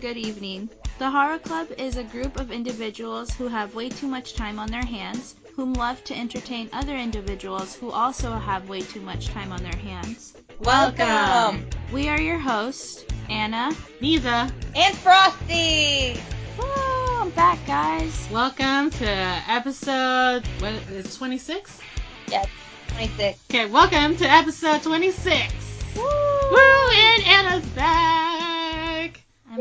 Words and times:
good 0.00 0.16
evening. 0.16 0.70
The 0.98 1.10
Hara 1.10 1.38
Club 1.38 1.68
is 1.76 1.98
a 1.98 2.02
group 2.02 2.40
of 2.40 2.50
individuals 2.50 3.30
who 3.32 3.48
have 3.48 3.74
way 3.74 3.90
too 3.90 4.06
much 4.06 4.32
time 4.32 4.58
on 4.58 4.70
their 4.70 4.84
hands, 4.84 5.34
whom 5.54 5.74
love 5.74 6.02
to 6.04 6.16
entertain 6.16 6.70
other 6.72 6.96
individuals 6.96 7.74
who 7.74 7.90
also 7.90 8.32
have 8.32 8.66
way 8.66 8.80
too 8.80 9.02
much 9.02 9.26
time 9.28 9.52
on 9.52 9.62
their 9.62 9.76
hands. 9.76 10.32
Welcome. 10.60 11.66
We 11.92 12.08
are 12.08 12.18
your 12.18 12.38
hosts, 12.38 13.04
Anna. 13.28 13.72
Niza. 14.00 14.50
And 14.74 14.96
Frosty. 14.96 16.18
Woo, 16.58 16.64
I'm 17.20 17.28
back, 17.30 17.58
guys. 17.66 18.26
Welcome 18.32 18.88
to 18.92 19.06
episode, 19.06 20.46
what 20.60 20.72
is 20.72 21.14
it, 21.14 21.18
26? 21.18 21.78
Yes, 22.28 22.48
26. 22.88 23.38
Okay, 23.50 23.66
welcome 23.66 24.16
to 24.16 24.24
episode 24.24 24.82
26. 24.82 25.52
Woo! 25.94 26.02
Woo, 26.02 26.90
and 26.90 27.22
Anna's 27.24 27.66
back. 27.70 28.49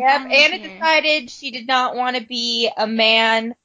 I'm 0.07 0.29
Yep, 0.29 0.31
Anna 0.31 0.57
here. 0.57 0.69
decided 0.77 1.29
she 1.29 1.51
did 1.51 1.67
not 1.67 1.95
want 1.95 2.15
to 2.17 2.23
be 2.25 2.69
a 2.75 2.87
man 2.87 3.55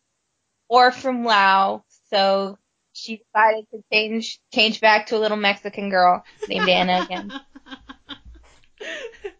or 0.69 0.91
from 0.93 1.25
Lao, 1.25 1.85
so 2.11 2.59
she 2.93 3.17
decided 3.19 3.67
to 3.73 3.83
change 3.93 4.41
change 4.55 4.81
back 4.81 5.07
to 5.07 5.17
a 5.17 5.19
little 5.19 5.37
Mexican 5.37 5.91
girl 5.91 6.25
named 6.49 6.69
Anna 6.69 7.03
again. 7.05 7.33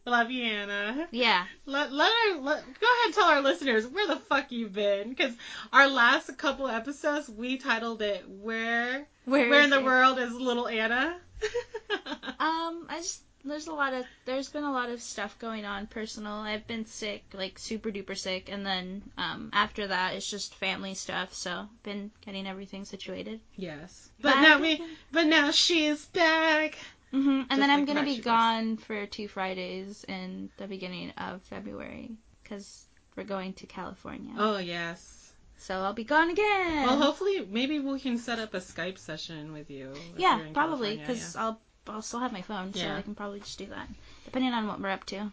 Love 0.07 0.31
you, 0.31 0.45
Anna. 0.45 1.09
Yeah. 1.13 1.45
Let, 1.65 1.91
let 1.93 2.11
our, 2.11 2.39
let, 2.41 2.63
go 2.65 2.87
ahead 2.87 3.07
and 3.07 3.15
tell 3.15 3.25
our 3.25 3.41
listeners 3.41 3.87
where 3.87 4.07
the 4.07 4.17
fuck 4.17 4.53
you've 4.53 4.73
been. 4.75 5.09
Because 5.09 5.33
our 5.73 5.89
last 5.89 6.37
couple 6.37 6.69
episodes, 6.69 7.29
we 7.29 7.57
titled 7.57 8.03
it 8.03 8.25
Where 8.29 9.07
Where, 9.25 9.49
Where 9.49 9.59
is 9.61 9.65
in 9.65 9.71
the 9.71 9.79
it? 9.79 9.85
World 9.85 10.19
is 10.19 10.33
Little 10.33 10.69
Anna? 10.69 11.17
Um, 12.39 12.87
I 12.91 12.99
just 12.99 13.23
there's 13.45 13.67
a 13.67 13.73
lot 13.73 13.93
of 13.93 14.05
there's 14.25 14.49
been 14.49 14.65
a 14.65 14.73
lot 14.73 14.89
of 14.91 15.01
stuff 15.03 15.39
going 15.39 15.65
on 15.65 15.87
personal. 15.87 16.33
I've 16.35 16.67
been 16.67 16.87
sick, 16.87 17.23
like 17.33 17.59
super 17.59 17.91
duper 17.91 18.17
sick, 18.17 18.49
and 18.51 18.65
then 18.65 19.03
um 19.19 19.51
after 19.53 19.87
that 19.89 20.15
it's 20.15 20.29
just 20.29 20.55
family 20.55 20.95
stuff. 20.95 21.35
So 21.35 21.67
been 21.83 22.11
getting 22.25 22.47
everything 22.47 22.85
situated. 22.85 23.41
yes. 23.57 24.09
But 24.21 24.35
But 24.35 24.41
now 24.41 24.61
we, 24.61 24.83
but 25.13 25.27
now 25.27 25.51
she's 25.51 26.07
back. 26.07 26.77
hmm 27.11 27.29
And 27.29 27.47
Just 27.49 27.61
then 27.61 27.71
I'm 27.71 27.85
gonna 27.85 28.05
be 28.05 28.19
gone 28.19 28.77
for 28.79 29.07
two 29.07 29.29
Fridays 29.29 30.05
in 30.09 30.51
the 30.57 30.67
beginning 30.67 31.11
of 31.19 31.43
February 31.43 32.13
because 32.43 32.87
we're 33.17 33.25
going 33.25 33.53
to 33.55 33.67
California. 33.67 34.33
Oh, 34.37 34.59
yes. 34.59 35.33
So 35.57 35.75
I'll 35.77 35.93
be 35.93 36.05
gone 36.05 36.31
again. 36.31 36.87
Well, 36.87 36.99
hopefully, 36.99 37.47
maybe 37.49 37.79
we 37.79 38.01
can 38.01 38.19
set 38.19 38.39
up 38.39 38.55
a 38.55 38.59
Skype 38.59 38.99
session 38.99 39.53
with 39.53 39.71
you. 39.71 39.93
yeah, 40.17 40.41
probably 40.53 40.97
because 40.97 41.37
I'll 41.37 41.61
I'll 41.87 42.03
still 42.03 42.21
have 42.21 42.33
my 42.33 42.43
phone, 42.43 42.73
so 42.73 42.81
Yeah. 42.81 42.97
I 42.97 43.03
can 43.03 43.15
probably 43.15 43.41
just 43.41 43.59
do 43.59 43.67
that. 43.67 43.89
Depending 44.25 44.53
on 44.53 44.67
what 44.67 44.81
we're 44.81 44.91
up 44.91 45.05
to. 45.07 45.31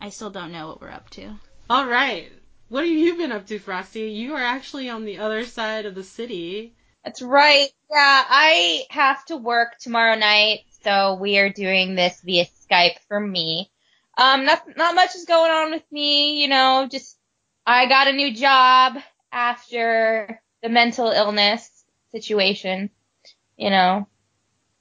I 0.00 0.10
still 0.10 0.30
don't 0.30 0.52
know 0.52 0.68
what 0.68 0.80
we're 0.80 0.90
up 0.90 1.08
to. 1.10 1.34
All 1.70 1.86
right. 1.86 2.30
What 2.68 2.84
have 2.84 2.92
you 2.92 3.16
been 3.16 3.32
up 3.32 3.46
to, 3.46 3.58
Frosty? 3.58 4.10
You 4.10 4.34
are 4.34 4.42
actually 4.42 4.90
on 4.90 5.04
the 5.04 5.18
other 5.18 5.44
side 5.44 5.86
of 5.86 5.94
the 5.94 6.04
city. 6.04 6.74
That's 7.04 7.22
right. 7.22 7.68
Yeah, 7.90 8.24
I 8.28 8.84
have 8.90 9.24
to 9.26 9.36
work 9.36 9.78
tomorrow 9.78 10.16
night, 10.16 10.60
so 10.82 11.14
we 11.14 11.38
are 11.38 11.50
doing 11.50 11.94
this 11.94 12.20
via 12.22 12.46
Skype 12.68 12.98
for 13.06 13.20
me. 13.20 13.70
Um, 14.18 14.44
not 14.44 14.64
not 14.76 14.94
much 14.94 15.14
is 15.14 15.24
going 15.24 15.50
on 15.50 15.70
with 15.70 15.84
me, 15.92 16.42
you 16.42 16.48
know. 16.48 16.88
Just 16.90 17.16
I 17.64 17.86
got 17.86 18.08
a 18.08 18.12
new 18.12 18.34
job 18.34 18.96
after 19.30 20.40
the 20.62 20.68
mental 20.68 21.08
illness 21.10 21.70
situation, 22.10 22.90
you 23.56 23.70
know, 23.70 24.08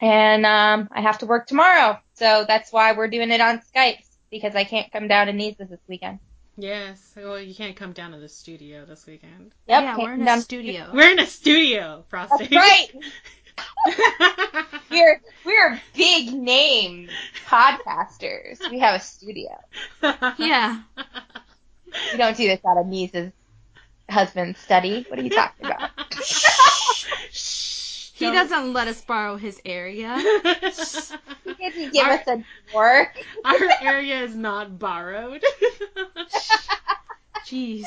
and 0.02 0.46
um, 0.46 0.90
I 0.92 1.02
have 1.02 1.20
to 1.20 1.26
work 1.26 1.48
tomorrow, 1.48 2.00
so 2.14 2.46
that's 2.48 2.72
why 2.72 2.94
we're 2.94 3.08
doing 3.08 3.32
it 3.32 3.42
on 3.42 3.62
Skype 3.76 4.00
because 4.32 4.56
I 4.56 4.64
can't 4.64 4.92
come 4.92 5.08
down 5.08 5.28
to 5.28 5.34
Nisa's 5.34 5.70
this 5.70 5.80
weekend. 5.88 6.20
Yes. 6.58 7.14
Well, 7.16 7.40
you 7.40 7.54
can't 7.54 7.76
come 7.76 7.92
down 7.92 8.12
to 8.12 8.18
the 8.18 8.30
studio 8.30 8.86
this 8.86 9.06
weekend. 9.06 9.54
Yep, 9.68 9.84
yeah, 9.84 9.98
we're 9.98 10.14
in 10.14 10.28
a 10.28 10.42
studio. 10.42 10.90
We're 10.94 11.12
in 11.12 11.20
a 11.20 11.28
studio, 11.28 12.06
Frosty. 12.10 12.48
That's 12.48 12.56
right. 12.56 12.88
We're 14.90 15.22
we're 15.46 15.82
big 15.96 16.34
name 16.34 17.10
podcasters. 17.48 18.60
We 18.70 18.80
have 18.80 18.96
a 18.96 19.04
studio. 19.04 19.58
Yeah. 20.38 20.82
We 22.12 22.18
don't 22.18 22.36
do 22.36 22.48
this 22.48 22.60
out 22.66 22.78
of 22.78 22.88
Nisa's 22.88 23.32
husband's 24.10 24.60
study. 24.60 25.06
What 25.08 25.20
are 25.20 25.24
you 25.24 25.30
talking 25.30 25.66
about? 25.66 25.90
He 28.16 28.32
doesn't 28.32 28.72
let 28.74 28.88
us 28.88 29.02
borrow 29.02 29.36
his 29.36 29.62
area. 29.66 30.16
He 31.58 31.70
didn't 31.72 31.94
give 31.94 32.06
Our- 32.06 32.14
us 32.14 32.28
a 32.28 32.44
door. 32.72 33.14
Our 33.46 33.70
area 33.82 34.22
is 34.24 34.36
not 34.36 34.80
borrowed. 34.80 35.44
Jeez. 37.46 37.86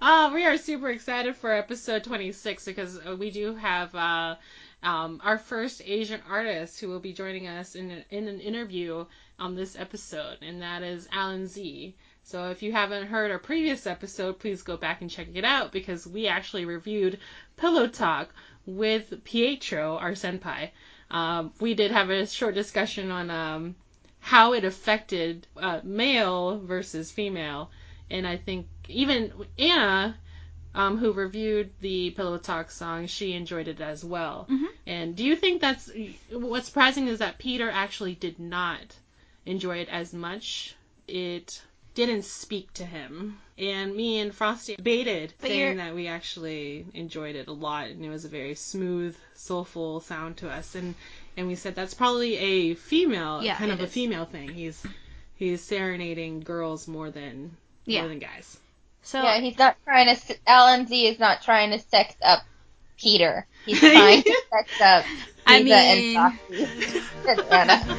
Uh, 0.00 0.30
we 0.32 0.44
are 0.46 0.56
super 0.56 0.88
excited 0.88 1.36
for 1.36 1.52
episode 1.52 2.04
26 2.04 2.64
because 2.64 2.98
uh, 2.98 3.16
we 3.16 3.30
do 3.30 3.54
have 3.54 3.94
uh, 3.94 4.36
um, 4.82 5.20
our 5.22 5.36
first 5.38 5.82
Asian 5.84 6.20
artist 6.28 6.80
who 6.80 6.88
will 6.88 7.00
be 7.00 7.12
joining 7.12 7.46
us 7.46 7.74
in, 7.74 7.90
a, 7.90 8.04
in 8.10 8.28
an 8.28 8.40
interview 8.40 9.04
on 9.38 9.54
this 9.54 9.76
episode, 9.78 10.38
and 10.42 10.62
that 10.62 10.82
is 10.82 11.08
Alan 11.12 11.46
Z. 11.46 11.94
So 12.22 12.50
if 12.50 12.62
you 12.62 12.72
haven't 12.72 13.06
heard 13.08 13.30
our 13.30 13.38
previous 13.38 13.86
episode, 13.86 14.38
please 14.38 14.62
go 14.62 14.76
back 14.76 15.00
and 15.00 15.10
check 15.10 15.28
it 15.34 15.44
out 15.44 15.72
because 15.72 16.06
we 16.06 16.26
actually 16.28 16.64
reviewed 16.64 17.18
Pillow 17.56 17.86
Talk 17.88 18.32
with 18.66 19.24
Pietro, 19.24 19.96
our 19.96 20.12
senpai. 20.12 20.70
Um, 21.10 21.52
we 21.60 21.74
did 21.74 21.90
have 21.90 22.10
a 22.10 22.26
short 22.26 22.54
discussion 22.54 23.10
on 23.10 23.30
um, 23.30 23.74
how 24.20 24.52
it 24.52 24.64
affected 24.64 25.46
uh, 25.56 25.80
male 25.82 26.58
versus 26.58 27.10
female, 27.10 27.70
and 28.10 28.26
I 28.26 28.36
think 28.36 28.66
even 28.88 29.32
Anna, 29.58 30.16
um, 30.74 30.98
who 30.98 31.12
reviewed 31.12 31.70
the 31.80 32.10
Pillow 32.10 32.38
Talk 32.38 32.70
song, 32.70 33.06
she 33.06 33.32
enjoyed 33.32 33.66
it 33.66 33.80
as 33.80 34.04
well. 34.04 34.46
Mhm. 34.48 34.66
And 34.86 35.16
do 35.16 35.24
you 35.24 35.34
think 35.36 35.60
that's 35.60 35.90
what's 36.30 36.66
surprising 36.66 37.08
is 37.08 37.18
that 37.18 37.38
Peter 37.38 37.68
actually 37.70 38.14
did 38.14 38.38
not 38.38 38.96
enjoy 39.46 39.78
it 39.78 39.88
as 39.88 40.12
much? 40.12 40.74
It 41.08 41.60
didn't 41.94 42.24
speak 42.24 42.72
to 42.74 42.84
him. 42.84 43.40
And 43.60 43.94
me 43.94 44.18
and 44.20 44.34
Frosty 44.34 44.74
debated, 44.76 45.34
But 45.38 45.48
saying 45.48 45.60
you're- 45.60 45.74
that 45.76 45.94
we 45.94 46.06
actually 46.08 46.86
enjoyed 46.94 47.36
it 47.36 47.46
a 47.48 47.52
lot, 47.52 47.88
and 47.88 48.02
it 48.04 48.08
was 48.08 48.24
a 48.24 48.28
very 48.28 48.54
smooth, 48.54 49.14
soulful 49.34 50.00
sound 50.00 50.38
to 50.38 50.48
us. 50.50 50.74
And 50.74 50.94
and 51.36 51.46
we 51.46 51.54
said 51.56 51.74
that's 51.74 51.92
probably 51.94 52.36
a 52.36 52.74
female, 52.74 53.42
Yeah, 53.42 53.56
kind 53.56 53.70
it 53.70 53.74
of 53.74 53.80
a 53.80 53.84
is. 53.84 53.92
female 53.92 54.24
thing. 54.24 54.48
He's 54.48 54.82
he's 55.36 55.62
serenading 55.62 56.40
girls 56.40 56.88
more 56.88 57.10
than 57.10 57.56
Yeah. 57.84 58.00
more 58.00 58.08
than 58.08 58.18
guys. 58.18 58.58
So 59.02 59.22
Yeah, 59.22 59.38
he's 59.40 59.58
not 59.58 59.76
trying 59.84 60.14
to. 60.16 60.36
Alan 60.46 60.86
Z 60.86 61.06
is 61.06 61.18
not 61.18 61.42
trying 61.42 61.70
to 61.72 61.78
sex 61.78 62.14
up 62.22 62.42
Peter. 62.98 63.46
He's 63.66 63.78
trying 63.80 64.22
to 64.22 64.42
sex 64.50 64.80
up 64.80 65.04
I 65.46 65.62
Nisa 65.62 65.74
mean- 65.76 66.16
and 66.16 66.38
Frosty 66.38 67.00
and 67.28 67.40
Anna. 67.52 67.96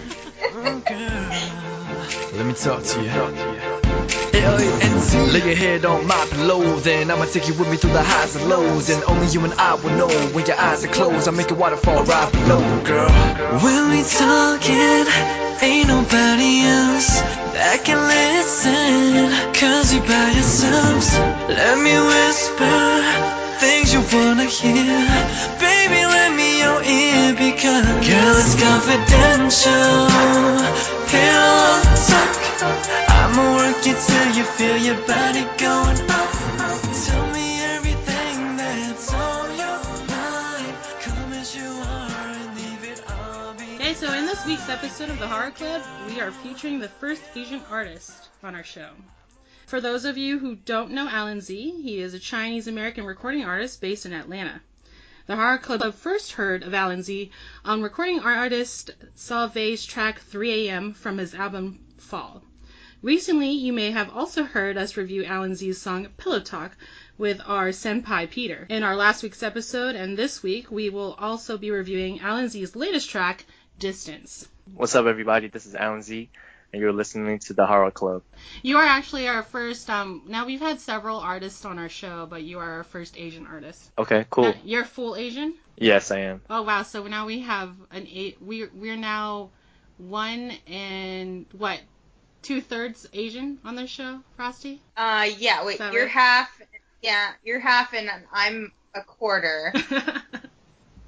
Let 2.34 2.46
me 2.48 2.54
talk 2.54 2.84
to 2.84 3.02
you. 3.84 3.91
Lay 4.42 5.46
your 5.46 5.56
head 5.56 5.86
on 5.86 6.08
my 6.08 6.28
pillow, 6.32 6.76
then 6.80 7.12
I'ma 7.12 7.26
take 7.26 7.48
you 7.48 7.54
with 7.54 7.70
me 7.70 7.78
through 7.78 7.94
the 7.94 8.02
highs 8.04 8.36
and 8.36 8.50
lows. 8.50 8.90
And 8.90 9.04
only 9.06 9.28
you 9.28 9.46
and 9.46 9.54
I 9.54 9.76
will 9.76 9.92
know 9.92 10.10
when 10.34 10.46
your 10.46 10.58
eyes 10.58 10.84
are 10.84 10.88
closed. 10.90 11.28
I 11.28 11.32
make 11.32 11.52
a 11.52 11.54
waterfall 11.54 12.04
right 12.04 12.32
below, 12.32 12.60
girl. 12.84 13.10
When 13.64 13.90
we 13.92 14.04
talking, 14.04 15.06
ain't 15.62 15.88
nobody 15.88 16.66
else 16.66 17.22
that 17.54 17.82
can 17.86 18.02
listen. 18.02 19.30
Cause 19.54 19.94
you 19.94 20.02
by 20.02 20.32
yourselves. 20.36 21.14
Let 21.48 21.78
me 21.78 21.96
whisper 22.12 23.32
things 23.62 23.94
you 23.94 24.02
wanna 24.12 24.46
hear. 24.46 25.06
Baby, 25.62 26.02
let 26.18 26.34
me 26.36 26.60
your 26.66 26.82
ear 26.82 27.36
because 27.38 27.86
girl, 28.10 28.36
it's 28.42 28.56
confidential. 28.58 30.10
Pillow 31.08 31.82
talk. 32.10 33.11
I'ma 33.34 33.56
work 33.56 33.86
you 33.86 33.94
till 33.94 34.36
you 34.36 34.44
feel 34.44 34.76
your 34.76 35.08
body 35.08 35.48
going 35.58 36.02
up. 36.12 36.32
Okay, 43.76 43.94
so 43.94 44.12
in 44.12 44.26
this 44.26 44.46
week's 44.46 44.68
episode 44.68 45.10
of 45.10 45.20
the 45.20 45.28
Hara 45.30 45.52
Club, 45.52 45.82
we 46.08 46.20
are 46.20 46.32
featuring 46.32 46.80
the 46.80 46.90
first 46.90 47.22
Asian 47.34 47.62
artist 47.72 48.28
on 48.44 48.54
our 48.54 48.66
show. 48.66 48.90
For 49.66 49.80
those 49.80 50.04
of 50.04 50.18
you 50.18 50.38
who 50.38 50.56
don't 50.56 50.92
know 50.92 51.08
Alan 51.08 51.40
Z, 51.40 51.82
he 51.82 52.02
is 52.02 52.14
a 52.14 52.20
Chinese 52.20 52.68
American 52.68 53.06
recording 53.06 53.46
artist 53.46 53.80
based 53.80 54.06
in 54.06 54.12
Atlanta. 54.12 54.60
The 55.28 55.38
Hara 55.38 55.58
Club 55.58 55.94
first 55.94 56.34
heard 56.34 56.64
of 56.64 56.74
Alan 56.74 57.02
Z 57.02 57.32
on 57.64 57.82
recording 57.82 58.20
artist 58.20 58.92
Salve's 59.16 59.86
track 59.86 60.20
3 60.20 60.68
AM 60.68 60.94
from 60.94 61.18
his 61.18 61.34
album 61.34 61.80
Fall. 61.98 62.44
Recently, 63.04 63.50
you 63.50 63.74
may 63.74 63.90
have 63.90 64.16
also 64.16 64.44
heard 64.44 64.78
us 64.78 64.96
review 64.96 65.26
Alan 65.26 65.56
Z's 65.56 65.82
song 65.82 66.08
Pillow 66.18 66.40
Talk 66.40 66.78
with 67.18 67.42
our 67.44 67.70
senpai 67.70 68.30
Peter 68.30 68.68
in 68.70 68.84
our 68.84 68.96
last 68.96 69.24
week's 69.24 69.42
episode, 69.42 69.96
and 69.96 70.16
this 70.16 70.44
week 70.44 70.70
we 70.70 70.92
will 70.92 71.14
also 71.16 71.58
be 71.58 71.72
reviewing 71.72 72.20
Alan 72.20 72.48
Z's 72.48 72.76
latest 72.76 73.10
track, 73.10 73.46
Distance. 73.80 74.48
What's 74.76 74.94
up, 74.94 75.08
everybody? 75.08 75.48
This 75.48 75.66
is 75.66 75.74
Alan 75.74 76.04
Z. 76.04 76.30
and 76.72 76.80
you're 76.80 76.94
listening 76.94 77.40
to 77.40 77.54
the 77.54 77.66
Hara 77.66 77.92
Club. 77.92 78.22
You 78.62 78.78
are 78.78 78.86
actually 78.86 79.28
our 79.28 79.42
first. 79.42 79.90
Um, 79.90 80.22
now 80.28 80.46
we've 80.46 80.62
had 80.62 80.80
several 80.80 81.18
artists 81.18 81.66
on 81.66 81.80
our 81.80 81.90
show, 81.90 82.28
but 82.28 82.44
you 82.44 82.60
are 82.60 82.72
our 82.78 82.84
first 82.84 83.18
Asian 83.18 83.48
artist. 83.48 83.92
Okay, 83.98 84.26
cool. 84.30 84.46
Uh, 84.46 84.54
You're 84.64 84.86
full 84.86 85.16
Asian. 85.16 85.56
Yes, 85.76 86.12
I 86.12 86.20
am. 86.20 86.42
Oh 86.50 86.62
wow! 86.62 86.84
So 86.84 87.08
now 87.08 87.26
we 87.26 87.40
have 87.40 87.76
an 87.90 88.08
eight. 88.12 88.38
We're 88.40 88.70
we're 88.76 88.96
now 88.96 89.50
one 89.98 90.52
and 90.68 91.46
what 91.58 91.80
two 92.42 92.62
thirds 92.62 93.08
Asian 93.14 93.60
on 93.64 93.76
this 93.76 93.90
show, 93.90 94.20
Frosty. 94.36 94.82
Uh, 94.98 95.30
yeah. 95.38 95.66
Wait, 95.66 95.80
you're 95.80 96.04
right? 96.04 96.10
half. 96.10 96.62
Yeah, 97.02 97.32
you're 97.44 97.60
half, 97.60 97.94
and 97.94 98.10
I'm 98.32 98.72
a 98.96 99.02
quarter. 99.02 99.74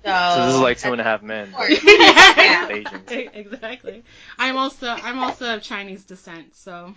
So, 0.05 0.09
So 0.09 0.45
this 0.45 0.55
is 0.55 0.59
like 0.59 0.77
two 0.79 0.91
and 0.91 0.99
a 0.99 1.03
half 1.05 1.21
men. 1.23 1.53
but 1.57 1.69
yeah. 1.83 2.67
Asians. 2.69 3.09
exactly. 3.09 4.03
I'm 4.37 4.57
also 4.57 4.87
I'm 4.87 5.17
also 5.19 5.55
of 5.55 5.61
Chinese 5.61 6.03
descent, 6.03 6.55
so 6.57 6.93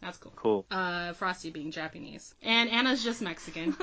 that's 0.00 0.16
cool. 0.16 0.32
Cool. 0.36 0.66
Uh, 0.70 1.12
Frosty 1.12 1.50
being 1.50 1.70
Japanese, 1.70 2.34
and 2.42 2.70
Anna's 2.70 3.04
just 3.04 3.20
Mexican. 3.20 3.76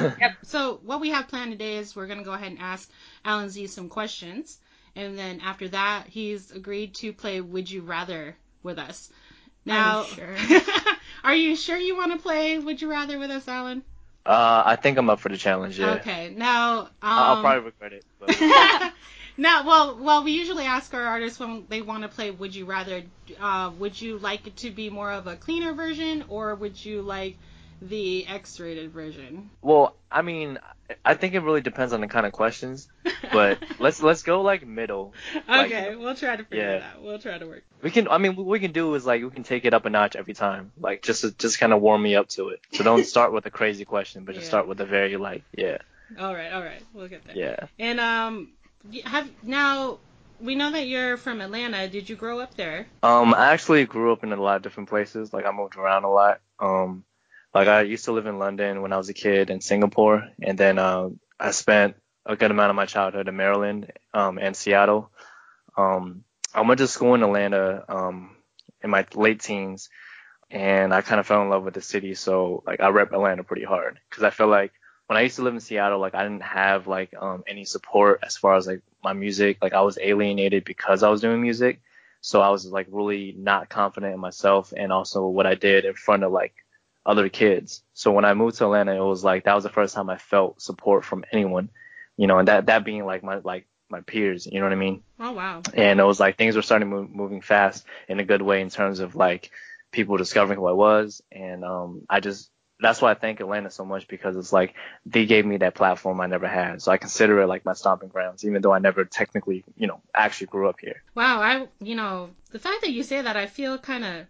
Yep. 0.00 0.38
So 0.42 0.80
what 0.84 1.00
we 1.00 1.10
have 1.10 1.28
planned 1.28 1.52
today 1.52 1.76
is 1.76 1.94
we're 1.94 2.08
gonna 2.08 2.24
go 2.24 2.32
ahead 2.32 2.50
and 2.50 2.60
ask 2.60 2.90
Alan 3.24 3.48
Z 3.48 3.68
some 3.68 3.88
questions, 3.88 4.58
and 4.96 5.16
then 5.16 5.40
after 5.40 5.68
that, 5.68 6.08
he's 6.08 6.50
agreed 6.50 6.96
to 6.96 7.12
play 7.12 7.40
Would 7.40 7.70
You 7.70 7.82
Rather 7.82 8.36
with 8.64 8.80
us. 8.80 9.08
Now, 9.66 10.04
sure? 10.04 10.36
are 11.24 11.34
you 11.34 11.56
sure 11.56 11.76
you 11.76 11.96
want 11.96 12.12
to 12.12 12.18
play 12.18 12.58
Would 12.58 12.80
You 12.80 12.90
Rather 12.90 13.18
with 13.18 13.30
us, 13.30 13.46
Alan? 13.48 13.82
Uh, 14.24 14.62
I 14.66 14.76
think 14.76 14.98
I'm 14.98 15.08
up 15.10 15.20
for 15.20 15.28
the 15.28 15.36
challenge. 15.36 15.78
Yeah. 15.78 15.94
Okay. 15.94 16.34
Now, 16.36 16.80
um, 16.80 16.88
I- 17.02 17.26
I'll 17.34 17.40
probably 17.42 17.64
regret 17.66 17.92
it. 17.92 18.04
But 18.18 18.40
now, 19.36 19.66
well, 19.66 19.98
well, 20.00 20.24
we 20.24 20.32
usually 20.32 20.64
ask 20.64 20.92
our 20.94 21.04
artists 21.04 21.38
when 21.38 21.66
they 21.68 21.82
want 21.82 22.02
to 22.02 22.08
play 22.08 22.30
Would 22.30 22.54
You 22.54 22.64
Rather. 22.64 23.02
Uh, 23.38 23.70
would 23.78 24.00
you 24.00 24.18
like 24.18 24.46
it 24.46 24.56
to 24.58 24.70
be 24.70 24.90
more 24.90 25.12
of 25.12 25.26
a 25.26 25.36
cleaner 25.36 25.72
version, 25.74 26.24
or 26.28 26.54
would 26.54 26.82
you 26.84 27.02
like 27.02 27.36
the 27.82 28.26
X-rated 28.26 28.90
version? 28.92 29.50
well, 29.62 29.96
I 30.10 30.22
mean, 30.22 30.58
I 31.04 31.14
think 31.14 31.34
it 31.34 31.40
really 31.40 31.60
depends 31.60 31.92
on 31.92 32.00
the 32.00 32.06
kind 32.06 32.24
of 32.26 32.32
questions. 32.32 32.88
But 33.32 33.58
let's 33.78 34.02
let's 34.02 34.22
go 34.22 34.42
like 34.42 34.66
middle. 34.66 35.12
like, 35.48 35.66
okay, 35.66 35.96
we'll 35.96 36.14
try 36.14 36.36
to 36.36 36.44
figure 36.44 36.64
yeah. 36.64 36.76
it 36.76 36.82
out. 36.82 37.02
We'll 37.02 37.18
try 37.18 37.38
to 37.38 37.46
work. 37.46 37.64
We 37.82 37.90
can. 37.90 38.08
I 38.08 38.18
mean, 38.18 38.36
what 38.36 38.46
we 38.46 38.60
can 38.60 38.72
do 38.72 38.94
is 38.94 39.04
like 39.04 39.22
we 39.22 39.30
can 39.30 39.42
take 39.42 39.64
it 39.64 39.74
up 39.74 39.84
a 39.84 39.90
notch 39.90 40.16
every 40.16 40.34
time. 40.34 40.72
Like 40.78 41.02
just 41.02 41.22
to, 41.22 41.32
just 41.32 41.58
kind 41.58 41.72
of 41.72 41.82
warm 41.82 42.02
me 42.02 42.14
up 42.16 42.28
to 42.30 42.48
it. 42.50 42.60
So 42.72 42.84
don't 42.84 43.04
start 43.14 43.32
with 43.32 43.46
a 43.46 43.50
crazy 43.50 43.84
question, 43.84 44.24
but 44.24 44.34
just 44.34 44.44
Yeah. 44.44 44.50
start 44.50 44.68
with 44.68 44.80
a 44.80 44.86
very 44.86 45.16
like 45.16 45.42
yeah 45.56 45.78
All 46.18 46.34
right, 46.34 46.52
all 46.52 46.62
right, 46.62 46.82
we'll 46.94 47.08
get 47.08 47.24
there. 47.24 47.36
yeah. 47.36 47.66
And 47.78 47.98
um, 48.00 48.52
have 49.04 49.28
now 49.42 49.98
we 50.40 50.54
know 50.54 50.70
that 50.70 50.86
you're 50.86 51.16
from 51.16 51.40
Atlanta. 51.40 51.88
Did 51.88 52.08
you 52.08 52.14
grow 52.16 52.38
up 52.38 52.54
there? 52.54 52.86
Um, 53.02 53.34
I 53.34 53.52
actually 53.52 53.84
grew 53.86 54.12
up 54.12 54.22
in 54.22 54.32
a 54.32 54.36
lot 54.40 54.56
of 54.56 54.62
different 54.62 54.88
places. 54.88 55.32
Like 55.32 55.44
I 55.46 55.50
moved 55.50 55.76
around 55.76 56.04
a 56.04 56.10
lot. 56.10 56.40
Um, 56.60 57.04
like 57.56 57.68
I 57.68 57.80
used 57.80 58.04
to 58.04 58.12
live 58.12 58.26
in 58.26 58.38
London 58.38 58.82
when 58.82 58.92
I 58.92 58.98
was 58.98 59.08
a 59.08 59.14
kid 59.14 59.48
in 59.48 59.62
Singapore, 59.62 60.28
and 60.42 60.58
then 60.58 60.78
um, 60.78 61.18
I 61.40 61.52
spent 61.52 61.96
a 62.26 62.36
good 62.36 62.50
amount 62.50 62.68
of 62.68 62.76
my 62.76 62.84
childhood 62.84 63.28
in 63.28 63.36
Maryland 63.36 63.92
um, 64.12 64.36
and 64.36 64.54
Seattle. 64.54 65.10
Um, 65.74 66.24
I 66.52 66.60
went 66.60 66.76
to 66.80 66.86
school 66.86 67.14
in 67.14 67.22
Atlanta 67.22 67.82
um, 67.88 68.36
in 68.82 68.90
my 68.90 69.06
late 69.14 69.40
teens, 69.40 69.88
and 70.50 70.92
I 70.92 71.00
kind 71.00 71.18
of 71.18 71.26
fell 71.26 71.40
in 71.40 71.48
love 71.48 71.64
with 71.64 71.72
the 71.72 71.80
city. 71.80 72.12
So 72.12 72.62
like 72.66 72.80
I 72.80 72.88
rep 72.88 73.12
Atlanta 73.12 73.42
pretty 73.42 73.64
hard 73.64 74.00
because 74.10 74.22
I 74.22 74.28
feel 74.28 74.48
like 74.48 74.72
when 75.06 75.16
I 75.16 75.22
used 75.22 75.36
to 75.36 75.42
live 75.42 75.54
in 75.54 75.60
Seattle, 75.60 75.98
like 75.98 76.14
I 76.14 76.24
didn't 76.24 76.42
have 76.42 76.86
like 76.86 77.14
um, 77.18 77.42
any 77.48 77.64
support 77.64 78.20
as 78.22 78.36
far 78.36 78.56
as 78.56 78.66
like 78.66 78.82
my 79.02 79.14
music. 79.14 79.56
Like 79.62 79.72
I 79.72 79.80
was 79.80 79.96
alienated 79.98 80.66
because 80.66 81.02
I 81.02 81.08
was 81.08 81.22
doing 81.22 81.40
music. 81.40 81.80
So 82.20 82.42
I 82.42 82.50
was 82.50 82.66
like 82.66 82.88
really 82.90 83.34
not 83.38 83.70
confident 83.70 84.12
in 84.12 84.20
myself 84.20 84.74
and 84.76 84.92
also 84.92 85.26
what 85.26 85.46
I 85.46 85.54
did 85.54 85.86
in 85.86 85.94
front 85.94 86.22
of 86.22 86.32
like 86.32 86.52
other 87.06 87.28
kids. 87.28 87.82
So 87.94 88.10
when 88.12 88.24
I 88.24 88.34
moved 88.34 88.58
to 88.58 88.64
Atlanta, 88.64 88.94
it 88.94 89.04
was 89.04 89.24
like 89.24 89.44
that 89.44 89.54
was 89.54 89.64
the 89.64 89.70
first 89.70 89.94
time 89.94 90.10
I 90.10 90.18
felt 90.18 90.60
support 90.60 91.04
from 91.04 91.24
anyone, 91.32 91.70
you 92.16 92.26
know, 92.26 92.38
and 92.38 92.48
that 92.48 92.66
that 92.66 92.84
being 92.84 93.06
like 93.06 93.22
my 93.22 93.36
like 93.36 93.66
my 93.88 94.00
peers, 94.00 94.46
you 94.46 94.58
know 94.58 94.66
what 94.66 94.72
I 94.72 94.76
mean? 94.76 95.02
Oh 95.20 95.32
wow. 95.32 95.62
And 95.72 96.00
it 96.00 96.04
was 96.04 96.18
like 96.20 96.36
things 96.36 96.56
were 96.56 96.62
starting 96.62 96.88
move, 96.88 97.10
moving 97.10 97.40
fast 97.40 97.86
in 98.08 98.18
a 98.18 98.24
good 98.24 98.42
way 98.42 98.60
in 98.60 98.68
terms 98.68 98.98
of 99.00 99.14
like 99.14 99.50
people 99.92 100.16
discovering 100.16 100.58
who 100.58 100.66
I 100.66 100.72
was, 100.72 101.22
and 101.30 101.64
um, 101.64 102.02
I 102.10 102.20
just 102.20 102.50
that's 102.80 103.00
why 103.00 103.12
I 103.12 103.14
thank 103.14 103.40
Atlanta 103.40 103.70
so 103.70 103.84
much 103.84 104.06
because 104.06 104.36
it's 104.36 104.52
like 104.52 104.74
they 105.06 105.24
gave 105.24 105.46
me 105.46 105.58
that 105.58 105.74
platform 105.74 106.20
I 106.20 106.26
never 106.26 106.46
had. 106.46 106.82
So 106.82 106.92
I 106.92 106.98
consider 106.98 107.40
it 107.40 107.46
like 107.46 107.64
my 107.64 107.72
stomping 107.72 108.10
grounds, 108.10 108.44
even 108.44 108.60
though 108.60 108.72
I 108.72 108.80
never 108.80 109.04
technically, 109.04 109.64
you 109.76 109.86
know, 109.86 110.02
actually 110.14 110.48
grew 110.48 110.68
up 110.68 110.80
here. 110.80 111.02
Wow, 111.14 111.40
I 111.40 111.68
you 111.80 111.94
know 111.94 112.30
the 112.50 112.58
fact 112.58 112.82
that 112.82 112.92
you 112.92 113.02
say 113.02 113.22
that, 113.22 113.36
I 113.36 113.46
feel 113.46 113.78
kind 113.78 114.04
of. 114.04 114.26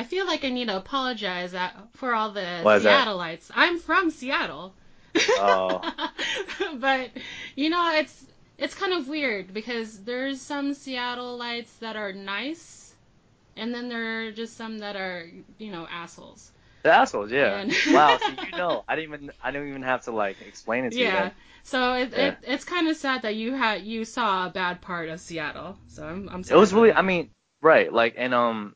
I 0.00 0.04
feel 0.04 0.24
like 0.26 0.46
I 0.46 0.48
need 0.48 0.68
to 0.68 0.78
apologize 0.78 1.52
at, 1.52 1.76
for 1.92 2.14
all 2.14 2.30
the? 2.30 2.40
Seattleites. 2.40 3.50
I'm 3.54 3.78
from 3.78 4.10
Seattle. 4.10 4.72
Oh. 5.28 5.82
but 6.78 7.10
you 7.54 7.68
know, 7.68 7.92
it's 7.96 8.24
it's 8.56 8.74
kind 8.74 8.94
of 8.94 9.08
weird 9.08 9.52
because 9.52 9.98
there's 10.00 10.40
some 10.40 10.70
Seattleites 10.72 11.78
that 11.80 11.96
are 11.96 12.14
nice, 12.14 12.94
and 13.58 13.74
then 13.74 13.90
there 13.90 14.28
are 14.28 14.32
just 14.32 14.56
some 14.56 14.78
that 14.78 14.96
are 14.96 15.28
you 15.58 15.70
know 15.70 15.86
assholes. 15.90 16.50
The 16.82 16.94
assholes, 16.94 17.30
yeah. 17.30 17.58
And- 17.58 17.74
wow, 17.92 18.16
see, 18.16 18.36
you 18.52 18.56
know, 18.56 18.82
I 18.88 18.96
didn't 18.96 19.12
even 19.14 19.32
I 19.42 19.50
didn't 19.50 19.68
even 19.68 19.82
have 19.82 20.04
to 20.04 20.12
like 20.12 20.36
explain 20.48 20.86
it 20.86 20.92
to 20.92 20.98
you. 20.98 21.04
Yeah. 21.04 21.22
Then. 21.24 21.32
So 21.64 21.92
it, 21.92 22.12
Yeah. 22.12 22.26
it 22.28 22.38
it's 22.44 22.64
kind 22.64 22.88
of 22.88 22.96
sad 22.96 23.20
that 23.22 23.34
you 23.34 23.52
had 23.52 23.82
you 23.82 24.06
saw 24.06 24.46
a 24.46 24.50
bad 24.50 24.80
part 24.80 25.10
of 25.10 25.20
Seattle. 25.20 25.76
So 25.88 26.06
I'm 26.06 26.26
I'm 26.30 26.40
It 26.40 26.54
was 26.56 26.72
really, 26.72 26.88
that. 26.88 26.98
I 26.98 27.02
mean, 27.02 27.28
right, 27.60 27.92
like, 27.92 28.14
and 28.16 28.32
um, 28.32 28.74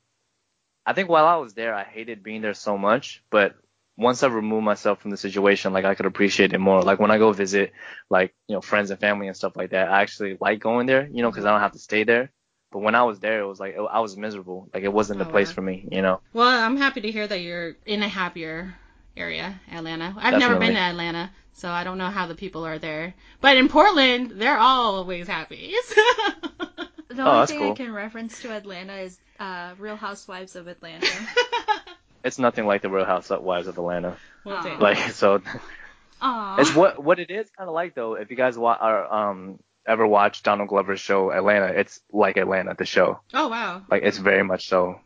I 0.87 0.93
think 0.93 1.09
while 1.09 1.27
I 1.27 1.37
was 1.37 1.55
there, 1.55 1.75
I 1.75 1.85
hated 1.85 2.23
being 2.23 2.43
there 2.43 2.55
so 2.55 2.77
much, 2.79 3.23
but 3.31 3.55
once 3.97 4.23
I 4.23 4.29
removed 4.29 4.65
myself 4.65 5.01
from 5.01 5.11
the 5.11 5.17
situation, 5.17 5.73
like 5.73 5.85
I 5.85 5.95
could 5.95 6.07
appreciate 6.07 6.53
it 6.53 6.59
more. 6.59 6.83
Like 6.83 6.99
when 6.99 7.11
I 7.11 7.19
go 7.19 7.33
visit, 7.33 7.73
like 8.11 8.35
you 8.49 8.55
know, 8.55 8.61
friends 8.61 8.91
and 8.91 9.01
family 9.01 9.29
and 9.29 9.37
stuff 9.37 9.57
like 9.57 9.71
that, 9.71 9.89
I 9.91 10.03
actually 10.03 10.37
like 10.41 10.61
going 10.61 10.87
there, 10.87 11.07
you 11.11 11.23
know, 11.23 11.31
because 11.31 11.45
I 11.45 11.51
don't 11.53 11.61
have 11.61 11.73
to 11.73 11.79
stay 11.79 12.05
there. 12.05 12.31
But 12.73 12.81
when 12.81 12.95
I 12.97 13.05
was 13.05 13.21
there, 13.21 13.41
it 13.41 13.47
was 13.47 13.61
like 13.61 13.77
I 13.77 14.01
was 14.01 14.17
miserable. 14.17 14.69
Like 14.75 14.83
it 14.83 14.93
wasn't 14.93 15.21
the 15.21 15.25
Oh, 15.25 15.31
place 15.31 15.51
wow. 15.51 15.55
for 15.55 15.63
me, 15.63 15.89
you 15.91 16.03
know. 16.03 16.21
Well, 16.33 16.49
I'm 16.49 16.77
happy 16.77 17.01
to 17.03 17.11
hear 17.11 17.27
that 17.27 17.41
you're 17.41 17.77
in 17.87 18.03
a 18.03 18.09
happier 18.09 18.75
area, 19.17 19.61
Atlanta. 19.71 20.15
I've 20.19 20.37
never 20.37 20.57
been 20.57 20.75
to 20.75 20.81
Atlanta, 20.81 21.31
so 21.53 21.71
I 21.71 21.85
don't 21.85 21.99
know 21.99 22.11
how 22.11 22.27
the 22.27 22.35
people 22.35 22.67
are 22.67 22.79
there. 22.79 23.15
But 23.41 23.57
in 23.57 23.69
Portland, 23.69 24.33
they're 24.33 24.59
always 24.59 25.29
happy. 25.29 25.75
The 27.17 27.23
Oh, 27.23 27.27
only 27.27 27.39
that's 27.41 27.51
thing 27.53 27.71
I 27.71 27.75
can 27.75 27.93
reference 27.93 28.41
to 28.43 28.51
Atlanta 28.53 28.95
is 28.97 29.19
uh, 29.39 29.75
Real 29.79 29.97
Housewives 29.97 30.57
of 30.57 30.67
Atlanta. 30.69 31.07
It's 32.25 32.39
nothing 32.39 32.67
like 32.67 32.81
the 32.81 32.89
Real 32.89 33.05
Housewives 33.05 33.67
of 33.67 33.77
Atlanta. 33.77 34.17
Well. 34.45 34.79
Like 34.81 34.97
so, 35.13 35.43
Aww. 36.23 36.59
it's 36.59 36.75
what 36.75 37.03
what 37.03 37.19
it 37.19 37.31
is 37.31 37.51
kind 37.51 37.69
of 37.69 37.75
like 37.75 37.95
though. 37.95 38.15
If 38.15 38.31
you 38.31 38.37
guys 38.37 38.57
wa- 38.57 38.79
are 38.81 39.13
um 39.31 39.59
ever 39.87 40.07
watch 40.07 40.43
Donald 40.43 40.71
Glover's 40.71 41.01
show 41.01 41.31
Atlanta, 41.31 41.67
it's 41.79 42.01
like 42.11 42.39
Atlanta, 42.39 42.75
the 42.79 42.87
show. 42.87 43.21
oh 43.35 43.49
wow. 43.49 43.83
Like 43.91 44.05
it's 44.05 44.17
very 44.17 44.43
much 44.43 44.69
so 44.69 45.01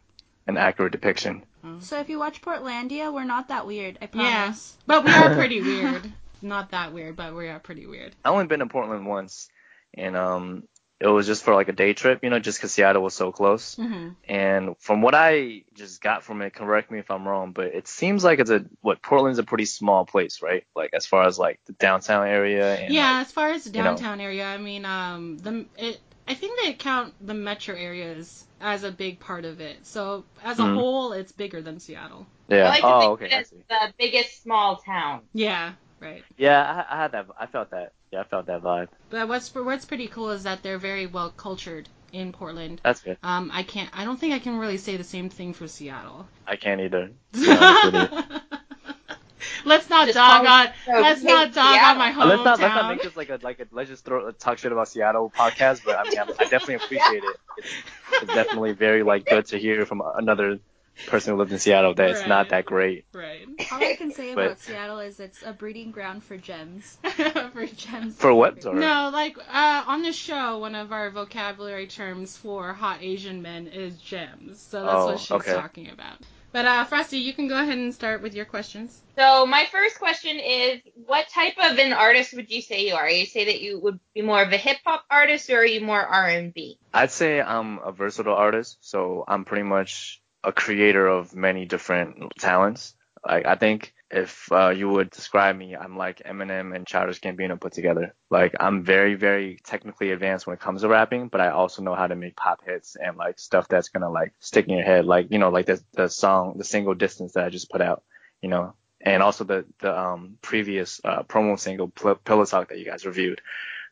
an 0.46 0.56
accurate 0.56 0.92
depiction. 0.92 1.42
So 1.80 1.98
if 1.98 2.08
you 2.08 2.20
watch 2.20 2.40
Portlandia, 2.40 3.12
we're 3.12 3.24
not 3.24 3.48
that 3.48 3.66
weird. 3.66 3.98
I 4.00 4.04
Yeah. 4.14 4.44
promise. 4.44 4.76
But 4.86 5.04
we 5.04 5.10
are 5.10 5.34
pretty 5.34 5.60
weird. 5.70 6.12
Not 6.40 6.70
that 6.70 6.94
weird, 6.94 7.16
but 7.16 7.34
we 7.34 7.48
are 7.48 7.58
pretty 7.58 7.86
weird. 7.88 8.14
I 8.24 8.28
only 8.30 8.46
been 8.46 8.60
to 8.60 8.66
Portland 8.66 9.06
once, 9.06 9.48
and 9.92 10.16
um, 10.16 10.62
it 11.00 11.06
was 11.06 11.26
just 11.26 11.44
for 11.44 11.54
like 11.54 11.68
a 11.68 11.72
day 11.72 11.92
trip, 11.94 12.24
you 12.24 12.30
know, 12.30 12.38
just 12.40 12.58
because 12.58 12.72
Seattle 12.72 13.02
was 13.02 13.14
so 13.14 13.30
close. 13.30 13.76
hmm 13.76 14.10
And 14.28 14.76
from 14.80 15.00
what 15.02 15.14
I 15.14 15.62
just 15.74 16.00
got 16.00 16.24
from 16.24 16.42
it, 16.42 16.54
correct 16.54 16.90
me 16.90 16.98
if 16.98 17.10
I'm 17.10 17.26
wrong, 17.26 17.52
but 17.52 17.66
it 17.66 17.86
seems 17.86 18.24
like 18.24 18.40
it's 18.40 18.50
a 18.50 18.64
what 18.80 19.00
Portland's 19.02 19.38
a 19.38 19.44
pretty 19.44 19.64
small 19.66 20.04
place, 20.04 20.42
right? 20.42 20.64
Like 20.74 20.90
as 20.94 21.06
far 21.06 21.24
as 21.26 21.38
like 21.38 21.60
the 21.66 21.72
downtown 21.74 22.26
area. 22.26 22.74
And, 22.76 22.92
Yeah, 22.92 23.12
like- 23.12 23.26
as 23.26 23.32
far 23.32 23.50
as 23.50 23.64
the 23.64 23.70
you 23.70 23.78
know. 23.78 23.90
downtown 23.90 24.20
area, 24.20 24.46
I 24.46 24.58
mean, 24.58 24.84
um, 24.84 25.38
the 25.38 25.66
it, 25.76 26.00
I 26.26 26.34
think 26.34 26.58
they 26.62 26.72
count 26.74 27.14
the 27.24 27.34
metro 27.34 27.74
areas 27.76 28.44
as 28.60 28.82
a 28.82 28.90
big 28.90 29.20
part 29.20 29.44
of 29.44 29.60
it. 29.60 29.86
So 29.86 30.24
as 30.42 30.58
a 30.58 30.62
Mhm. 30.62 30.74
whole, 30.74 31.12
it's 31.12 31.30
bigger 31.32 31.62
than 31.62 31.78
Seattle. 31.78 32.26
yeah. 32.48 32.64
I 32.64 32.68
like 32.70 32.80
to 32.80 32.86
oh, 32.86 33.00
think 33.00 33.12
okay. 33.22 33.38
it's 33.38 33.50
the 33.50 33.94
biggest 33.98 34.42
small 34.42 34.76
town. 34.78 35.22
Yeah, 35.32 35.74
right. 36.00 36.24
Yeah, 36.36 36.84
I, 36.90 36.96
I 36.96 37.02
had 37.02 37.12
that. 37.12 37.26
I 37.38 37.46
felt 37.46 37.70
that. 37.70 37.92
Yeah, 38.10 38.20
I 38.20 38.24
felt 38.24 38.46
that 38.46 38.62
vibe. 38.62 38.88
But 39.10 39.28
what's 39.28 39.54
what's 39.54 39.84
pretty 39.84 40.06
cool 40.08 40.30
is 40.30 40.44
that 40.44 40.62
they're 40.62 40.78
very 40.78 41.06
well 41.06 41.30
cultured 41.30 41.88
in 42.12 42.32
Portland. 42.32 42.80
That's 42.82 43.00
good. 43.00 43.18
Um, 43.22 43.50
I 43.52 43.62
can't. 43.62 43.90
I 43.92 44.04
don't 44.04 44.18
think 44.18 44.34
I 44.34 44.38
can 44.38 44.58
really 44.58 44.78
say 44.78 44.96
the 44.96 45.04
same 45.04 45.28
thing 45.28 45.52
for 45.52 45.68
Seattle. 45.68 46.26
I 46.46 46.56
can't 46.56 46.80
either. 46.80 47.10
to 47.32 47.40
be 47.40 47.50
honest 47.50 47.84
with 47.84 47.94
you. 47.94 48.40
let's 49.64 49.90
not 49.90 50.06
Just 50.06 50.16
dog 50.16 50.46
on. 50.46 50.68
no, 50.88 51.00
let's 51.00 51.22
not 51.22 51.52
dog 51.52 51.78
on 51.80 51.98
my 51.98 52.12
hometown. 52.12 52.28
let's 52.28 52.44
not 52.44 52.60
let's 52.60 52.74
not 52.74 52.88
make 52.90 53.02
this 53.02 53.16
like 53.16 53.28
a 53.30 53.38
like 53.42 53.60
a 53.60 53.66
let's 53.72 53.90
just 53.90 54.04
throw 54.04 54.30
talk 54.32 54.58
shit 54.58 54.72
about 54.72 54.88
Seattle 54.88 55.32
podcast, 55.36 55.82
but 55.84 55.98
I 55.98 56.04
mean 56.04 56.18
I, 56.18 56.22
I 56.22 56.48
definitely 56.48 56.76
appreciate 56.76 57.22
it. 57.24 57.36
It's, 57.58 57.68
it's 58.22 58.34
definitely 58.34 58.72
very 58.72 59.02
like 59.02 59.26
good 59.26 59.46
to 59.46 59.58
hear 59.58 59.84
from 59.86 60.02
another 60.16 60.58
person 61.06 61.32
who 61.32 61.38
lived 61.38 61.52
in 61.52 61.58
Seattle 61.58 61.94
that 61.94 62.10
it's 62.10 62.26
not 62.26 62.48
that 62.50 62.64
great. 62.64 63.04
Right. 63.12 63.46
All 63.72 63.78
I 63.82 63.94
can 63.96 64.10
say 64.12 64.34
But- 64.34 64.46
about 64.46 64.60
Seattle 64.60 64.98
is 64.98 65.20
it's 65.20 65.42
a 65.44 65.52
breeding 65.52 65.90
ground 65.90 66.24
for 66.24 66.36
gems. 66.36 66.98
For- 67.52 67.66
Gems. 67.66 68.16
For 68.16 68.34
what? 68.34 68.62
Sorry. 68.62 68.78
no, 68.80 69.10
like 69.12 69.36
uh, 69.38 69.84
on 69.86 70.02
the 70.02 70.12
show, 70.12 70.58
one 70.58 70.74
of 70.74 70.92
our 70.92 71.10
vocabulary 71.10 71.86
terms 71.86 72.36
for 72.36 72.72
hot 72.72 72.98
Asian 73.02 73.42
men 73.42 73.66
is 73.68 73.96
gems. 73.98 74.60
So 74.60 74.82
that's 74.82 74.94
Oh, 74.94 75.06
what 75.06 75.20
she's 75.20 75.30
okay. 75.32 75.52
talking 75.54 75.90
about. 75.90 76.18
But 76.50 76.64
uh, 76.64 76.84
Frosty, 76.84 77.18
you 77.18 77.34
can 77.34 77.46
go 77.46 77.60
ahead 77.60 77.76
and 77.76 77.92
start 77.94 78.22
with 78.22 78.34
your 78.34 78.46
questions. 78.46 78.98
So 79.16 79.44
my 79.44 79.66
first 79.70 79.98
question 79.98 80.38
is, 80.38 80.80
what 81.06 81.28
type 81.28 81.54
of 81.62 81.78
an 81.78 81.92
artist 81.92 82.32
would 82.34 82.50
you 82.50 82.62
say 82.62 82.86
you 82.88 82.94
are? 82.94 83.08
You 83.08 83.26
say 83.26 83.44
that 83.46 83.60
you 83.60 83.78
would 83.80 84.00
be 84.14 84.22
more 84.22 84.40
of 84.42 84.50
a 84.50 84.56
hip 84.56 84.78
hop 84.84 85.04
artist, 85.10 85.50
or 85.50 85.58
are 85.58 85.64
you 85.66 85.82
more 85.82 86.00
R 86.00 86.26
and 86.28 86.54
B? 86.54 86.78
I'd 86.94 87.10
say 87.10 87.40
I'm 87.42 87.78
a 87.80 87.92
versatile 87.92 88.34
artist, 88.34 88.78
so 88.80 89.24
I'm 89.28 89.44
pretty 89.44 89.64
much 89.64 90.22
a 90.48 90.52
creator 90.52 91.06
of 91.06 91.34
many 91.34 91.66
different 91.66 92.32
talents. 92.38 92.94
Like 93.26 93.44
I 93.46 93.56
think 93.56 93.92
if 94.10 94.50
uh, 94.50 94.70
you 94.70 94.88
would 94.88 95.10
describe 95.10 95.54
me, 95.56 95.76
I'm 95.76 95.98
like 95.98 96.22
Eminem 96.24 96.74
and 96.74 96.86
Childish 96.86 97.20
Gambino 97.20 97.60
put 97.60 97.74
together. 97.74 98.14
Like 98.30 98.54
I'm 98.58 98.82
very, 98.82 99.14
very 99.14 99.58
technically 99.62 100.10
advanced 100.12 100.46
when 100.46 100.54
it 100.54 100.60
comes 100.60 100.80
to 100.80 100.88
rapping, 100.88 101.28
but 101.28 101.42
I 101.42 101.50
also 101.50 101.82
know 101.82 101.94
how 101.94 102.06
to 102.06 102.16
make 102.16 102.34
pop 102.34 102.60
hits 102.64 102.96
and 102.96 103.18
like 103.18 103.38
stuff 103.38 103.68
that's 103.68 103.90
gonna 103.90 104.10
like 104.10 104.32
stick 104.40 104.66
in 104.66 104.76
your 104.76 104.86
head. 104.86 105.04
Like 105.04 105.26
you 105.30 105.38
know, 105.38 105.50
like 105.50 105.66
the 105.66 105.82
the 105.92 106.08
song, 106.08 106.54
the 106.56 106.64
single 106.64 106.94
distance 106.94 107.32
that 107.32 107.44
I 107.44 107.50
just 107.50 107.70
put 107.70 107.82
out, 107.82 108.02
you 108.40 108.48
know, 108.48 108.74
and 109.02 109.22
also 109.22 109.44
the 109.44 109.66
the 109.80 109.96
um 109.96 110.38
previous 110.40 111.02
uh, 111.04 111.24
promo 111.24 111.58
single 111.58 111.88
Pl- 111.88 112.22
Pillow 112.24 112.46
Talk 112.46 112.70
that 112.70 112.78
you 112.78 112.86
guys 112.86 113.04
reviewed. 113.04 113.42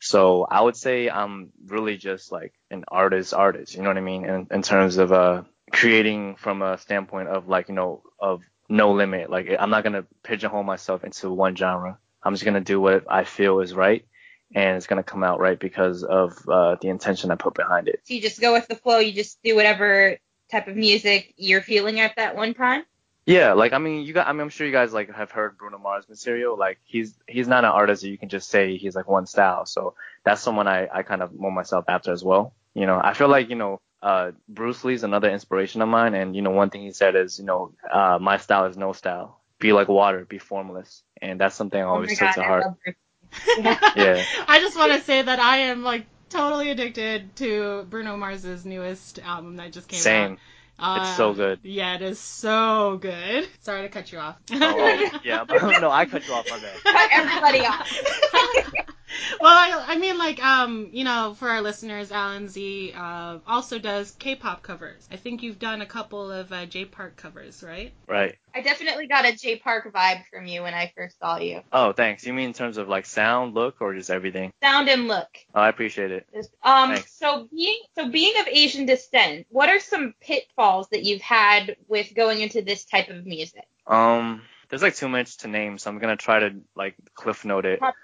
So 0.01 0.47
I 0.51 0.63
would 0.63 0.77
say 0.77 1.11
I'm 1.11 1.51
really 1.67 1.99
just 1.99 2.33
like 2.33 2.55
an 2.71 2.85
artist, 2.89 3.35
artist. 3.35 3.75
You 3.75 3.83
know 3.83 3.91
what 3.91 3.99
I 3.99 4.03
mean? 4.03 4.25
In, 4.25 4.47
in 4.51 4.63
terms 4.63 4.97
of 4.97 5.13
uh 5.13 5.43
creating 5.73 6.37
from 6.37 6.63
a 6.63 6.79
standpoint 6.79 7.29
of 7.29 7.49
like 7.49 7.69
you 7.69 7.75
know 7.75 8.03
of 8.19 8.43
no 8.69 8.93
limit. 8.93 9.31
Like 9.31 9.49
I'm 9.59 9.71
not 9.71 9.85
gonna 9.85 10.05
pigeonhole 10.23 10.63
myself 10.63 11.05
into 11.05 11.31
one 11.31 11.57
genre. 11.57 11.99
I'm 12.23 12.35
just 12.35 12.45
gonna 12.45 12.61
do 12.61 12.81
what 12.81 13.05
I 13.11 13.25
feel 13.25 13.61
is 13.61 13.75
right, 13.75 14.05
and 14.55 14.77
it's 14.77 14.87
gonna 14.87 15.03
come 15.03 15.23
out 15.23 15.41
right 15.41 15.59
because 15.59 16.03
of 16.03 16.37
uh, 16.49 16.77
the 16.81 16.89
intention 16.89 17.31
I 17.31 17.37
put 17.37 17.55
behind 17.55 17.89
it. 17.89 18.01
So 18.05 18.15
you 18.15 18.21
just 18.21 18.41
go 18.41 18.53
with 18.53 18.69
the 18.69 18.77
flow. 18.77 18.99
You 18.99 19.13
just 19.13 19.43
do 19.43 19.55
whatever 19.57 20.19
type 20.51 20.69
of 20.69 20.77
music 20.77 21.35
you're 21.37 21.63
feeling 21.63 22.01
at 22.01 22.17
that 22.17 22.37
one 22.37 22.55
time. 22.55 22.85
Yeah, 23.27 23.55
like 23.55 23.73
I 23.73 23.79
mean, 23.79 24.07
you 24.07 24.13
got. 24.13 24.29
I 24.29 24.33
mean, 24.33 24.43
I'm 24.43 24.51
sure 24.51 24.67
you 24.67 24.73
guys 24.73 24.93
like 24.93 25.13
have 25.13 25.33
heard 25.33 25.59
Bruno 25.59 25.79
Mars 25.79 26.09
material. 26.09 26.57
Like 26.57 26.79
he's 26.85 27.15
he's 27.27 27.49
not 27.49 27.65
an 27.65 27.71
artist 27.71 28.03
that 28.03 28.09
you 28.09 28.19
can 28.19 28.29
just 28.29 28.49
say 28.49 28.77
he's 28.77 28.95
like 28.95 29.09
one 29.09 29.27
style. 29.27 29.67
So 29.67 29.95
that's 30.25 30.41
someone 30.41 30.69
I 30.69 30.87
I 30.93 31.03
kind 31.03 31.23
of 31.23 31.35
mold 31.35 31.53
myself 31.53 31.87
after 31.89 32.13
as 32.13 32.23
well. 32.23 32.55
You 32.75 32.87
know, 32.87 33.01
I 33.03 33.15
feel 33.15 33.29
like 33.29 33.51
you 33.51 33.57
know. 33.57 33.81
Uh, 34.07 34.31
Bruce 34.49 34.85
Lee's 34.85 35.03
another 35.03 35.31
inspiration 35.31 35.83
of 35.83 35.89
mine, 35.89 36.15
and 36.15 36.37
you 36.37 36.43
know, 36.43 36.53
one 36.53 36.71
thing 36.71 36.83
he 36.83 36.93
said 36.93 37.17
is, 37.17 37.41
you 37.41 37.45
know, 37.45 37.73
uh, 37.91 38.19
my 38.21 38.37
style 38.37 38.67
is 38.67 38.77
no 38.77 38.93
style. 38.93 39.41
Be 39.59 39.73
like 39.73 39.89
water, 39.89 40.25
be 40.25 40.39
formless, 40.39 41.03
and 41.21 41.41
that's 41.41 41.57
something 41.57 41.81
I 41.81 41.85
always 41.85 42.11
oh 42.13 42.25
took 42.25 42.29
my 42.29 42.35
to 42.35 42.41
I 42.41 42.47
heart. 42.47 42.65
love 42.67 42.77
Yeah. 43.97 44.23
I 44.47 44.61
just 44.61 44.77
want 44.77 44.93
to 44.93 45.01
say 45.01 45.23
that 45.23 45.41
I 45.41 45.57
am 45.59 45.83
like 45.83 46.07
totally 46.31 46.71
addicted 46.71 47.35
to 47.37 47.87
Bruno 47.91 48.17
Mars's 48.17 48.65
newest 48.65 49.19
album 49.19 49.57
that 49.57 49.73
just 49.73 49.89
came 49.89 50.01
Same. 50.01 50.33
out. 50.35 50.39
Uh, 50.79 50.99
It's 51.01 51.17
so 51.17 51.33
good. 51.33 51.61
Yeah, 51.63 51.95
it 51.97 52.03
is 52.03 52.19
so 52.19 52.99
good. 53.01 53.49
Sorry 53.61 53.83
to 53.83 53.89
cut 53.89 54.13
you 54.13 54.19
off. 54.19 54.37
Oh, 54.53 55.11
yeah. 55.25 55.45
no, 55.81 55.91
I 55.91 56.05
cut 56.07 56.27
you 56.29 56.35
off. 56.35 56.49
My 56.51 56.59
bad. 56.59 56.77
Cut 56.83 57.11
everybody 57.13 57.61
off. 57.65 57.91
well, 59.41 59.53
I, 59.57 59.85
I 59.95 59.99
mean, 59.99 60.19
like, 60.19 60.43
um, 60.45 60.89
you 60.93 61.05
know, 61.05 61.35
for 61.39 61.49
our 61.49 61.63
listeners, 61.63 62.13
Alan 62.13 62.49
Z 62.49 62.93
uh, 62.95 63.39
also 63.47 63.79
does 63.79 64.11
K-pop 64.13 64.63
covers. 64.63 65.09
I 65.11 65.17
think 65.17 65.43
you've 65.43 65.59
done 65.59 65.81
a 65.81 65.87
couple 65.87 66.31
of 66.31 66.53
uh, 66.53 66.67
Jay 66.67 66.85
Park 66.85 67.17
covers, 67.17 67.63
right? 67.63 67.93
Right. 68.07 68.37
I 68.55 68.63
definitely 68.63 69.07
got 69.07 69.27
a 69.27 69.37
Jay 69.37 69.57
Park 69.57 69.93
vibe 69.93 70.23
from 70.33 70.47
you 70.47 70.63
when 70.63 70.73
I 70.75 70.91
first 70.97 71.19
saw 71.19 71.39
you. 71.39 71.61
Oh, 71.73 71.93
thanks. 71.93 72.27
You 72.27 72.33
mean 72.33 72.49
in 72.49 72.53
terms 72.55 72.79
of 72.79 72.89
like 72.89 73.05
sound, 73.07 73.55
look, 73.55 73.77
or 73.81 73.95
just 73.95 74.11
everything? 74.11 74.53
Sound 74.63 74.89
and 74.89 75.09
look. 75.09 75.29
Oh, 75.55 75.61
I 75.61 75.69
appreciate 75.69 76.11
it. 76.11 76.27
Just- 76.35 76.51
Um, 76.63 76.95
Thanks. 76.95 77.13
so 77.13 77.49
being 77.55 77.79
so 77.95 78.09
being 78.09 78.33
of 78.41 78.49
Asian 78.49 78.87
descent, 78.87 79.47
what 79.51 79.69
are 79.69 79.79
some 79.81 80.15
pitfalls 80.21 80.66
that 80.91 81.05
you've 81.05 81.21
had 81.21 81.77
with 81.89 82.15
going 82.15 82.41
into 82.41 82.63
this 82.63 82.85
type 82.85 83.09
of 83.09 83.25
music? 83.27 83.65
Um, 83.87 84.43
there's 84.69 84.83
like 84.83 84.97
too 84.97 85.09
much 85.09 85.39
to 85.39 85.49
name, 85.49 85.79
so 85.79 85.91
I'm 85.91 85.99
gonna 85.99 86.17
try 86.17 86.41
to 86.41 86.51
like 86.75 86.95
cliff 87.15 87.45
note 87.45 87.67
it. 87.67 87.81
Top 87.81 87.95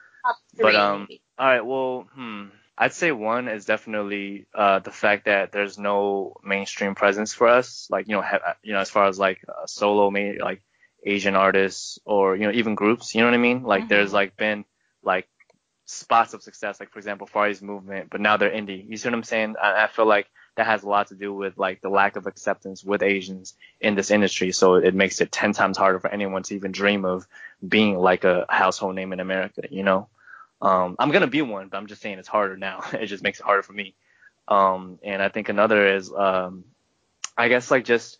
But, 0.56 0.62
three, 0.62 0.76
um, 0.76 1.00
maybe. 1.00 1.22
All 1.38 1.46
right. 1.46 1.64
Well, 1.64 2.06
hmm. 2.14 2.46
I'd 2.78 2.92
say 2.92 3.12
one 3.12 3.48
is 3.48 3.64
definitely 3.66 4.46
uh, 4.54 4.78
the 4.78 4.90
fact 4.90 5.26
that 5.26 5.52
there's 5.52 5.78
no 5.78 6.34
mainstream 6.42 6.94
presence 6.94 7.32
for 7.34 7.46
us. 7.48 7.86
Like 7.90 8.08
you 8.08 8.16
know, 8.16 8.22
ha- 8.22 8.54
you 8.62 8.72
know, 8.72 8.80
as 8.80 8.90
far 8.90 9.06
as 9.06 9.18
like 9.18 9.40
uh, 9.48 9.66
solo, 9.66 10.10
ma- 10.10 10.32
like 10.40 10.62
Asian 11.04 11.34
artists 11.36 11.98
or 12.04 12.36
you 12.36 12.46
know 12.46 12.52
even 12.52 12.74
groups. 12.74 13.14
You 13.14 13.20
know 13.20 13.26
what 13.28 13.34
I 13.34 13.38
mean? 13.38 13.62
Like 13.62 13.84
Mhm. 13.84 13.88
there's 13.88 14.12
like 14.12 14.36
been 14.36 14.64
like 15.02 15.28
spots 15.84 16.34
of 16.34 16.42
success, 16.42 16.80
like 16.80 16.90
for 16.90 16.98
example, 16.98 17.26
Far 17.26 17.48
East 17.50 17.62
Movement, 17.62 18.08
but 18.10 18.20
now 18.20 18.36
they're 18.36 18.50
indie. 18.50 18.88
You 18.88 18.96
see 18.96 19.08
what 19.08 19.14
I'm 19.14 19.22
saying? 19.22 19.56
I, 19.60 19.84
I 19.84 19.86
feel 19.88 20.06
like 20.06 20.26
that 20.56 20.66
has 20.66 20.82
a 20.82 20.88
lot 20.88 21.08
to 21.08 21.14
do 21.14 21.32
with 21.32 21.56
like 21.56 21.80
the 21.80 21.88
lack 21.88 22.16
of 22.16 22.26
acceptance 22.26 22.84
with 22.84 23.02
Asians 23.02 23.54
in 23.80 23.94
this 23.94 24.10
industry. 24.10 24.52
So 24.52 24.74
it 24.74 24.94
makes 24.94 25.20
it 25.20 25.32
ten 25.32 25.52
times 25.52 25.76
harder 25.76 25.98
for 25.98 26.08
anyone 26.08 26.42
to 26.44 26.54
even 26.54 26.72
dream 26.72 27.04
of 27.04 27.26
being 27.66 27.96
like 27.96 28.24
a 28.24 28.46
household 28.48 28.94
name 28.94 29.12
in 29.12 29.20
America. 29.20 29.62
You 29.70 29.82
know? 29.82 30.08
Um, 30.60 30.96
I'm 30.98 31.10
gonna 31.10 31.26
be 31.26 31.42
one, 31.42 31.68
but 31.68 31.78
I'm 31.78 31.86
just 31.86 32.02
saying 32.02 32.18
it's 32.18 32.28
harder 32.28 32.56
now. 32.56 32.80
it 32.92 33.06
just 33.06 33.22
makes 33.22 33.40
it 33.40 33.44
harder 33.44 33.62
for 33.62 33.72
me. 33.72 33.94
Um, 34.48 34.98
and 35.02 35.22
I 35.22 35.28
think 35.28 35.48
another 35.48 35.94
is, 35.94 36.12
um, 36.12 36.64
I 37.36 37.48
guess 37.48 37.70
like 37.70 37.84
just 37.84 38.18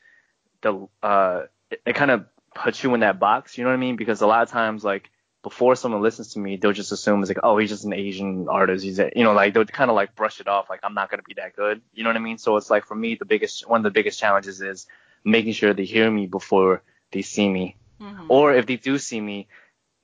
the, 0.62 0.88
uh, 1.02 1.42
it, 1.70 1.82
it 1.86 1.92
kind 1.94 2.10
of 2.10 2.26
puts 2.54 2.82
you 2.82 2.94
in 2.94 3.00
that 3.00 3.18
box. 3.18 3.58
You 3.58 3.64
know 3.64 3.70
what 3.70 3.76
I 3.76 3.80
mean? 3.80 3.96
Because 3.96 4.20
a 4.20 4.26
lot 4.26 4.42
of 4.42 4.50
times, 4.50 4.84
like 4.84 5.10
before 5.42 5.75
someone 5.75 6.02
listens 6.02 6.34
to 6.34 6.38
me, 6.38 6.56
they'll 6.56 6.72
just 6.72 6.92
assume 6.92 7.20
it's 7.20 7.28
like, 7.30 7.40
oh, 7.42 7.58
he's 7.58 7.70
just 7.70 7.84
an 7.84 7.92
Asian 7.92 8.49
artist. 8.49 8.84
He's, 8.84 8.99
a, 9.00 9.11
you 9.16 9.25
know, 9.25 9.32
like 9.32 9.54
they'll 9.54 9.64
kind 9.64 9.90
of 9.90 9.96
like 9.96 10.14
brush 10.14 10.40
it 10.40 10.49
off, 10.49 10.70
like 10.70 10.80
I'm 10.84 10.94
not 10.94 11.11
gonna 11.11 11.22
be 11.22 11.34
that 11.34 11.56
good. 11.56 11.82
You 11.92 12.04
know 12.04 12.11
what 12.11 12.16
I 12.16 12.20
mean? 12.20 12.38
So 12.38 12.56
it's 12.56 12.70
like 12.70 12.87
for 12.87 12.94
me, 12.94 13.16
the 13.16 13.25
biggest, 13.25 13.68
one 13.68 13.80
of 13.80 13.84
the 13.84 13.90
biggest 13.90 14.20
challenges 14.20 14.61
is 14.61 14.87
making 15.25 15.52
sure 15.52 15.75
they 15.75 15.84
hear 15.84 16.11
me 16.11 16.26
before 16.26 16.82
they 17.11 17.22
see 17.22 17.49
me, 17.49 17.76
Mm-hmm. 18.00 18.26
or 18.28 18.52
if 18.52 18.66
they 18.66 18.76
do 18.76 18.99
see 18.99 19.20
me, 19.20 19.46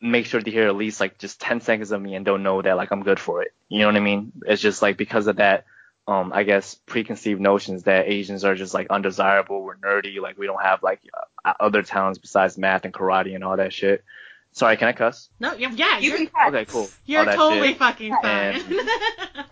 make 0.01 0.27
sure 0.27 0.41
they 0.41 0.53
hear 0.53 0.69
at 0.69 0.77
least 0.77 1.01
like 1.01 1.19
just 1.19 1.41
10 1.41 1.61
seconds 1.63 1.91
of 1.91 2.01
me 2.01 2.15
and 2.15 2.25
don't 2.25 2.45
know 2.45 2.63
that 2.63 2.77
like 2.77 2.93
I'm 2.93 3.03
good 3.03 3.19
for 3.19 3.43
it. 3.43 3.53
You 3.69 3.81
know 3.81 3.87
what 3.87 3.97
I 3.97 4.01
mean? 4.01 4.33
It's 4.47 4.63
just 4.63 4.83
like 4.83 4.97
because 4.97 5.27
of 5.27 5.37
that, 5.37 5.65
um, 6.07 6.33
I 6.33 6.45
guess 6.45 6.77
preconceived 6.87 7.41
notions 7.41 7.83
that 7.85 8.07
Asians 8.07 8.45
are 8.45 8.55
just 8.55 8.73
like 8.73 8.87
undesirable, 8.91 9.63
we're 9.63 9.77
nerdy, 9.77 10.21
like 10.21 10.39
we 10.39 10.47
don't 10.47 10.63
have 10.63 10.83
like 10.83 11.01
uh, 11.45 11.55
other 11.59 11.83
talents 11.83 12.19
besides 12.19 12.57
math 12.57 12.85
and 12.85 12.95
karate 12.95 13.35
and 13.35 13.43
all 13.43 13.57
that 13.57 13.73
shit. 13.73 14.05
Sorry, 14.53 14.77
can 14.77 14.89
I 14.89 14.93
cuss? 14.93 15.29
No, 15.39 15.55
yeah, 15.55 15.71
yeah 15.75 15.99
You 15.99 16.13
can 16.15 16.27
cut. 16.27 16.55
Okay, 16.55 16.65
cool. 16.65 16.89
you're 17.07 17.29
All 17.29 17.37
totally 17.37 17.69
shit. 17.69 17.79
fucking 17.79 18.17
fine. 18.23 18.63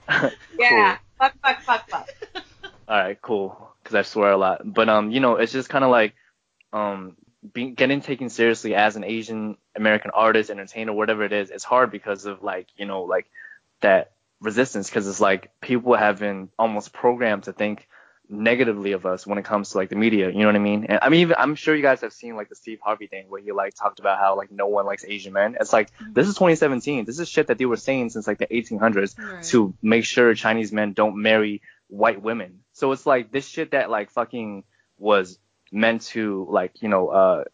Yeah. 0.59 0.99
Fuck, 1.19 1.35
fuck, 1.43 1.61
fuck, 1.63 1.89
fuck. 1.89 2.09
All 2.89 2.99
right, 2.99 3.21
cool. 3.21 3.71
Because 3.83 3.95
I 3.95 4.03
swear 4.03 4.33
a 4.33 4.37
lot. 4.37 4.61
But 4.65 4.89
um, 4.89 5.11
you 5.11 5.21
know, 5.21 5.37
it's 5.37 5.53
just 5.53 5.69
kind 5.69 5.85
of 5.85 5.91
like 5.91 6.15
um, 6.73 7.17
being 7.53 7.75
getting 7.75 8.01
taken 8.01 8.29
seriously 8.29 8.75
as 8.75 8.97
an 8.97 9.05
Asian 9.05 9.57
American 9.75 10.11
artist, 10.15 10.51
entertainer, 10.51 10.93
whatever 10.93 11.25
it 11.25 11.33
is. 11.33 11.51
It's 11.51 11.65
hard 11.65 11.91
because 11.91 12.27
of 12.27 12.43
like 12.43 12.69
you 12.77 12.87
know 12.87 13.03
like 13.03 13.27
that 13.81 14.13
resistance. 14.41 14.89
Because 14.89 15.07
it's 15.09 15.21
like 15.21 15.51
people 15.61 15.95
have 15.95 16.19
been 16.19 16.49
almost 16.59 16.93
programmed 16.93 17.45
to 17.45 17.53
think 17.53 17.89
negatively 18.29 18.93
of 18.93 19.07
us 19.07 19.27
when 19.27 19.39
it 19.39 19.45
comes 19.45 19.71
to 19.71 19.79
like 19.79 19.89
the 19.89 19.97
media. 19.97 20.31
You 20.31 20.41
know 20.41 20.47
what 20.47 20.57
I 20.57 20.61
mean? 20.61 20.87
And 20.89 20.99
I 21.03 21.09
mean, 21.09 21.21
even, 21.21 21.37
I'm 21.39 21.55
sure 21.55 21.75
you 21.75 21.83
guys 21.83 22.01
have 22.01 22.13
seen 22.13 22.37
like 22.37 22.49
the 22.49 22.57
Steve 22.57 22.79
Harvey 22.83 23.07
thing 23.07 23.27
where 23.29 23.41
he 23.41 23.53
like 23.53 23.75
talked 23.75 24.01
about 24.01 24.19
how 24.19 24.37
like 24.37 24.51
no 24.51 24.67
one 24.67 24.87
likes 24.87 25.05
Asian 25.05 25.33
men. 25.33 25.57
It's 25.61 25.73
like 25.73 25.91
this 26.15 26.27
is 26.29 26.35
2017. 26.35 27.05
This 27.05 27.19
is 27.19 27.29
shit 27.29 27.47
that 27.49 27.59
they 27.59 27.67
were 27.67 27.77
saying 27.77 28.11
since 28.11 28.27
like 28.27 28.39
the 28.39 28.47
1800s 28.47 29.17
Right. 29.19 29.43
to 29.45 29.75
make 29.83 30.05
sure 30.05 30.35
Chinese 30.35 30.73
men 30.73 30.93
don't 30.93 31.21
marry 31.23 31.63
white 31.89 32.21
women. 32.21 32.61
So 32.73 32.93
it's 32.93 33.07
like 33.07 33.31
this 33.31 33.47
shit 33.47 33.71
that 33.71 33.91
like 33.91 34.11
fucking 34.11 34.65
was 34.99 35.39
meant 35.71 36.03
to 36.03 36.47
like, 36.51 36.73
you 36.83 36.89
know, 36.89 37.09
uh 37.09 37.45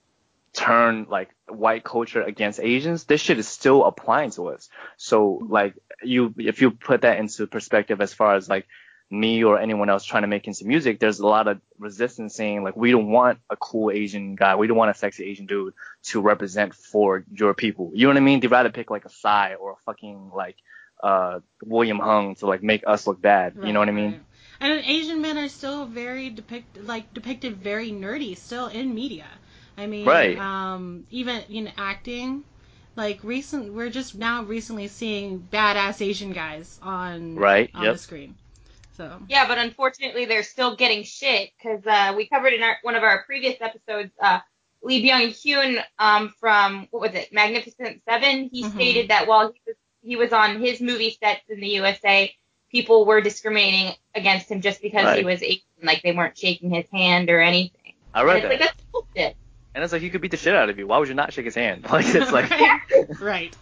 turn 0.55 1.07
like 1.09 1.31
white 1.49 1.83
culture 1.85 2.23
against 2.23 2.61
Asians. 2.61 3.05
This 3.05 3.21
shit 3.23 3.39
is 3.39 3.49
still 3.49 3.85
applying 3.85 4.31
to 4.33 4.49
us. 4.49 4.69
So 4.99 5.41
like 5.49 5.75
you 6.03 6.35
if 6.39 6.61
you 6.61 6.71
put 6.73 7.03
that 7.03 7.19
into 7.19 7.47
perspective 7.47 8.01
as 8.01 8.13
far 8.13 8.35
as 8.37 8.49
like 8.49 8.67
me 9.13 9.45
or 9.45 9.59
anyone 9.61 9.91
else 9.91 10.05
trying 10.05 10.23
to 10.23 10.27
make 10.27 10.47
into 10.49 10.65
music, 10.65 10.99
there's 10.99 11.21
a 11.21 11.27
lot 11.27 11.47
of 11.47 11.61
resistance 11.79 12.35
saying 12.35 12.63
like 12.65 12.77
we 12.77 12.91
don't 12.91 13.09
want 13.09 13.39
a 13.51 13.57
cool 13.57 13.91
Asian 13.91 14.35
guy, 14.35 14.57
we 14.57 14.67
don't 14.67 14.77
want 14.77 14.91
a 14.91 14.95
sexy 14.95 15.25
Asian 15.25 15.47
dude 15.47 15.75
to 16.05 16.21
represent 16.21 16.75
for 16.75 17.25
your 17.31 17.53
people. 17.55 17.91
You 17.95 18.07
know 18.07 18.11
what 18.15 18.17
I 18.17 18.21
mean? 18.21 18.41
They'd 18.41 18.51
rather 18.51 18.71
pick 18.71 18.91
like 18.91 19.05
a 19.05 19.11
Psy 19.11 19.55
or 19.55 19.73
a 19.73 19.77
fucking 19.85 20.31
like 20.35 20.57
uh 21.03 21.41
William 21.65 21.99
Hung 21.99 22.37
to 22.37 22.47
like 22.47 22.63
make 22.63 22.85
us 22.87 23.07
look 23.07 23.21
bad. 23.21 23.55
you 23.63 23.73
know 23.73 23.81
what 23.81 23.89
I 23.89 23.93
mean? 23.93 24.13
Right. 24.13 24.21
And 24.61 24.85
Asian 24.87 25.21
men 25.21 25.37
are 25.39 25.49
still 25.49 25.87
very 25.87 26.31
depict 26.31 26.83
like 26.85 27.13
depicted 27.13 27.57
very 27.57 27.91
nerdy 27.91 28.37
still 28.37 28.69
in 28.69 28.95
media. 28.95 29.27
I 29.77 29.87
mean, 29.87 30.07
Right. 30.07 30.39
um, 30.39 31.07
even 31.11 31.41
in 31.51 31.73
acting, 31.77 32.45
like 32.95 33.21
recent, 33.25 33.73
we're 33.73 33.91
just 33.91 34.15
now 34.15 34.45
recently 34.45 34.89
seeing 34.89 35.41
badass 35.53 36.01
Asian 36.01 36.33
guys 36.33 36.79
on 36.83 37.35
Right, 37.37 37.71
on 37.75 37.85
yep. 37.85 37.95
the 37.95 37.99
screen. 37.99 38.37
So 38.97 39.21
Yeah, 39.29 39.47
but 39.49 39.59
unfortunately, 39.59 40.25
they're 40.27 40.43
still 40.43 40.77
getting 40.77 41.03
shit 41.05 41.51
because 41.57 41.87
uh, 41.87 42.15
we 42.17 42.29
covered 42.29 42.53
in 42.53 42.63
our, 42.63 42.77
one 42.83 42.95
of 42.95 43.03
our 43.03 43.25
previous 43.25 43.57
episodes. 43.61 44.11
Uh, 44.21 44.41
Lee 44.85 45.09
Byung-hun 45.09 45.79
um, 45.99 46.35
from 46.41 46.89
what 46.91 47.01
was 47.03 47.15
it, 47.15 47.33
Magnificent 47.33 48.03
Seven? 48.09 48.51
He 48.53 48.65
Mhm. 48.65 48.73
stated 48.75 49.09
that 49.11 49.27
while 49.29 49.53
he 49.53 49.61
was 49.67 49.77
he 50.05 50.17
was 50.17 50.33
on 50.33 50.61
his 50.61 50.81
movie 50.81 51.17
sets 51.23 51.43
in 51.49 51.61
the 51.61 51.69
USA, 51.69 52.35
people 52.73 53.07
were 53.07 53.21
discriminating 53.21 53.95
against 54.17 54.51
him 54.51 54.61
just 54.61 54.83
because 54.83 55.17
he 55.17 55.25
was 55.25 55.41
Asian, 55.43 55.63
like 55.85 56.03
they 56.03 56.11
weren't 56.11 56.37
shaking 56.37 56.71
his 56.71 56.87
hand 56.93 57.31
or 57.31 57.41
anything. 57.41 57.95
I 58.13 58.21
And 58.23 58.29
read 58.29 58.37
it's 58.39 58.43
that, 58.43 58.49
like 58.51 58.59
that's 58.59 58.85
bullshit. 58.93 59.37
and 59.77 59.85
it's 59.85 59.93
like 59.93 60.03
he 60.03 60.11
could 60.11 60.21
beat 60.21 60.33
the 60.33 60.37
shit 60.37 60.57
out 60.57 60.69
of 60.69 60.77
you. 60.79 60.89
Why 60.89 60.99
would 60.99 61.07
you 61.09 61.15
not 61.15 61.33
shake 61.33 61.45
his 61.45 61.55
hand? 61.55 61.87
Like 61.93 62.13
it's 62.13 62.33
like 62.33 62.51
right. 62.61 62.81
right. 63.21 63.57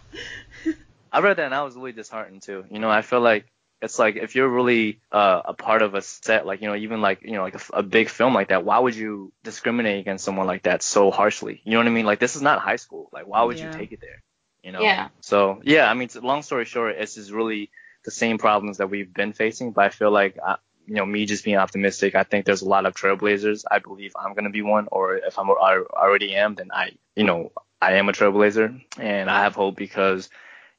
I 1.11 1.19
read 1.19 1.37
that 1.37 1.45
and 1.45 1.53
I 1.53 1.61
was 1.61 1.75
really 1.75 1.91
disheartened 1.91 2.41
too. 2.41 2.65
You 2.71 2.79
know, 2.79 2.89
I 2.89 3.03
feel 3.03 3.21
like 3.21 3.45
it's 3.81 3.97
like 3.97 4.15
if 4.15 4.35
you're 4.35 4.47
really 4.47 4.99
uh, 5.11 5.41
a 5.45 5.53
part 5.53 5.81
of 5.81 5.95
a 5.95 6.01
set, 6.01 6.45
like 6.45 6.61
you 6.61 6.67
know, 6.67 6.75
even 6.75 7.01
like 7.01 7.23
you 7.23 7.33
know, 7.33 7.41
like 7.41 7.55
a 7.73 7.83
big 7.83 8.09
film 8.09 8.33
like 8.33 8.49
that, 8.49 8.63
why 8.63 8.77
would 8.79 8.95
you 8.95 9.31
discriminate 9.43 9.99
against 9.99 10.23
someone 10.23 10.47
like 10.47 10.63
that 10.63 10.83
so 10.83 11.11
harshly? 11.11 11.61
You 11.63 11.71
know 11.73 11.77
what 11.79 11.87
I 11.87 11.91
mean? 11.91 12.05
Like 12.05 12.19
this 12.19 12.35
is 12.35 12.41
not 12.41 12.59
high 12.59 12.75
school. 12.75 13.09
Like 13.11 13.27
why 13.27 13.43
would 13.43 13.59
Yeah. 13.59 13.65
you 13.65 13.71
take 13.71 13.91
it 13.91 14.01
there? 14.01 14.21
You 14.63 14.71
know? 14.71 14.83
Yeah. 14.83 15.09
So 15.21 15.61
yeah, 15.63 15.89
I 15.89 15.93
mean, 15.95 16.09
long 16.21 16.43
story 16.43 16.65
short, 16.65 16.95
it's 16.97 17.15
just 17.15 17.31
really 17.31 17.71
the 18.05 18.11
same 18.11 18.37
problems 18.37 18.77
that 18.77 18.89
we've 18.89 19.11
been 19.11 19.33
facing. 19.33 19.71
But 19.71 19.85
I 19.85 19.89
feel 19.89 20.11
like, 20.11 20.37
I, 20.43 20.57
you 20.85 20.95
know, 20.95 21.05
me 21.05 21.25
just 21.25 21.43
being 21.43 21.57
optimistic, 21.57 22.15
I 22.15 22.23
think 22.23 22.45
there's 22.45 22.61
a 22.61 22.69
lot 22.69 22.85
of 22.85 22.95
trailblazers. 22.95 23.63
I 23.69 23.79
believe 23.79 24.13
I'm 24.15 24.33
gonna 24.35 24.49
be 24.49 24.61
one, 24.61 24.87
or 24.91 25.15
if 25.15 25.39
I'm 25.39 25.49
I 25.49 25.83
already 25.93 26.35
am, 26.35 26.55
then 26.55 26.69
I, 26.71 26.91
you 27.15 27.23
know, 27.23 27.51
I 27.81 27.93
am 27.93 28.09
a 28.09 28.11
trailblazer, 28.11 28.79
and 28.99 29.29
I 29.29 29.43
have 29.43 29.55
hope 29.55 29.75
because 29.75 30.29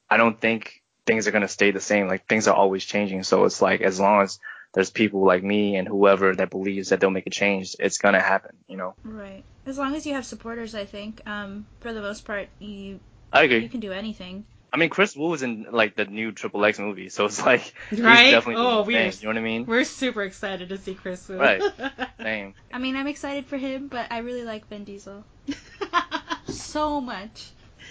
I 0.08 0.16
don't 0.18 0.40
think 0.40 0.81
things 1.06 1.26
are 1.26 1.30
gonna 1.32 1.48
stay 1.48 1.70
the 1.70 1.80
same. 1.80 2.06
Like 2.08 2.26
things 2.26 2.48
are 2.48 2.54
always 2.54 2.84
changing. 2.84 3.22
So 3.24 3.44
it's 3.44 3.60
like 3.62 3.80
as 3.80 3.98
long 4.00 4.22
as 4.22 4.38
there's 4.74 4.90
people 4.90 5.24
like 5.24 5.42
me 5.42 5.76
and 5.76 5.86
whoever 5.86 6.34
that 6.34 6.50
believes 6.50 6.88
that 6.90 7.00
they'll 7.00 7.10
make 7.10 7.26
a 7.26 7.30
change, 7.30 7.76
it's 7.78 7.98
gonna 7.98 8.20
happen. 8.20 8.56
You 8.68 8.76
know. 8.76 8.94
Right. 9.04 9.44
As 9.66 9.78
long 9.78 9.94
as 9.94 10.06
you 10.06 10.14
have 10.14 10.26
supporters, 10.26 10.74
I 10.74 10.86
think, 10.86 11.20
um, 11.26 11.66
for 11.80 11.92
the 11.92 12.00
most 12.00 12.24
part, 12.24 12.48
you 12.58 12.98
I 13.32 13.44
agree. 13.44 13.58
you 13.60 13.68
can 13.68 13.80
do 13.80 13.92
anything. 13.92 14.44
I 14.74 14.78
mean, 14.78 14.88
Kris 14.88 15.14
Wu 15.14 15.28
was 15.28 15.42
in 15.42 15.66
like 15.70 15.96
the 15.96 16.06
new 16.06 16.32
Triple 16.32 16.64
X 16.64 16.78
movie, 16.78 17.10
so 17.10 17.26
it's 17.26 17.44
like 17.44 17.60
he's 17.90 17.98
definitely 18.00 18.54
Oh, 18.56 18.76
doing 18.76 18.86
we 18.86 18.96
are- 18.96 19.10
thing, 19.10 19.20
You 19.20 19.28
know 19.28 19.34
what 19.34 19.38
I 19.38 19.44
mean? 19.44 19.66
We're 19.66 19.84
super 19.84 20.22
excited 20.22 20.70
to 20.70 20.78
see 20.78 20.94
Kris 20.94 21.28
Wu. 21.28 21.36
Right. 21.36 21.62
Same. 22.22 22.54
I 22.72 22.78
mean, 22.78 22.96
I'm 22.96 23.06
excited 23.06 23.46
for 23.46 23.58
him, 23.58 23.88
but 23.88 24.10
I 24.10 24.18
really 24.18 24.44
like 24.44 24.66
Vin 24.68 24.84
Diesel 24.84 25.24
so 26.48 27.00
much. 27.00 27.50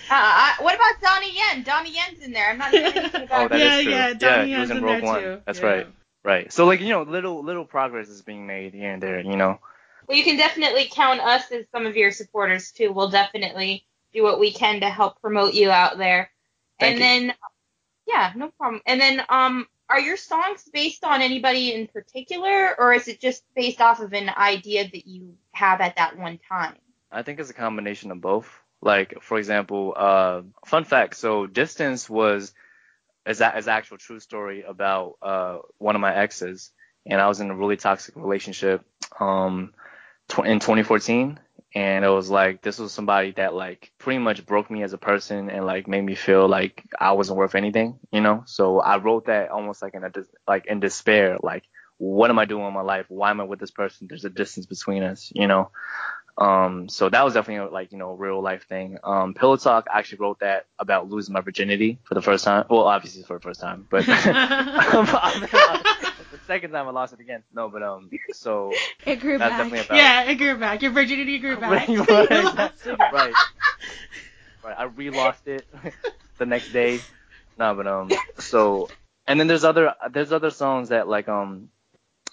Uh, 0.09 0.13
I, 0.15 0.53
what 0.59 0.75
about 0.75 1.01
Donnie 1.01 1.33
Yen? 1.35 1.63
Donnie 1.63 1.93
Yen's 1.93 2.19
in 2.19 2.31
there. 2.31 2.49
I'm 2.49 2.57
not 2.57 2.71
hearing 2.71 2.95
anything 2.95 3.27
Oh, 3.31 3.45
about 3.45 3.49
that 3.51 3.59
yeah, 3.59 3.77
is 3.77 3.83
true. 3.83 3.91
yeah, 3.93 4.07
Yeah, 4.07 4.13
Donnie 4.17 4.51
he 4.53 4.57
was 4.57 4.71
in 4.71 4.77
in 4.77 4.83
Rogue 4.83 5.01
there 5.01 5.01
One. 5.01 5.21
too. 5.21 5.41
That's 5.45 5.59
Yeah. 5.59 5.65
right. 5.67 5.87
Right. 6.23 6.51
So 6.53 6.65
like 6.65 6.81
you 6.81 6.89
know, 6.89 7.03
little 7.03 7.43
little 7.43 7.65
progress 7.65 8.09
is 8.09 8.21
being 8.21 8.45
made 8.45 8.73
here 8.73 8.91
and 8.91 9.01
there. 9.01 9.19
You 9.21 9.37
know. 9.37 9.59
Well, 10.07 10.17
you 10.17 10.23
can 10.23 10.37
definitely 10.37 10.89
count 10.91 11.21
us 11.21 11.51
as 11.51 11.65
some 11.71 11.85
of 11.85 11.95
your 11.95 12.11
supporters 12.11 12.71
too. 12.71 12.91
We'll 12.91 13.09
definitely 13.09 13.85
do 14.13 14.23
what 14.23 14.39
we 14.39 14.51
can 14.51 14.81
to 14.81 14.89
help 14.89 15.21
promote 15.21 15.53
you 15.53 15.71
out 15.71 15.97
there. 15.97 16.29
Thank 16.79 16.99
and 16.99 16.99
you. 16.99 17.05
then, 17.27 17.35
yeah, 18.07 18.33
no 18.35 18.49
problem. 18.59 18.81
And 18.85 18.99
then, 18.99 19.23
um, 19.29 19.67
are 19.89 19.99
your 19.99 20.17
songs 20.17 20.67
based 20.73 21.03
on 21.03 21.21
anybody 21.21 21.73
in 21.73 21.87
particular, 21.87 22.79
or 22.79 22.93
is 22.93 23.07
it 23.07 23.19
just 23.21 23.43
based 23.55 23.81
off 23.81 23.99
of 23.99 24.13
an 24.13 24.29
idea 24.29 24.83
that 24.89 25.07
you 25.07 25.35
have 25.53 25.81
at 25.81 25.95
that 25.97 26.17
one 26.17 26.39
time? 26.49 26.75
I 27.11 27.23
think 27.23 27.39
it's 27.39 27.49
a 27.49 27.53
combination 27.53 28.11
of 28.11 28.21
both. 28.21 28.60
Like 28.81 29.21
for 29.21 29.37
example, 29.37 29.93
uh, 29.95 30.41
fun 30.65 30.85
fact. 30.85 31.15
So 31.15 31.47
distance 31.47 32.09
was 32.09 32.53
is 33.27 33.39
that 33.39 33.57
is 33.57 33.67
actual 33.67 33.97
true 33.97 34.19
story 34.19 34.63
about 34.63 35.15
uh 35.21 35.59
one 35.77 35.95
of 35.95 36.01
my 36.01 36.15
exes, 36.15 36.71
and 37.05 37.21
I 37.21 37.27
was 37.27 37.39
in 37.39 37.51
a 37.51 37.55
really 37.55 37.77
toxic 37.77 38.15
relationship 38.15 38.83
um 39.19 39.73
tw- 40.29 40.45
in 40.45 40.59
2014. 40.59 41.39
And 41.73 42.03
it 42.03 42.09
was 42.09 42.29
like 42.29 42.61
this 42.61 42.79
was 42.79 42.91
somebody 42.91 43.31
that 43.33 43.53
like 43.53 43.93
pretty 43.97 44.19
much 44.19 44.45
broke 44.45 44.69
me 44.69 44.83
as 44.83 44.91
a 44.93 44.97
person 44.97 45.49
and 45.49 45.65
like 45.65 45.87
made 45.87 46.01
me 46.03 46.15
feel 46.15 46.47
like 46.49 46.83
I 46.99 47.13
wasn't 47.13 47.37
worth 47.37 47.55
anything, 47.55 47.97
you 48.11 48.21
know. 48.21 48.43
So 48.45 48.79
I 48.81 48.97
wrote 48.97 49.25
that 49.27 49.51
almost 49.51 49.81
like 49.81 49.93
in 49.93 50.03
a 50.03 50.11
like 50.47 50.65
in 50.65 50.81
despair, 50.81 51.37
like 51.41 51.63
what 51.97 52.29
am 52.29 52.39
I 52.39 52.45
doing 52.45 52.65
in 52.67 52.73
my 52.73 52.81
life? 52.81 53.05
Why 53.09 53.29
am 53.29 53.39
I 53.39 53.45
with 53.45 53.59
this 53.59 53.71
person? 53.71 54.07
There's 54.09 54.25
a 54.25 54.29
distance 54.29 54.65
between 54.65 55.03
us, 55.03 55.31
you 55.33 55.47
know. 55.47 55.71
Um, 56.37 56.89
so 56.89 57.09
that 57.09 57.23
was 57.23 57.33
definitely 57.33 57.67
a, 57.67 57.71
like, 57.71 57.91
you 57.91 57.97
know, 57.97 58.13
real 58.13 58.41
life 58.41 58.65
thing. 58.67 58.97
Um, 59.03 59.33
Pillow 59.33 59.57
Talk, 59.57 59.87
I 59.93 59.99
actually 59.99 60.19
wrote 60.19 60.39
that 60.39 60.65
about 60.79 61.09
losing 61.09 61.33
my 61.33 61.41
virginity 61.41 61.99
for 62.03 62.15
the 62.15 62.21
first 62.21 62.43
time. 62.43 62.65
Well, 62.69 62.83
obviously 62.83 63.23
for 63.23 63.37
the 63.37 63.41
first 63.41 63.59
time, 63.59 63.85
but 63.89 64.05
the 65.25 65.49
second 66.47 66.71
time 66.71 66.87
I 66.87 66.91
lost 66.91 67.13
it 67.13 67.19
again. 67.19 67.43
No, 67.53 67.69
but, 67.69 67.83
um, 67.83 68.09
so 68.31 68.71
It 69.05 69.19
grew 69.19 69.37
that's 69.37 69.51
back. 69.51 69.59
definitely 69.59 69.85
about 69.85 69.97
yeah, 69.97 70.31
it 70.31 70.35
grew 70.35 70.57
back. 70.57 70.81
Your 70.81 70.91
virginity 70.91 71.39
grew 71.39 71.57
back. 71.57 71.71
Right, 71.71 71.89
You 71.89 72.03
right, 72.03 72.31
lost 72.31 72.85
right. 72.87 73.33
Right. 74.63 74.75
I 74.77 74.83
re-lost 74.83 75.47
it 75.47 75.65
the 76.37 76.45
next 76.45 76.71
day. 76.71 76.99
No, 77.57 77.73
but 77.75 77.87
um, 77.87 78.11
so 78.37 78.89
and 79.27 79.39
then 79.39 79.47
there's 79.47 79.63
other 79.63 79.93
there's 80.11 80.31
other 80.31 80.51
songs 80.51 80.89
that 80.89 81.07
like 81.07 81.27
um 81.27 81.69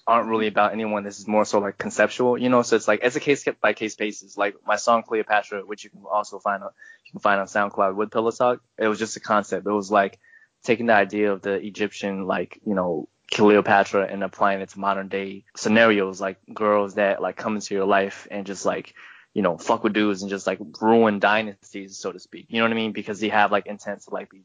aren't 0.08 0.28
really 0.30 0.46
about 0.46 0.72
anyone. 0.72 1.04
This 1.04 1.20
is 1.20 1.28
more 1.28 1.44
so 1.44 1.60
like 1.60 1.76
conceptual, 1.76 2.38
you 2.38 2.48
know. 2.48 2.62
So 2.62 2.76
it's 2.76 2.88
like 2.88 3.00
it's 3.02 3.14
a 3.14 3.20
case 3.20 3.44
by 3.60 3.74
case 3.74 3.94
basis. 3.94 4.38
Like 4.38 4.56
my 4.66 4.76
song 4.76 5.02
Cleopatra, 5.02 5.60
which 5.66 5.84
you 5.84 5.90
can 5.90 6.02
also 6.10 6.38
find 6.38 6.62
on 6.62 6.70
you 7.04 7.12
can 7.12 7.20
find 7.20 7.38
on 7.38 7.46
SoundCloud 7.46 7.94
with 7.94 8.10
Pillow 8.10 8.30
Talk. 8.30 8.62
It 8.78 8.88
was 8.88 8.98
just 8.98 9.16
a 9.18 9.20
concept. 9.20 9.66
It 9.66 9.70
was 9.70 9.90
like 9.90 10.18
taking 10.64 10.86
the 10.86 10.94
idea 10.94 11.30
of 11.30 11.42
the 11.42 11.54
Egyptian 11.54 12.26
like 12.26 12.58
you 12.64 12.74
know 12.74 13.06
Cleopatra 13.30 14.06
and 14.10 14.24
applying 14.24 14.62
it 14.62 14.70
to 14.70 14.80
modern 14.80 15.08
day 15.08 15.44
scenarios, 15.54 16.22
like 16.22 16.38
girls 16.52 16.94
that 16.94 17.20
like 17.20 17.36
come 17.36 17.56
into 17.56 17.74
your 17.74 17.86
life 17.86 18.26
and 18.30 18.46
just 18.46 18.64
like 18.64 18.94
you 19.34 19.42
know, 19.42 19.58
fuck 19.58 19.84
with 19.84 19.92
dudes 19.92 20.22
and 20.22 20.30
just 20.30 20.46
like 20.46 20.58
ruin 20.80 21.18
dynasties, 21.18 21.98
so 21.98 22.10
to 22.10 22.18
speak. 22.18 22.46
You 22.48 22.58
know 22.58 22.64
what 22.64 22.72
I 22.72 22.76
mean? 22.76 22.92
Because 22.92 23.20
they 23.20 23.28
have 23.28 23.52
like 23.52 23.66
intent 23.66 24.00
to 24.02 24.10
like 24.10 24.30
be. 24.30 24.42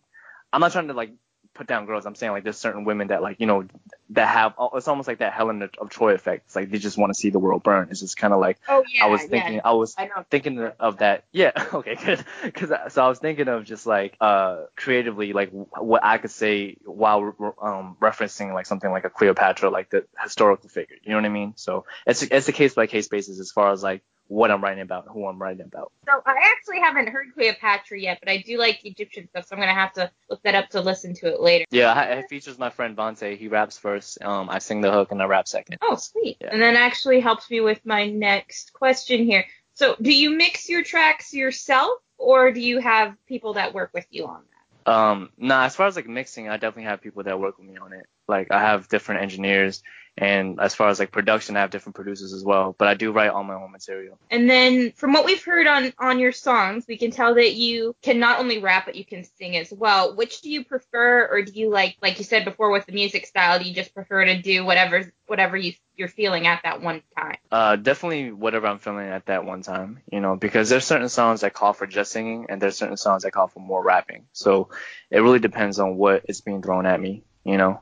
I'm 0.52 0.60
not 0.60 0.74
trying 0.74 0.90
to 0.90 0.94
like 0.94 1.14
put 1.54 1.68
down 1.68 1.86
girls. 1.86 2.06
I'm 2.06 2.16
saying 2.16 2.32
like 2.32 2.44
there's 2.44 2.58
certain 2.58 2.84
women 2.86 3.08
that 3.08 3.22
like 3.22 3.40
you 3.40 3.46
know 3.46 3.66
that 4.12 4.28
have. 4.28 4.54
It's 4.74 4.88
almost 4.88 5.08
like 5.08 5.20
that 5.20 5.34
Helen 5.34 5.70
of 5.78 5.90
Troy 5.90 6.14
effect. 6.14 6.46
It's 6.48 6.56
like 6.56 6.70
they 6.70 6.78
just 6.80 6.98
want 6.98 7.14
to 7.14 7.20
see 7.20 7.30
the 7.30 7.40
world 7.40 7.64
burn. 7.64 7.88
It's 7.92 8.00
just 8.00 8.18
kind 8.18 8.34
of 8.34 8.40
like 8.40 8.60
Oh 8.68 8.84
yeah, 8.94 9.06
I 9.06 9.08
was 9.08 9.22
thinking. 9.24 9.56
yeah. 9.56 9.62
I 9.64 9.72
was 9.74 9.96
I 9.98 10.10
thinking 10.30 10.60
of 10.80 10.98
that. 10.98 11.26
Yeah. 11.32 11.52
Okay. 11.74 11.96
Good. 11.96 12.24
Because 12.44 12.72
so 12.94 13.04
I 13.04 13.08
was 13.08 13.20
thinking 13.20 13.48
of 13.48 13.64
just 13.66 13.86
like 13.88 14.16
uh 14.22 14.66
creatively 14.76 15.34
like 15.34 15.50
what 15.52 16.04
I 16.04 16.18
could 16.20 16.32
say 16.32 16.78
while 16.86 17.36
um 17.62 17.98
referencing 18.00 18.54
like 18.54 18.66
something 18.68 18.92
like 18.92 19.06
a 19.06 19.10
Cleopatra, 19.10 19.70
like 19.70 19.90
the 19.90 20.06
historical 20.22 20.70
figure. 20.70 20.98
You 21.04 21.12
know 21.12 21.18
what 21.18 21.26
I 21.26 21.30
mean? 21.30 21.54
So 21.56 21.86
it's 22.06 22.22
it's 22.22 22.48
a 22.48 22.52
case 22.52 22.76
by 22.76 22.88
case 22.88 23.08
basis 23.08 23.40
as 23.40 23.52
far 23.52 23.72
as 23.72 23.82
like 23.82 24.04
what 24.28 24.52
I'm 24.52 24.64
writing 24.64 24.82
about, 24.82 25.08
who 25.08 25.28
I'm 25.28 25.42
writing 25.42 25.66
about. 25.66 25.92
So 26.08 26.22
I 26.26 26.36
actually 26.56 26.80
haven't 26.80 27.10
heard 27.10 27.34
Cleopatra 27.34 28.00
yet, 28.00 28.20
but 28.20 28.30
I 28.30 28.38
do 28.38 28.58
like 28.58 28.84
Egyptian 28.86 29.28
stuff, 29.30 29.48
so 29.48 29.56
I'm 29.56 29.62
gonna 29.62 29.74
have 29.74 29.94
to 29.94 30.12
look 30.30 30.42
that 30.44 30.56
up 30.56 30.70
to 30.70 30.82
listen 30.82 31.14
to 31.16 31.28
it 31.28 31.40
later. 31.40 31.66
Yeah, 31.72 32.02
it 32.04 32.30
features 32.30 32.58
my 32.58 32.70
friend 32.70 32.96
Vontae. 32.96 33.38
He 33.38 33.48
raps 33.48 33.78
first. 33.78 34.22
Um, 34.24 34.50
I 34.50 34.60
sing 34.60 34.82
the 34.82 34.92
hook 34.92 35.12
and 35.12 35.22
I 35.22 35.26
rap 35.26 35.48
second. 35.48 35.78
Oh, 35.82 35.96
sweet. 35.96 36.38
Yeah. 36.42 36.50
And 36.52 36.62
that 36.62 36.76
actually 36.76 37.20
helps 37.20 37.50
me 37.50 37.62
with 37.62 37.86
my 37.86 38.08
next 38.08 38.74
question 38.74 39.26
here. 39.26 39.46
So, 39.76 39.96
do 40.02 40.14
you 40.14 40.32
mix 40.32 40.70
your 40.70 40.84
tracks 40.84 41.34
yourself, 41.34 42.00
or 42.18 42.52
do 42.52 42.62
you 42.62 42.80
have 42.80 43.16
people 43.28 43.54
that 43.54 43.74
work 43.74 43.92
with 43.94 44.06
you 44.12 44.28
on 44.28 44.42
that? 44.86 44.92
Um, 44.92 45.30
nah, 45.38 45.64
as 45.64 45.76
far 45.76 45.88
as 45.88 45.96
like 45.96 46.08
mixing, 46.08 46.50
I 46.50 46.58
definitely 46.58 46.84
have 46.84 47.02
people 47.02 47.24
that 47.24 47.40
work 47.40 47.58
with 47.58 47.68
me 47.68 47.78
on 47.78 47.94
it. 47.94 48.06
Like 48.28 48.52
I 48.52 48.60
have 48.60 48.88
different 48.88 49.22
engineers, 49.22 49.82
and 50.16 50.60
as 50.60 50.76
far 50.76 50.90
as 50.90 51.00
like 51.00 51.12
production, 51.12 51.58
I 51.58 51.62
have 51.62 51.72
different 51.72 51.96
producers 51.96 52.34
as 52.34 52.44
well. 52.44 52.76
But 52.78 52.88
I 52.88 52.94
do 52.94 53.12
write 53.12 53.30
all 53.30 53.44
my 53.44 53.56
own 53.56 53.72
material. 53.72 54.20
And 54.30 54.48
then, 54.48 54.92
from 54.92 55.12
what 55.12 55.26
we've 55.26 55.44
heard 55.44 55.66
on 55.66 55.92
on 55.98 56.20
your 56.20 56.32
songs, 56.32 56.86
we 56.88 56.98
can 56.98 57.10
tell 57.10 57.34
that 57.36 57.54
you 57.54 57.96
can 58.04 58.20
not 58.20 58.40
only 58.40 58.60
rap 58.60 58.86
but 58.86 58.96
you 58.96 59.06
can 59.06 59.24
sing 59.24 59.58
as 59.58 59.72
well. 59.72 60.16
Which 60.16 60.42
do 60.42 60.52
you 60.52 60.66
prefer, 60.66 61.28
or 61.32 61.42
do 61.42 61.52
you 61.54 61.70
like, 61.70 61.98
like 62.02 62.20
you 62.20 62.26
said 62.26 62.46
before, 62.46 62.72
with 62.72 62.86
the 62.86 62.92
music 62.92 63.26
style, 63.26 63.58
do 63.58 63.66
you 63.66 63.74
just 63.74 63.94
prefer 63.96 64.26
to 64.26 64.40
do 64.40 64.64
whatever 64.64 65.12
whatever 65.26 65.58
you 65.58 65.74
you're 65.96 66.08
feeling 66.08 66.46
at 66.46 66.62
that 66.64 66.82
one 66.82 67.02
time? 67.18 67.38
Uh, 67.52 67.76
definitely 67.76 68.32
whatever 68.32 68.68
I'm 68.68 68.80
feeling 68.80 69.08
at 69.08 69.26
that 69.28 69.46
one 69.46 69.64
time, 69.64 70.02
you 70.12 70.20
know, 70.20 70.36
because 70.36 70.70
there's 70.70 70.86
certain 70.86 71.10
songs 71.10 71.42
that 71.42 71.54
call 71.56 71.74
for 71.74 71.88
just 71.88 72.12
singing, 72.12 72.48
and 72.50 72.62
there's 72.62 72.78
certain 72.78 72.98
songs 72.98 73.24
that 73.24 73.32
call 73.32 73.48
for 73.48 73.62
more 73.62 73.84
rapping. 73.84 74.26
So 74.32 74.70
it 75.10 75.22
really 75.22 75.40
depends 75.40 75.80
on 75.80 75.98
what 75.98 76.26
is 76.30 76.42
being 76.42 76.62
thrown 76.62 76.86
at 76.86 77.02
me, 77.02 77.24
you 77.44 77.58
know. 77.58 77.82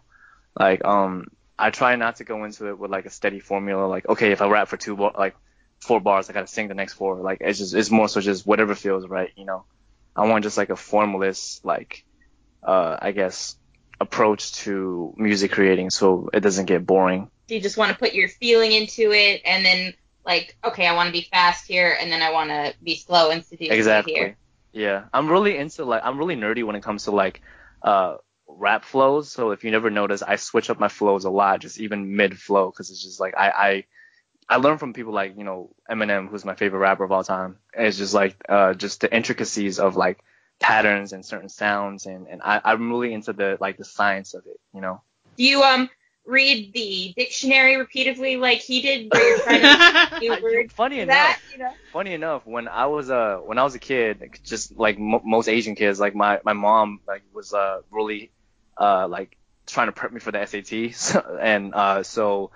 Like 0.57 0.83
um, 0.85 1.27
I 1.61 1.69
try 1.69 1.95
not 1.95 2.17
to 2.17 2.23
go 2.23 2.43
into 2.43 2.67
it 2.69 2.79
with 2.79 2.89
like 2.91 3.05
a 3.05 3.09
steady 3.09 3.39
formula. 3.39 3.85
Like 3.85 4.09
okay, 4.09 4.31
if 4.31 4.41
I 4.41 4.49
rap 4.49 4.67
for 4.67 4.77
two 4.77 4.97
bar, 4.97 5.13
like 5.17 5.35
four 5.79 5.99
bars, 5.99 6.29
I 6.29 6.33
gotta 6.33 6.47
sing 6.47 6.67
the 6.67 6.73
next 6.73 6.93
four. 6.93 7.21
Like 7.21 7.37
it's 7.41 7.59
just 7.59 7.75
it's 7.75 7.91
more 7.91 8.09
so 8.09 8.19
just 8.19 8.45
whatever 8.45 8.75
feels 8.75 9.07
right, 9.07 9.29
you 9.35 9.45
know. 9.45 9.65
I 10.15 10.27
want 10.27 10.43
just 10.43 10.57
like 10.57 10.71
a 10.71 10.75
formless 10.75 11.61
like 11.63 12.03
uh 12.65 12.97
I 12.99 13.11
guess 13.11 13.55
approach 13.99 14.53
to 14.53 15.13
music 15.17 15.51
creating 15.51 15.91
so 15.91 16.29
it 16.33 16.39
doesn't 16.39 16.65
get 16.65 16.85
boring. 16.85 17.29
Do 17.47 17.55
you 17.55 17.61
just 17.61 17.77
want 17.77 17.91
to 17.91 17.97
put 17.97 18.13
your 18.13 18.27
feeling 18.27 18.71
into 18.71 19.11
it, 19.11 19.41
and 19.45 19.63
then 19.63 19.93
like, 20.25 20.57
okay, 20.63 20.87
I 20.87 20.95
want 20.95 21.07
to 21.07 21.13
be 21.13 21.27
fast 21.31 21.67
here, 21.67 21.95
and 21.99 22.11
then 22.11 22.21
I 22.21 22.31
want 22.31 22.49
to 22.49 22.73
be 22.83 22.95
slow 22.95 23.29
and 23.29 23.45
seductive 23.45 23.77
Exactly. 23.77 24.13
here? 24.13 24.23
Exactly. 24.23 24.37
Yeah, 24.73 25.03
I'm 25.13 25.29
really 25.29 25.57
into 25.57 25.85
like 25.85 26.01
I'm 26.03 26.17
really 26.17 26.35
nerdy 26.35 26.63
when 26.63 26.75
it 26.75 26.83
comes 26.83 27.03
to 27.03 27.11
like 27.11 27.41
uh 27.83 28.15
rap 28.57 28.83
flows. 28.85 29.31
So 29.31 29.51
if 29.51 29.63
you 29.63 29.71
never 29.71 29.89
notice, 29.89 30.21
I 30.21 30.35
switch 30.37 30.69
up 30.69 30.79
my 30.79 30.87
flows 30.89 31.25
a 31.25 31.29
lot, 31.29 31.61
just 31.61 31.79
even 31.79 32.15
mid 32.15 32.37
flow, 32.39 32.69
because 32.71 32.89
it's 32.91 33.03
just 33.03 33.19
like 33.19 33.35
I, 33.37 33.49
I 33.49 33.85
I 34.49 34.57
learn 34.57 34.77
from 34.77 34.93
people 34.93 35.13
like 35.13 35.37
you 35.37 35.43
know 35.43 35.69
Eminem, 35.89 36.29
who's 36.29 36.45
my 36.45 36.55
favorite 36.55 36.79
rapper 36.79 37.03
of 37.03 37.11
all 37.11 37.23
time. 37.23 37.57
It's 37.73 37.97
just 37.97 38.13
like 38.13 38.35
uh, 38.49 38.73
just 38.73 39.01
the 39.01 39.13
intricacies 39.13 39.79
of 39.79 39.95
like 39.95 40.19
patterns 40.59 41.13
and 41.13 41.25
certain 41.25 41.49
sounds, 41.49 42.05
and 42.05 42.27
and 42.27 42.41
I, 42.43 42.61
I'm 42.63 42.89
really 42.91 43.13
into 43.13 43.33
the 43.33 43.57
like 43.61 43.77
the 43.77 43.85
science 43.85 44.33
of 44.33 44.45
it, 44.45 44.59
you 44.73 44.81
know. 44.81 45.01
Do 45.37 45.43
you 45.43 45.63
um 45.63 45.89
read 46.25 46.73
the 46.73 47.13
dictionary 47.15 47.77
repeatedly 47.77 48.37
like 48.37 48.59
he 48.59 48.81
did, 48.81 49.11
where 49.11 49.23
you're 49.23 49.39
trying 49.39 49.61
to 49.61 49.77
new 50.19 50.33
I- 50.33 50.41
words? 50.41 50.73
funny 50.75 50.99
enough, 50.99 51.15
that, 51.15 51.39
you 51.51 51.59
know? 51.59 51.73
funny 51.91 52.13
enough, 52.13 52.45
when 52.45 52.67
I 52.67 52.85
was 52.87 53.09
uh 53.09 53.37
when 53.37 53.57
I 53.57 53.63
was 53.63 53.75
a 53.75 53.79
kid, 53.79 54.39
just 54.45 54.77
like 54.77 54.99
mo 54.99 55.21
most 55.23 55.47
Asian 55.47 55.75
kids, 55.75 55.99
like 55.99 56.15
my 56.15 56.39
my 56.43 56.53
mom 56.53 57.01
like 57.07 57.23
was 57.33 57.53
uh 57.53 57.81
really 57.91 58.31
uh 58.77 59.07
like 59.07 59.37
trying 59.67 59.87
to 59.87 59.91
prep 59.91 60.11
me 60.11 60.19
for 60.19 60.31
the 60.31 60.45
SAT, 60.45 61.23
and 61.41 61.73
uh 61.73 62.03
so 62.03 62.51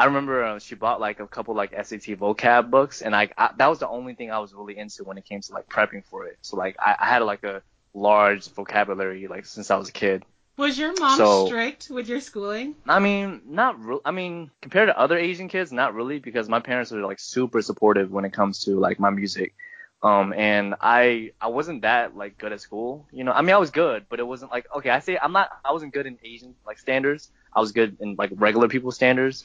I 0.00 0.04
remember 0.04 0.44
uh, 0.44 0.58
she 0.60 0.76
bought 0.76 1.00
like 1.00 1.18
a 1.18 1.26
couple 1.26 1.54
like 1.56 1.72
SAT 1.72 2.16
vocab 2.18 2.70
books, 2.70 3.02
and 3.02 3.16
I, 3.16 3.30
I 3.36 3.50
that 3.56 3.66
was 3.66 3.80
the 3.80 3.88
only 3.88 4.14
thing 4.14 4.30
I 4.30 4.38
was 4.38 4.54
really 4.54 4.78
into 4.78 5.02
when 5.04 5.18
it 5.18 5.24
came 5.24 5.40
to 5.40 5.52
like 5.52 5.68
prepping 5.68 6.04
for 6.04 6.26
it. 6.26 6.38
So 6.42 6.56
like 6.56 6.76
I, 6.78 6.94
I 7.00 7.06
had 7.06 7.22
like 7.22 7.42
a 7.42 7.62
large 7.94 8.48
vocabulary 8.50 9.26
like 9.26 9.44
since 9.46 9.70
I 9.70 9.76
was 9.76 9.88
a 9.88 9.92
kid. 9.92 10.24
Was 10.56 10.76
your 10.76 10.92
mom 10.98 11.16
So- 11.16 11.46
strict 11.46 11.88
with 11.88 12.08
your 12.08 12.20
schooling? 12.20 12.74
I 12.88 12.98
mean, 12.98 13.42
not 13.46 13.80
real. 13.80 14.00
I 14.04 14.10
mean, 14.10 14.50
compared 14.60 14.88
to 14.88 14.98
other 14.98 15.16
Asian 15.16 15.48
kids, 15.48 15.70
not 15.70 15.94
really, 15.94 16.18
because 16.18 16.48
my 16.48 16.58
parents 16.60 16.92
are 16.92 17.00
like 17.00 17.20
super 17.20 17.62
supportive 17.62 18.10
when 18.10 18.24
it 18.24 18.32
comes 18.32 18.64
to 18.64 18.78
like 18.78 18.98
my 18.98 19.10
music. 19.10 19.54
Um, 20.00 20.32
and 20.32 20.76
I 20.80 21.32
I 21.40 21.48
wasn't 21.48 21.82
that 21.82 22.16
like 22.16 22.38
good 22.38 22.52
at 22.52 22.60
school, 22.60 23.06
you 23.10 23.24
know. 23.24 23.32
I 23.32 23.42
mean, 23.42 23.54
I 23.54 23.58
was 23.58 23.70
good, 23.70 24.06
but 24.08 24.20
it 24.20 24.26
wasn't 24.26 24.52
like 24.52 24.66
okay. 24.76 24.90
I 24.90 25.00
say 25.00 25.18
I'm 25.20 25.32
not. 25.32 25.50
I 25.64 25.72
wasn't 25.72 25.92
good 25.92 26.06
in 26.06 26.18
Asian 26.22 26.54
like 26.66 26.78
standards. 26.78 27.30
I 27.52 27.60
was 27.60 27.72
good 27.72 27.96
in 28.00 28.14
like 28.16 28.30
regular 28.34 28.68
people 28.68 28.92
standards. 28.92 29.44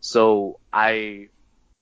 So 0.00 0.58
I 0.72 1.28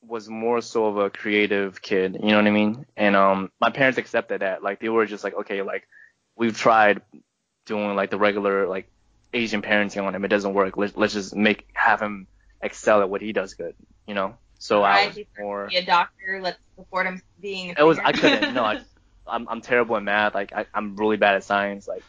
was 0.06 0.28
more 0.28 0.60
so 0.60 0.86
of 0.86 0.96
a 0.98 1.10
creative 1.10 1.80
kid, 1.82 2.18
you 2.22 2.30
know 2.30 2.36
what 2.36 2.46
I 2.46 2.50
mean? 2.50 2.86
And 2.96 3.16
um, 3.16 3.50
my 3.60 3.70
parents 3.70 3.98
accepted 3.98 4.40
that. 4.42 4.62
Like 4.62 4.80
they 4.80 4.88
were 4.88 5.06
just 5.06 5.24
like, 5.24 5.34
okay, 5.34 5.62
like 5.62 5.86
we've 6.36 6.56
tried 6.56 7.02
doing 7.66 7.94
like 7.96 8.10
the 8.10 8.18
regular 8.18 8.66
like 8.66 8.90
Asian 9.32 9.62
parenting 9.62 10.04
on 10.04 10.14
him. 10.14 10.24
It 10.24 10.28
doesn't 10.28 10.54
work. 10.54 10.76
Let's 10.76 10.96
let's 10.96 11.12
just 11.12 11.34
make 11.34 11.66
have 11.74 12.00
him 12.00 12.26
excel 12.60 13.00
at 13.00 13.10
what 13.10 13.22
he 13.22 13.32
does 13.32 13.54
good, 13.54 13.74
you 14.06 14.14
know. 14.14 14.36
So 14.60 14.82
I 14.84 15.08
was 15.08 15.18
more. 15.38 15.68
Be 15.68 15.76
a 15.78 15.84
doctor. 15.84 16.40
Let's 16.42 16.58
support 16.78 17.06
him 17.06 17.22
being. 17.40 17.74
It 17.78 17.82
was. 17.82 17.98
I 17.98 18.12
couldn't. 18.12 18.54
No, 18.54 18.64
I, 18.64 18.80
I'm 19.26 19.48
I'm 19.48 19.60
terrible 19.62 19.96
at 19.96 20.02
math. 20.04 20.34
Like 20.34 20.52
I, 20.52 20.66
I'm 20.74 20.96
really 20.96 21.16
bad 21.16 21.36
at 21.36 21.44
science. 21.44 21.88
Like 21.88 22.04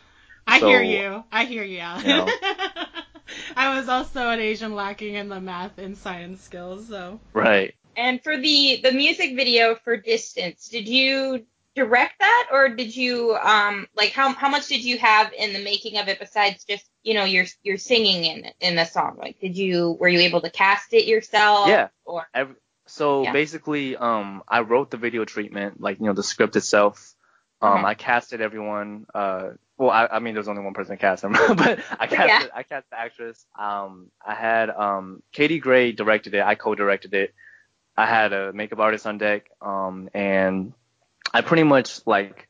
I 0.47 0.59
So, 0.59 0.67
hear 0.67 0.83
you. 0.83 1.23
I 1.31 1.45
hear 1.45 1.63
you, 1.63 1.83
you 2.03 2.17
know. 2.17 2.27
I 3.55 3.77
was 3.77 3.89
also 3.89 4.29
an 4.29 4.39
Asian 4.39 4.75
lacking 4.75 5.15
in 5.15 5.29
the 5.29 5.39
math 5.39 5.77
and 5.79 5.97
science 5.97 6.41
skills, 6.43 6.87
so. 6.89 7.21
right. 7.33 7.73
And 7.95 8.21
for 8.23 8.37
the 8.37 8.81
the 8.83 8.91
music 8.91 9.35
video 9.35 9.75
for 9.75 9.97
Distance, 9.97 10.69
did 10.69 10.87
you 10.87 11.45
direct 11.75 12.19
that 12.19 12.47
or 12.51 12.69
did 12.69 12.95
you 12.95 13.35
um 13.35 13.87
like 13.95 14.11
how 14.11 14.33
how 14.33 14.49
much 14.49 14.67
did 14.67 14.83
you 14.83 14.97
have 14.97 15.31
in 15.33 15.53
the 15.53 15.63
making 15.63 15.97
of 15.97 16.07
it 16.09 16.19
besides 16.19 16.65
just 16.65 16.85
you 17.03 17.13
know 17.13 17.23
your 17.23 17.45
your 17.63 17.77
singing 17.77 18.25
in 18.25 18.51
in 18.59 18.75
the 18.75 18.85
song? 18.85 19.17
Like 19.17 19.39
did 19.39 19.57
you 19.57 19.95
were 19.99 20.09
you 20.09 20.19
able 20.19 20.41
to 20.41 20.49
cast 20.49 20.93
it 20.93 21.05
yourself? 21.05 21.67
Yeah. 21.69 21.87
Or 22.05 22.27
Every, 22.33 22.55
so 22.87 23.23
Yeah. 23.23 23.31
basically, 23.31 23.95
um, 23.95 24.43
I 24.47 24.61
wrote 24.61 24.91
the 24.91 24.97
video 24.97 25.23
treatment, 25.23 25.79
like 25.79 25.99
you 25.99 26.07
know 26.07 26.13
the 26.13 26.23
script 26.23 26.55
itself. 26.57 27.15
Um, 27.61 27.73
Uh-huh. 27.75 27.85
I 27.87 27.93
casted 27.93 28.41
everyone. 28.41 29.05
Uh, 29.13 29.51
well, 29.77 29.91
I, 29.91 30.07
I 30.07 30.19
mean, 30.19 30.33
there 30.33 30.41
was 30.41 30.47
only 30.49 30.63
one 30.63 30.73
person 30.73 30.97
cast 30.97 31.23
him, 31.23 31.31
but 31.55 31.79
I 31.99 32.07
casted, 32.07 32.51
I 32.53 32.63
cast 32.63 32.89
the 32.89 32.99
actress. 32.99 33.45
Um, 33.57 34.11
I 34.25 34.33
had 34.33 34.69
um, 34.69 35.23
Katie 35.31 35.59
Gray 35.59 35.91
directed 35.91 36.33
it. 36.33 36.43
I 36.43 36.55
co-directed 36.55 37.13
it. 37.13 37.33
I 37.95 38.05
had 38.07 38.33
a 38.33 38.51
makeup 38.51 38.79
artist 38.79 39.05
on 39.07 39.17
deck. 39.19 39.49
Um, 39.61 40.09
and 40.13 40.73
I 41.33 41.41
pretty 41.41 41.63
much 41.63 42.05
like 42.05 42.47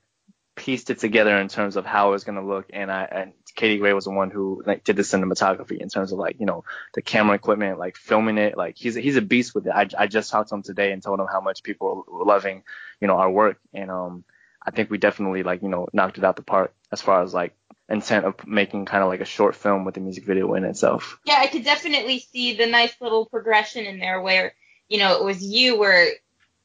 pieced 0.55 0.89
it 0.89 0.99
together 0.99 1.37
in 1.37 1.47
terms 1.47 1.75
of 1.75 1.85
how 1.85 2.09
it 2.09 2.11
was 2.11 2.23
gonna 2.23 2.45
look. 2.45 2.67
And 2.71 2.91
I 2.91 3.03
and 3.03 3.33
Katie 3.55 3.77
Gray 3.77 3.93
was 3.93 4.05
the 4.05 4.11
one 4.11 4.29
who 4.29 4.63
like 4.65 4.83
did 4.83 4.95
the 4.95 5.01
cinematography 5.01 5.79
in 5.79 5.89
terms 5.89 6.11
of 6.11 6.19
like 6.19 6.37
you 6.39 6.45
know 6.45 6.63
the 6.93 7.01
camera 7.01 7.35
equipment, 7.35 7.79
like 7.79 7.95
filming 7.95 8.37
it. 8.37 8.57
Like 8.57 8.77
he's 8.77 8.95
he's 8.95 9.15
a 9.15 9.21
beast 9.21 9.55
with 9.55 9.67
it. 9.67 9.73
I, 9.73 9.87
I 9.97 10.07
just 10.07 10.31
talked 10.31 10.49
to 10.49 10.55
him 10.55 10.63
today 10.63 10.91
and 10.91 11.01
told 11.01 11.19
him 11.19 11.27
how 11.31 11.41
much 11.41 11.63
people 11.63 12.05
were 12.07 12.25
loving, 12.25 12.63
you 12.99 13.07
know, 13.07 13.17
our 13.17 13.29
work. 13.29 13.57
And 13.73 13.89
um, 13.89 14.23
I 14.65 14.71
think 14.71 14.89
we 14.89 14.97
definitely 14.97 15.43
like 15.43 15.61
you 15.61 15.69
know 15.69 15.87
knocked 15.93 16.17
it 16.17 16.23
out 16.23 16.35
the 16.35 16.43
park 16.43 16.73
as 16.91 17.01
far 17.01 17.23
as 17.23 17.33
like 17.33 17.55
intent 17.89 18.25
of 18.25 18.47
making 18.47 18.85
kind 18.85 19.03
of 19.03 19.09
like 19.09 19.21
a 19.21 19.25
short 19.25 19.55
film 19.55 19.83
with 19.83 19.95
the 19.95 20.01
music 20.01 20.25
video 20.25 20.53
in 20.53 20.63
itself. 20.63 21.19
yeah, 21.25 21.37
I 21.39 21.47
could 21.47 21.65
definitely 21.65 22.19
see 22.19 22.55
the 22.55 22.65
nice 22.65 22.93
little 23.01 23.25
progression 23.25 23.85
in 23.85 23.99
there 23.99 24.21
where 24.21 24.53
you 24.87 24.97
know 24.97 25.17
it 25.17 25.23
was 25.23 25.43
you 25.43 25.77
where 25.77 26.11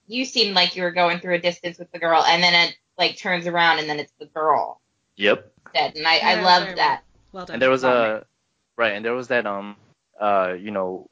you 0.06 0.24
seemed 0.24 0.54
like 0.54 0.76
you 0.76 0.82
were 0.82 0.90
going 0.92 1.20
through 1.20 1.34
a 1.34 1.38
distance 1.40 1.78
with 1.78 1.90
the 1.92 1.98
girl 1.98 2.22
and 2.22 2.42
then 2.42 2.54
it 2.68 2.76
like 2.98 3.16
turns 3.18 3.46
around 3.46 3.78
and 3.78 3.88
then 3.88 3.98
it's 3.98 4.12
the 4.18 4.26
girl 4.26 4.80
Yep. 5.16 5.50
instead. 5.66 5.96
And 5.96 6.06
I, 6.06 6.16
Yeah, 6.18 6.28
I 6.28 6.34
very 6.34 6.44
loved 6.44 6.66
well. 6.66 6.76
that. 6.76 7.02
Well 7.32 7.46
done. 7.46 7.54
And 7.54 7.62
there 7.62 7.70
was 7.70 7.84
a 7.84 8.24
right, 8.76 8.92
and 8.92 9.04
there 9.04 9.14
was 9.14 9.28
that 9.28 9.46
um 9.46 9.76
uh 10.20 10.54
you 10.58 10.70
know 10.70 11.08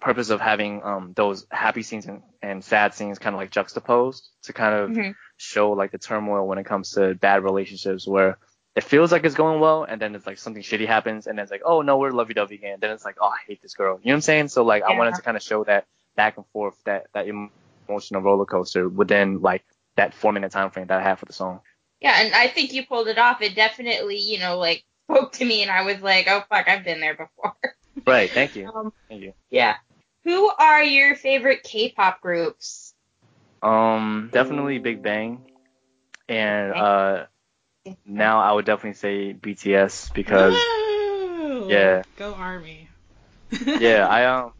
purpose 0.00 0.30
of 0.30 0.40
having 0.40 0.82
um 0.84 1.12
those 1.16 1.46
happy 1.50 1.82
scenes 1.82 2.06
and, 2.06 2.22
and 2.42 2.64
sad 2.64 2.94
scenes 2.94 3.18
kind 3.18 3.34
of 3.34 3.40
like 3.40 3.50
juxtaposed 3.50 4.28
to 4.44 4.52
kind 4.52 4.74
of 4.74 4.90
Mhm. 4.90 5.14
show 5.36 5.72
like 5.72 5.90
the 5.90 5.98
turmoil 5.98 6.46
when 6.46 6.58
it 6.58 6.64
comes 6.64 6.92
to 6.92 7.14
bad 7.14 7.42
relationships 7.42 8.06
where 8.06 8.38
it 8.76 8.84
feels 8.84 9.10
like 9.10 9.24
it's 9.24 9.34
going 9.34 9.58
well 9.60 9.82
and 9.84 10.00
then 10.00 10.14
it's 10.14 10.26
like 10.26 10.38
something 10.38 10.62
shitty 10.62 10.86
happens 10.86 11.26
and 11.26 11.36
then 11.36 11.42
it's 11.42 11.50
like 11.50 11.62
oh 11.64 11.82
no 11.82 11.98
we're 11.98 12.10
lovey 12.12 12.32
dovey 12.34 12.54
again 12.56 12.78
then 12.80 12.90
it's 12.90 13.04
like 13.04 13.16
oh 13.20 13.26
I 13.28 13.38
hate 13.46 13.60
this 13.60 13.74
girl 13.74 13.98
you 14.00 14.06
know 14.06 14.12
what 14.12 14.16
I'm 14.16 14.20
saying 14.22 14.48
so 14.48 14.62
like 14.62 14.82
I 14.84 14.92
wanted 14.92 15.14
to 15.16 15.22
kind 15.22 15.36
of 15.36 15.42
show 15.42 15.64
that 15.64 15.86
back 16.16 16.36
and 16.36 16.46
forth 16.52 16.76
that 16.84 17.06
that 17.14 17.26
emotional 17.88 18.22
roller 18.22 18.44
coaster 18.46 18.88
within 18.88 19.40
like 19.40 19.64
that 19.96 20.14
four 20.14 20.32
minute 20.32 20.52
time 20.52 20.70
frame 20.70 20.86
that 20.86 21.00
I 21.00 21.02
have 21.02 21.18
for 21.18 21.26
the 21.26 21.32
song 21.32 21.60
Yeah, 22.00 22.14
and 22.16 22.34
I 22.34 22.48
think 22.48 22.72
you 22.72 22.86
pulled 22.86 23.08
it 23.08 23.18
off. 23.18 23.42
It 23.42 23.54
definitely, 23.54 24.18
you 24.18 24.38
know, 24.38 24.58
like 24.58 24.84
spoke 25.10 25.32
to 25.34 25.44
me, 25.44 25.62
and 25.62 25.70
I 25.70 25.82
was 25.82 26.00
like, 26.00 26.26
oh 26.28 26.42
fuck, 26.48 26.68
I've 26.68 26.84
been 26.84 27.00
there 27.00 27.14
before. 27.16 27.56
right 28.06 28.30
thank 28.30 28.56
you 28.56 28.70
Um, 28.74 28.92
thank 29.08 29.22
you 29.22 29.32
yeah. 29.50 29.76
Who 30.24 30.50
are 30.58 30.82
your 30.82 31.16
favorite 31.16 31.62
K-pop 31.62 32.20
groups? 32.20 32.92
Um, 33.62 34.28
definitely 34.32 34.78
Big 34.78 35.02
Bang, 35.02 35.40
and 36.28 36.72
uh, 36.72 37.26
now 38.04 38.40
I 38.40 38.52
would 38.52 38.66
definitely 38.66 38.94
say 38.94 39.34
BTS 39.34 40.12
because 40.12 40.54
Woo! 40.54 41.68
yeah. 41.68 42.02
Go 42.16 42.34
Army. 42.34 42.88
yeah, 43.50 44.06
I 44.10 44.26
um 44.26 44.52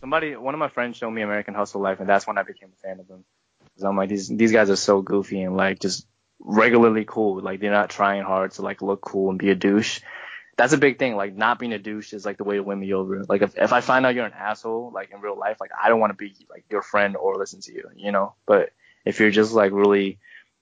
somebody 0.00 0.36
one 0.36 0.54
of 0.54 0.58
my 0.58 0.68
friends 0.68 0.96
showed 0.96 1.10
me 1.10 1.22
American 1.22 1.54
Hustle 1.54 1.80
Life, 1.80 2.00
and 2.00 2.08
that's 2.08 2.26
when 2.26 2.38
I 2.38 2.42
became 2.42 2.70
a 2.72 2.86
fan 2.86 3.00
of 3.00 3.08
them. 3.08 3.24
Cause 3.74 3.84
I'm 3.84 3.96
like 3.96 4.08
these 4.08 4.28
these 4.28 4.52
guys 4.52 4.70
are 4.70 4.76
so 4.76 5.02
goofy 5.02 5.42
and 5.42 5.56
like 5.56 5.78
just 5.78 6.06
regularly 6.40 7.04
cool. 7.06 7.40
Like 7.40 7.60
they're 7.60 7.70
not 7.70 7.90
trying 7.90 8.22
hard 8.22 8.52
to 8.52 8.62
like 8.62 8.82
look 8.82 9.00
cool 9.00 9.30
and 9.30 9.38
be 9.38 9.50
a 9.50 9.54
douche. 9.54 10.00
That's 10.56 10.72
a 10.72 10.78
big 10.78 10.98
thing. 10.98 11.16
Like 11.16 11.34
not 11.34 11.58
being 11.58 11.72
a 11.72 11.78
douche 11.78 12.12
is 12.12 12.26
like 12.26 12.36
the 12.36 12.44
way 12.44 12.56
to 12.56 12.62
win 12.62 12.80
me 12.80 12.92
over. 12.92 13.24
Like 13.28 13.42
if 13.42 13.56
if 13.56 13.72
I 13.72 13.80
find 13.80 14.04
out 14.04 14.14
you're 14.14 14.26
an 14.26 14.32
asshole 14.32 14.90
like 14.92 15.10
in 15.12 15.20
real 15.20 15.38
life, 15.38 15.58
like 15.60 15.70
I 15.80 15.88
don't 15.88 16.00
want 16.00 16.10
to 16.10 16.16
be 16.16 16.34
like 16.50 16.64
your 16.70 16.82
friend 16.82 17.16
or 17.16 17.36
listen 17.36 17.60
to 17.62 17.72
you, 17.72 17.90
you 17.96 18.12
know. 18.12 18.34
But 18.46 18.70
if 19.04 19.20
you're 19.20 19.30
just 19.30 19.52
like 19.52 19.72
really 19.72 20.18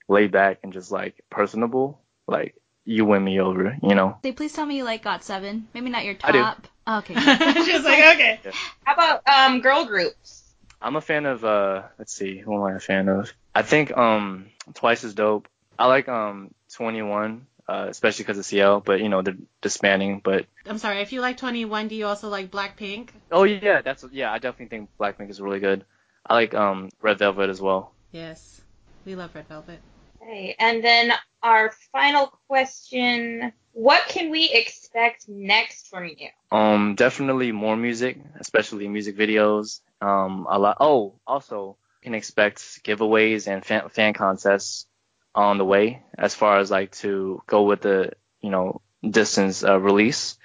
laid 0.08 0.32
back 0.32 0.58
and 0.62 0.72
just 0.72 0.90
like 0.90 1.22
personable, 1.30 2.00
like 2.26 2.54
you 2.88 3.04
win 3.04 3.22
me 3.22 3.38
over, 3.38 3.76
you 3.82 3.94
know. 3.94 4.16
Say, 4.22 4.32
please 4.32 4.52
tell 4.54 4.64
me 4.64 4.78
you 4.78 4.84
like 4.84 5.04
GOT7. 5.04 5.64
Maybe 5.74 5.90
not 5.90 6.06
your 6.06 6.14
top. 6.14 6.28
I 6.28 6.32
do. 6.32 6.38
top. 6.38 6.66
Oh, 6.86 6.98
okay. 6.98 7.14
she 7.64 7.72
was 7.74 7.84
like, 7.84 7.98
okay. 8.14 8.40
How 8.82 8.94
about 8.94 9.28
um 9.28 9.60
girl 9.60 9.84
groups? 9.84 10.42
I'm 10.80 10.96
a 10.96 11.02
fan 11.02 11.26
of 11.26 11.44
uh 11.44 11.82
let's 11.98 12.14
see, 12.14 12.38
who 12.38 12.54
am 12.54 12.62
I 12.62 12.76
a 12.76 12.80
fan 12.80 13.08
of? 13.08 13.32
I 13.54 13.62
think 13.62 13.94
um 13.96 14.46
Twice 14.74 15.04
is 15.04 15.14
dope. 15.14 15.48
I 15.78 15.86
like 15.86 16.08
um 16.08 16.54
2NE1, 16.70 17.40
uh 17.68 17.86
especially 17.90 18.24
because 18.24 18.38
of 18.38 18.46
CL, 18.46 18.80
but 18.80 19.00
you 19.00 19.10
know 19.10 19.20
they're 19.20 19.36
disbanding. 19.60 20.20
But 20.24 20.46
I'm 20.64 20.78
sorry. 20.78 21.02
If 21.02 21.12
you 21.12 21.20
like 21.20 21.38
2NE1, 21.38 21.88
do 21.90 21.94
you 21.94 22.06
also 22.06 22.30
like 22.30 22.50
Blackpink? 22.50 23.10
oh 23.30 23.44
yeah, 23.44 23.82
that's 23.82 24.02
yeah, 24.12 24.32
I 24.32 24.38
definitely 24.38 24.68
think 24.68 24.88
Blackpink 24.98 25.28
is 25.28 25.42
really 25.42 25.60
good. 25.60 25.84
I 26.24 26.34
like 26.34 26.54
um 26.54 26.88
Red 27.02 27.18
Velvet 27.18 27.50
as 27.50 27.60
well. 27.60 27.92
Yes. 28.12 28.62
We 29.04 29.14
love 29.14 29.34
Red 29.34 29.46
Velvet. 29.48 29.80
Okay, 30.22 30.56
and 30.58 30.82
then 30.82 31.12
our 31.42 31.72
final 31.92 32.32
question: 32.48 33.52
What 33.72 34.06
can 34.08 34.30
we 34.30 34.50
expect 34.50 35.28
next 35.28 35.88
from 35.88 36.06
you? 36.08 36.28
Um 36.50 36.94
definitely 36.94 37.52
more 37.52 37.76
music, 37.76 38.18
especially 38.40 38.88
music 38.88 39.16
videos. 39.16 39.80
Um 40.00 40.46
a 40.50 40.58
lot. 40.58 40.76
Oh, 40.80 41.14
also 41.26 41.76
can 42.02 42.14
expect 42.14 42.58
giveaways 42.84 43.46
and 43.48 43.64
fan, 43.64 43.88
fan 43.88 44.12
contests 44.14 44.86
on 45.34 45.58
the 45.58 45.64
way 45.64 46.02
as 46.16 46.34
far 46.34 46.58
as 46.58 46.70
like 46.70 46.92
to 46.92 47.42
go 47.46 47.62
with 47.62 47.82
the 47.82 48.12
you 48.40 48.50
know 48.50 48.80
distance 49.08 49.62
uh, 49.64 49.78
release. 49.78 50.36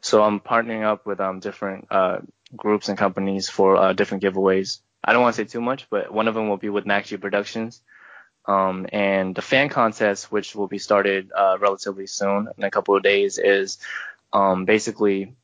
So 0.00 0.22
I'm 0.22 0.40
partnering 0.40 0.84
up 0.84 1.06
with 1.06 1.20
um 1.20 1.40
different 1.40 1.88
uh 1.90 2.18
groups 2.54 2.88
and 2.88 2.98
companies 2.98 3.48
for 3.48 3.76
uh, 3.76 3.92
different 3.94 4.22
giveaways. 4.22 4.80
I 5.02 5.12
don't 5.12 5.22
want 5.22 5.34
to 5.36 5.42
say 5.42 5.48
too 5.48 5.60
much, 5.62 5.88
but 5.90 6.12
one 6.12 6.28
of 6.28 6.34
them 6.34 6.48
will 6.48 6.58
be 6.58 6.68
with 6.68 6.84
Maxi 6.84 7.18
Productions. 7.18 7.80
Um, 8.46 8.86
and 8.92 9.34
the 9.34 9.42
fan 9.42 9.68
contest, 9.68 10.32
which 10.32 10.54
will 10.54 10.66
be 10.66 10.78
started 10.78 11.30
uh, 11.32 11.58
relatively 11.60 12.06
soon 12.06 12.48
in 12.56 12.64
a 12.64 12.70
couple 12.70 12.96
of 12.96 13.02
days, 13.02 13.38
is 13.38 13.78
um, 14.32 14.64
basically 14.64 15.34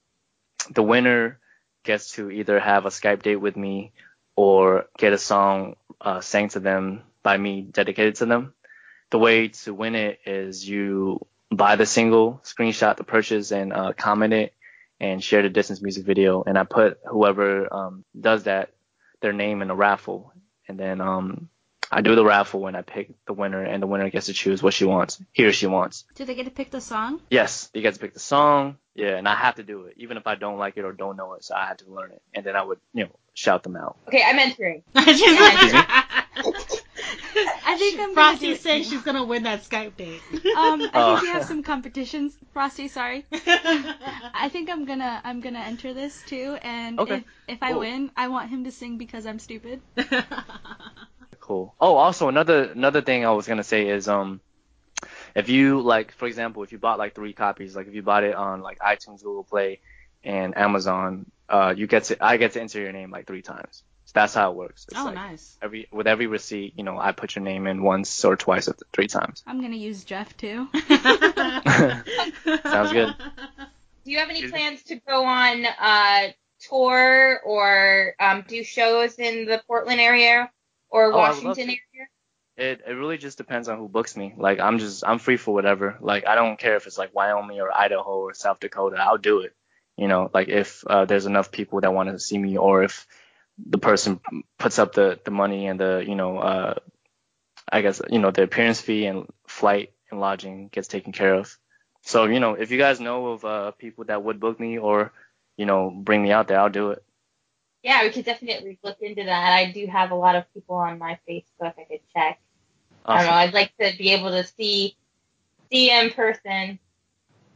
the 0.71 0.83
winner 0.83 1.39
gets 1.85 2.13
to 2.13 2.31
either 2.31 2.59
have 2.59 2.87
a 2.87 2.91
Skype 2.91 3.23
date 3.23 3.37
with 3.37 3.57
me 3.57 3.93
or 4.37 4.87
get 4.99 5.13
a 5.13 5.19
song 5.19 5.77
uh, 6.01 6.21
sang 6.21 6.49
to 6.51 6.61
them 6.61 7.03
by 7.23 7.37
me 7.37 7.63
dedicated 7.63 8.17
to 8.17 8.27
them. 8.27 8.55
The 9.11 9.19
way 9.19 9.49
to 9.49 9.73
win 9.73 9.95
it 9.95 10.21
is 10.27 10.69
you 10.69 11.27
buy 11.51 11.77
the 11.77 11.87
single, 11.87 12.41
screenshot 12.45 12.97
the 12.97 13.05
purchase, 13.05 13.53
and 13.53 13.73
uh, 13.73 13.93
comment 13.95 14.35
it 14.35 14.55
and 15.01 15.23
share 15.23 15.43
the 15.43 15.49
distance 15.49 15.81
music 15.81 16.05
video. 16.05 16.43
And 16.47 16.59
I 16.59 16.65
put 16.65 16.99
whoever 17.07 17.73
um, 17.73 18.05
does 18.19 18.45
that 18.45 18.71
their 19.21 19.33
name 19.33 19.63
in 19.63 19.71
a 19.71 19.75
raffle, 19.75 20.33
and 20.69 20.79
then 20.79 21.01
um, 21.01 21.49
I 21.91 22.03
do 22.03 22.15
the 22.15 22.25
raffle 22.25 22.61
when 22.61 22.77
I 22.77 22.83
pick 22.83 23.11
the 23.27 23.33
winner, 23.33 23.63
and 23.63 23.83
the 23.83 23.87
winner 23.87 24.11
gets 24.11 24.27
to 24.27 24.33
choose 24.35 24.63
what 24.63 24.75
she 24.75 24.85
wants, 24.85 25.23
he 25.33 25.47
or 25.47 25.53
she 25.53 25.67
wants. 25.67 26.05
Do 26.17 26.25
they 26.25 26.35
get 26.35 26.45
to 26.45 26.51
pick 26.51 26.71
the 26.71 26.81
song? 26.81 27.21
Yes, 27.31 27.71
they 27.73 27.81
get 27.81 27.95
to 27.95 28.01
pick 28.01 28.13
the 28.15 28.21
song. 28.21 28.77
Yeah, 28.95 29.17
and 29.17 29.29
I 29.29 29.35
have 29.35 29.55
to 29.57 29.63
do 29.63 29.85
it, 29.87 29.95
even 29.97 30.17
if 30.17 30.27
I 30.27 30.35
don't 30.35 30.59
like 30.59 30.77
it 30.77 30.85
or 30.85 30.93
don't 30.93 31.17
know 31.17 31.35
it. 31.35 31.45
So 31.45 31.55
I 31.55 31.67
had 31.67 31.79
to 31.79 31.91
learn 31.91 32.11
it, 32.13 32.21
and 32.35 32.45
then 32.45 32.57
I 32.57 32.63
would, 32.63 32.79
you 32.93 33.05
know, 33.05 33.11
shout 33.33 33.63
them 33.63 33.77
out. 33.77 33.97
Okay, 34.09 34.23
I'm 34.27 34.39
entering. 34.39 34.83
I 34.95 35.05
think 37.79 38.01
I'm 38.01 38.15
gonna 38.15 38.39
do 38.39 38.45
Frosty 38.49 38.51
it 38.53 38.61
saying 38.61 38.85
she's 38.85 39.03
gonna 39.03 39.25
win 39.25 39.45
that 39.45 39.63
Skype 39.63 39.97
date. 39.97 40.23
Um, 40.33 40.91
I 40.93 41.01
Oh. 41.01 41.07
think 41.07 41.23
we 41.23 41.29
have 41.29 41.45
some 41.45 41.63
competitions. 41.63 42.37
Frosty, 42.53 42.89
sorry. 42.89 43.25
I 43.33 44.49
think 44.51 44.69
I'm 44.71 44.85
gonna 44.85 45.21
I'm 45.25 45.41
gonna 45.41 45.61
enter 45.61 45.95
this 45.95 46.23
too, 46.23 46.59
and 46.63 46.99
Okay. 46.99 47.17
if 47.17 47.25
if 47.47 47.63
I 47.63 47.71
Cool. 47.73 47.81
win, 47.81 48.11
I 48.17 48.29
want 48.29 48.51
him 48.51 48.65
to 48.65 48.73
sing 48.73 48.99
because 48.99 49.27
I'm 49.27 49.39
stupid. 49.39 49.81
Cool. 51.49 51.75
Oh, 51.81 51.97
also 51.97 52.29
another 52.29 52.65
another 52.65 53.01
thing 53.01 53.25
I 53.25 53.31
was 53.31 53.49
gonna 53.49 53.65
say 53.65 53.89
is 53.89 54.07
um, 54.07 54.43
if 55.35 55.49
you 55.49 55.81
like, 55.81 56.13
for 56.13 56.27
example, 56.27 56.63
if 56.63 56.73
you 56.73 56.79
bought 56.79 56.99
like 56.99 57.15
three 57.15 57.33
copies, 57.33 57.75
like 57.75 57.87
if 57.87 57.95
you 57.95 58.03
bought 58.03 58.23
it 58.23 58.35
on 58.35 58.61
like 58.61 58.81
iTunes, 58.81 59.23
Google 59.23 59.45
Play, 59.45 59.81
and 60.23 60.59
Amazon, 60.59 61.25
uh, 61.49 61.73
you 61.75 61.87
get 61.87 62.05
to 62.05 62.23
I 62.23 62.37
get 62.37 62.53
to 62.53 62.61
enter 62.61 62.83
your 62.83 62.93
name 62.93 63.11
like 63.11 63.27
three 63.27 63.41
times. 63.41 63.83
So 64.05 64.13
that's 64.13 64.35
how 64.35 64.51
it 64.51 64.57
works. 64.59 64.85
It's 64.91 65.01
oh, 65.01 65.07
like 65.07 65.15
nice. 65.15 65.57
every 65.63 65.89
with 65.91 66.07
every 66.07 66.27
receipt, 66.27 66.75
you 66.77 66.85
know, 66.85 66.99
I 66.99 67.13
put 67.13 67.35
your 67.35 67.43
name 67.43 67.67
in 67.67 67.83
once 67.83 68.27
or 68.27 68.37
twice 68.37 68.69
or 68.69 68.75
th- 68.75 68.83
three 68.93 69.09
times. 69.09 69.43
I'm 69.47 69.63
gonna 69.63 69.77
use 69.77 70.05
Jeff 70.05 70.37
too. 70.37 70.69
Sounds 72.63 72.93
good. 72.93 73.15
Do 74.05 74.11
you 74.11 74.19
have 74.19 74.29
any 74.29 74.47
plans 74.51 74.83
to 74.83 74.97
go 74.97 75.25
on 75.25 75.65
uh 75.65 76.29
tour 76.61 77.41
or 77.43 78.15
um 78.21 78.45
do 78.47 78.63
shows 78.63 79.15
in 79.15 79.47
the 79.47 79.63
Portland 79.67 79.99
area 79.99 80.51
or 80.91 81.13
Oh, 81.13 81.19
I 81.19 81.31
would 81.33 81.45
love 81.45 81.57
Washington 81.57 81.77
to. 81.77 81.79
area? 81.97 82.09
It 82.57 82.83
it 82.87 82.93
really 82.93 83.19
just 83.19 83.39
depends 83.39 83.69
on 83.69 83.79
who 83.79 83.89
books 83.89 84.17
me. 84.17 84.35
Like 84.37 84.59
I'm 84.61 84.79
just 84.79 85.05
I'm 85.07 85.19
free 85.19 85.37
for 85.37 85.55
whatever. 85.55 85.97
Like 86.01 86.27
I 86.27 86.35
don't 86.35 86.59
care 86.59 86.77
if 86.77 86.87
it's 86.87 86.99
like 86.99 87.15
Wyoming 87.15 87.61
or 87.61 87.77
Idaho 87.77 88.19
or 88.21 88.35
South 88.35 88.61
Dakota. 88.61 88.97
I'll 89.01 89.19
do 89.19 89.41
it. 89.41 89.55
You 89.97 90.09
know, 90.09 90.31
like 90.33 90.49
if 90.49 90.85
uh, 90.87 91.05
there's 91.05 91.27
enough 91.27 91.51
people 91.53 91.81
that 91.81 91.93
want 91.95 92.11
to 92.11 92.19
see 92.19 92.39
me, 92.39 92.57
or 92.57 92.83
if 92.83 93.07
the 93.59 93.79
person 93.79 94.21
puts 94.59 94.79
up 94.79 94.93
the 94.95 95.19
the 95.25 95.31
money 95.31 95.67
and 95.67 95.81
the 95.81 96.05
you 96.07 96.15
know 96.15 96.39
uh 96.39 96.75
I 97.71 97.83
guess 97.83 98.01
you 98.11 98.19
know 98.19 98.31
the 98.31 98.43
appearance 98.45 98.81
fee 98.81 99.07
and 99.07 99.27
flight 99.47 99.93
and 100.11 100.21
lodging 100.21 100.69
gets 100.69 100.89
taken 100.89 101.13
care 101.13 101.35
of. 101.35 101.57
So 102.03 102.25
you 102.27 102.41
know 102.41 102.55
if 102.55 102.71
you 102.71 102.79
guys 102.79 103.01
know 103.01 103.27
of 103.29 103.45
uh 103.45 103.71
people 103.73 104.05
that 104.05 104.23
would 104.23 104.41
book 104.41 104.59
me 104.61 104.79
or 104.79 105.13
you 105.57 105.67
know 105.67 105.91
bring 105.91 106.23
me 106.23 106.33
out 106.33 106.49
there, 106.49 106.61
I'll 106.61 106.71
do 106.71 106.91
it. 106.91 107.03
Yeah, 107.83 108.03
we 108.03 108.11
could 108.11 108.25
definitely 108.25 108.79
look 108.83 109.01
into 109.01 109.25
that. 109.25 109.53
I 109.53 109.73
do 109.73 109.87
have 109.87 110.11
a 110.11 110.15
lot 110.15 110.37
of 110.37 110.53
people 110.53 110.77
on 110.77 110.99
my 110.99 111.19
Facebook 111.29 111.75
I 111.79 111.85
could 111.89 112.01
check. 112.15 112.41
I 113.07 113.19
don't 113.19 113.27
know. 113.27 113.33
I'd 113.33 113.55
like 113.55 113.77
to 113.79 113.93
be 113.97 114.13
able 114.13 114.31
to 114.31 114.45
see 114.45 114.97
see 115.71 115.91
in 115.91 116.11
person. 116.11 116.79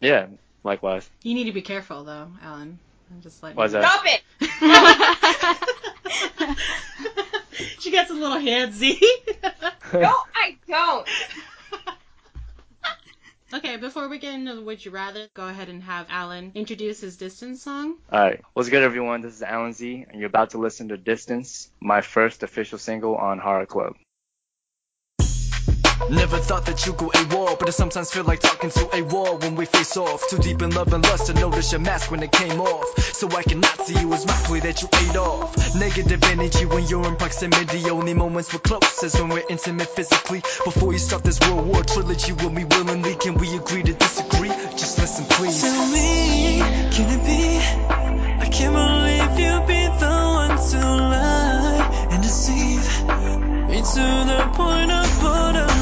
Yeah, 0.00 0.26
likewise. 0.64 1.08
You 1.22 1.34
need 1.34 1.44
to 1.44 1.52
be 1.52 1.62
careful 1.62 2.04
though, 2.04 2.28
Alan. 2.42 2.78
I'm 3.10 3.20
just 3.20 3.42
like. 3.42 3.56
Why's 3.56 3.72
that? 3.72 3.84
Stop 3.84 4.04
it! 4.06 4.22
she 7.80 7.90
gets 7.90 8.10
a 8.10 8.14
little 8.14 8.38
handsy. 8.38 9.00
No, 9.92 10.14
I 10.34 10.56
don't. 10.66 11.08
okay, 13.52 13.76
before 13.76 14.08
we 14.08 14.18
get 14.18 14.34
into 14.34 14.54
the 14.54 14.62
Would 14.62 14.84
You 14.84 14.90
Rather, 14.90 15.28
go 15.34 15.46
ahead 15.46 15.68
and 15.68 15.82
have 15.82 16.06
Alan 16.08 16.52
introduce 16.54 17.00
his 17.00 17.16
distance 17.16 17.62
song. 17.62 17.98
All 18.10 18.20
right. 18.20 18.40
What's 18.54 18.68
good, 18.68 18.82
everyone? 18.82 19.22
This 19.22 19.34
is 19.34 19.42
Alan 19.42 19.72
Z, 19.72 20.06
and 20.08 20.20
you're 20.20 20.28
about 20.28 20.50
to 20.50 20.58
listen 20.58 20.88
to 20.88 20.96
Distance, 20.96 21.70
my 21.80 22.00
first 22.00 22.42
official 22.42 22.78
single 22.78 23.16
on 23.16 23.38
Hara 23.38 23.66
Club. 23.66 23.94
Never 26.10 26.38
thought 26.38 26.66
that 26.66 26.84
you 26.86 26.92
go 26.92 27.06
a 27.06 27.10
AWOL, 27.10 27.58
but 27.58 27.68
I 27.68 27.70
sometimes 27.70 28.10
feel 28.10 28.24
like 28.24 28.40
talking 28.40 28.70
to 28.70 28.96
a 28.96 29.02
wall 29.02 29.38
when 29.38 29.54
we 29.54 29.66
face 29.66 29.96
off. 29.96 30.28
Too 30.28 30.38
deep 30.38 30.60
in 30.62 30.70
love 30.70 30.92
and 30.92 31.02
lust 31.04 31.26
to 31.26 31.34
notice 31.34 31.72
your 31.72 31.80
mask 31.80 32.10
when 32.10 32.22
it 32.22 32.32
came 32.32 32.60
off. 32.60 32.98
So 33.14 33.28
I 33.36 33.42
cannot 33.42 33.86
see 33.86 33.98
you 34.00 34.12
as 34.12 34.26
my 34.26 34.34
play 34.44 34.60
that 34.60 34.82
you 34.82 34.88
ate 34.92 35.16
off. 35.16 35.74
Negative 35.76 36.22
energy 36.24 36.66
when 36.66 36.86
you're 36.86 37.06
in 37.06 37.16
proximity. 37.16 37.88
Only 37.88 38.14
moments 38.14 38.52
we're 38.52 38.60
close 38.60 39.02
is 39.02 39.14
when 39.14 39.28
we're 39.28 39.44
intimate 39.48 39.88
physically. 39.88 40.40
Before 40.64 40.92
you 40.92 40.98
start 40.98 41.22
this 41.22 41.40
World 41.40 41.66
War 41.66 41.82
trilogy 41.82 42.32
with 42.32 42.52
me 42.52 42.64
willingly, 42.64 43.14
can 43.14 43.34
we 43.34 43.56
agree 43.56 43.82
to 43.82 43.92
disagree? 43.92 44.48
Just 44.48 44.98
listen, 44.98 45.24
please. 45.26 45.62
Tell 45.62 45.86
me, 45.92 46.58
can 46.92 47.18
it 47.18 47.24
be? 47.24 47.58
I 48.42 48.48
can't 48.50 48.74
believe 48.74 49.38
you'd 49.38 49.66
be 49.66 49.86
the 49.98 50.16
one 50.34 50.58
to 50.70 50.78
lie 50.78 52.08
and 52.10 52.22
deceive 52.22 52.84
me 53.70 53.78
to 53.78 54.04
the 54.30 54.50
point 54.54 54.90
of 54.90 55.20
borderline 55.20 55.81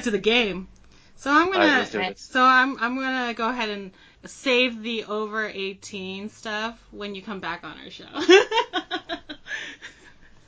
get 0.00 0.04
to 0.04 0.10
the 0.10 0.18
game. 0.18 0.68
So 1.16 1.30
I'm 1.30 1.52
gonna. 1.52 1.64
right, 1.64 1.78
let's 1.78 1.90
do 1.90 1.98
this. 1.98 2.20
So 2.20 2.42
I'm 2.42 2.78
I'm 2.78 2.96
gonna 2.96 3.34
go 3.34 3.48
ahead 3.48 3.68
and 3.68 3.92
save 4.26 4.82
the 4.82 5.04
over 5.04 5.46
18 5.46 6.28
stuff 6.30 6.78
when 6.90 7.14
you 7.14 7.22
come 7.22 7.40
back 7.40 7.64
on 7.64 7.76
our 7.78 7.90
show. 7.90 8.04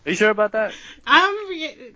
Are 0.05 0.11
you 0.11 0.17
sure 0.17 0.31
about 0.31 0.53
that? 0.53 0.73
I'm 1.07 1.35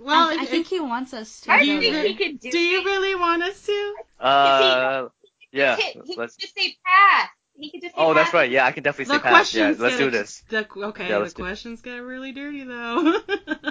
well. 0.01 0.29
I, 0.31 0.37
I 0.39 0.43
if- 0.45 0.49
think 0.51 0.67
he 0.69 0.79
wants 0.79 1.13
us 1.13 1.41
to. 1.43 1.53
I 1.53 1.59
think 1.61 1.83
he 1.83 2.15
could 2.15 2.39
do, 2.41 2.51
do 2.53 2.59
you 2.59 2.85
really 2.85 3.15
want 3.17 3.43
us 3.43 3.61
to? 3.67 3.95
Uh, 4.21 5.09
yeah. 5.51 5.77
He, 5.77 6.01
he 6.05 6.17
Let's. 6.17 6.37
could 6.37 6.43
just 6.43 6.55
say 6.57 6.77
pass. 6.85 7.29
He 7.59 7.71
could 7.71 7.81
just 7.83 7.97
say 7.97 8.01
Oh, 8.01 8.15
that's 8.15 8.33
right. 8.33 8.49
Yeah, 8.51 8.65
I 8.67 8.71
can 8.73 8.83
definitely 8.85 9.17
The 9.17 9.23
say 9.23 9.29
pass. 9.29 9.55
Yeah, 9.55 9.75
let's 9.77 9.97
get 9.97 10.05
do 10.05 10.11
this. 10.11 10.43
The, 10.51 10.69
okay, 10.89 11.05
Yeah, 11.09 11.15
the 11.15 11.19
let's 11.21 11.33
do 11.35 11.43
it. 11.43 11.47
questions 11.47 11.81
get 11.83 11.97
really 11.97 12.31
dirty 12.33 12.63
though. 12.65 13.21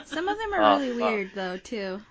Some 0.06 0.28
of 0.28 0.38
them 0.38 0.54
are 0.54 0.62
Oh, 0.64 0.80
really 0.80 1.00
fuck. 1.00 1.12
weird 1.12 1.32
though 1.36 1.58
too. 1.58 2.02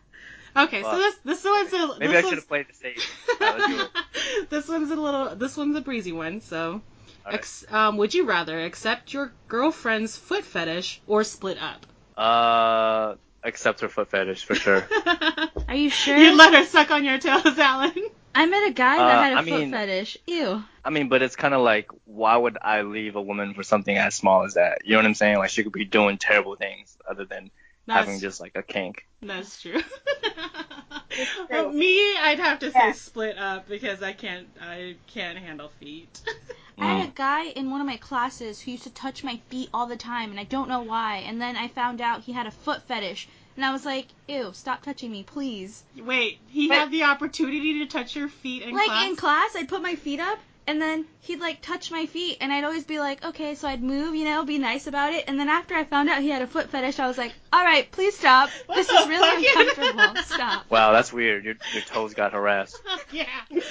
Okay, 0.56 0.82
so 0.82 0.88
Fuck. 0.90 0.98
this 0.98 1.16
this 1.24 1.44
one's 1.44 1.72
a 1.72 1.98
Maybe 1.98 2.12
this 2.12 2.24
I 2.24 2.28
should 2.28 2.38
have 2.38 2.48
played 2.48 2.66
the 2.68 2.74
safe. 2.74 3.26
Yeah, 3.40 3.50
let's 3.50 3.66
do 3.66 3.80
it. 3.80 4.50
this 4.50 4.68
one's 4.68 4.90
a 4.90 4.96
little 4.96 5.34
this 5.36 5.56
one's 5.56 5.76
a 5.76 5.80
breezy 5.80 6.12
one. 6.12 6.40
So, 6.40 6.72
All 6.74 6.80
right. 7.26 7.34
ex, 7.34 7.64
um, 7.70 7.96
would 7.96 8.14
you 8.14 8.24
rather 8.26 8.60
accept 8.60 9.12
your 9.12 9.32
girlfriend's 9.48 10.16
foot 10.16 10.44
fetish 10.44 11.00
or 11.06 11.24
split 11.24 11.58
up? 11.60 11.86
Uh, 12.16 13.16
accept 13.42 13.80
her 13.80 13.88
foot 13.88 14.08
fetish 14.10 14.44
for 14.44 14.54
sure. 14.54 14.86
Are 15.68 15.74
you 15.74 15.90
sure? 15.90 16.16
You 16.16 16.36
let 16.36 16.54
her 16.54 16.64
suck 16.64 16.90
on 16.90 17.04
your 17.04 17.18
toes, 17.18 17.58
Alan. 17.58 17.92
I 18.36 18.46
met 18.46 18.68
a 18.68 18.72
guy 18.72 18.96
that 18.96 19.18
Uh, 19.18 19.22
had 19.22 19.32
a 19.32 19.36
I 19.36 19.44
foot 19.44 19.60
mean- 19.60 19.70
fetish. 19.70 20.18
Ew. 20.26 20.62
I 20.84 20.90
mean, 20.90 21.08
but 21.08 21.22
it's 21.22 21.34
kind 21.36 21.54
of 21.54 21.62
like, 21.62 21.88
why 22.04 22.36
would 22.36 22.58
I 22.60 22.82
leave 22.82 23.16
a 23.16 23.22
woman 23.22 23.54
for 23.54 23.62
something 23.62 23.96
as 23.96 24.14
small 24.14 24.44
as 24.44 24.54
that? 24.54 24.78
You 24.84 24.92
know 24.92 24.98
what 24.98 25.06
I'm 25.06 25.14
saying? 25.14 25.38
Like, 25.38 25.48
she 25.50 25.62
could 25.64 25.72
be 25.72 25.84
doing 25.86 26.18
terrible 26.18 26.56
things 26.56 26.96
other 27.08 27.24
than 27.24 27.50
That's, 27.86 28.06
having 28.06 28.20
just 28.20 28.40
like 28.40 28.52
a 28.54 28.62
kink. 28.62 29.06
that's 29.22 29.60
true. 29.60 29.80
true. 29.80 29.82
Well, 31.48 31.70
me, 31.70 32.16
I'd 32.16 32.40
have 32.40 32.58
to 32.60 32.72
say 32.72 32.78
Yeah. 32.86 32.92
split 32.92 33.38
up 33.38 33.68
because 33.68 34.02
I 34.02 34.12
can't 34.12 34.48
I 34.60 34.96
can't 35.06 35.38
handle 35.38 35.70
feet. 35.78 36.20
I 36.78 36.86
had 36.86 37.04
a 37.06 37.10
Mm. 37.12 37.14
guy 37.14 37.44
in 37.50 37.70
one 37.70 37.80
of 37.80 37.86
my 37.86 37.98
classes 37.98 38.60
who 38.60 38.72
used 38.72 38.82
to 38.82 38.90
touch 38.90 39.22
my 39.22 39.36
feet 39.48 39.68
all 39.72 39.86
the 39.86 39.96
time, 39.96 40.30
and 40.32 40.40
I 40.40 40.44
don't 40.44 40.68
know 40.68 40.80
why. 40.82 41.18
And 41.18 41.40
then 41.40 41.56
I 41.56 41.68
found 41.68 42.00
out 42.00 42.22
he 42.22 42.32
had 42.32 42.48
a 42.48 42.50
foot 42.50 42.82
fetish, 42.88 43.28
and 43.54 43.64
I 43.64 43.70
was 43.70 43.84
like, 43.84 44.06
"Ew, 44.26 44.50
stop 44.54 44.82
touching 44.82 45.12
me, 45.12 45.22
please." 45.22 45.84
Wait, 45.96 46.40
he 46.48 46.66
But- 46.66 46.78
had 46.78 46.90
the 46.90 47.04
opportunity 47.04 47.78
to 47.78 47.86
touch 47.86 48.16
your 48.16 48.28
feet 48.28 48.62
in 48.64 48.74
like 48.74 48.86
class? 48.86 49.08
in 49.08 49.14
class, 49.14 49.54
I'd 49.54 49.68
put 49.68 49.82
my 49.82 49.94
feet 49.94 50.18
up, 50.18 50.40
and 50.66 50.80
then 50.80 51.04
he'd 51.20 51.40
like 51.40 51.60
touch 51.62 51.90
my 51.90 52.06
feet, 52.06 52.38
and 52.40 52.52
I'd 52.52 52.64
always 52.64 52.84
be 52.84 52.98
like, 52.98 53.24
"Okay," 53.24 53.54
so 53.54 53.68
I'd 53.68 53.82
move, 53.82 54.14
you 54.14 54.24
know, 54.24 54.44
be 54.44 54.58
nice 54.58 54.86
about 54.86 55.12
it. 55.12 55.24
And 55.28 55.38
then 55.38 55.48
after 55.48 55.74
I 55.74 55.84
found 55.84 56.08
out 56.08 56.22
he 56.22 56.28
had 56.30 56.42
a 56.42 56.46
foot 56.46 56.70
fetish, 56.70 56.98
I 56.98 57.06
was 57.06 57.18
like, 57.18 57.32
"All 57.52 57.62
right, 57.64 57.90
please 57.90 58.16
stop. 58.18 58.50
What 58.66 58.76
this 58.76 58.88
is 58.88 59.08
really 59.08 59.44
fuck? 59.48 59.66
uncomfortable. 59.76 60.22
Stop." 60.22 60.70
Wow, 60.70 60.92
that's 60.92 61.12
weird. 61.12 61.44
Your 61.44 61.54
your 61.72 61.82
toes 61.82 62.14
got 62.14 62.32
harassed. 62.32 62.80
yeah. 63.12 63.26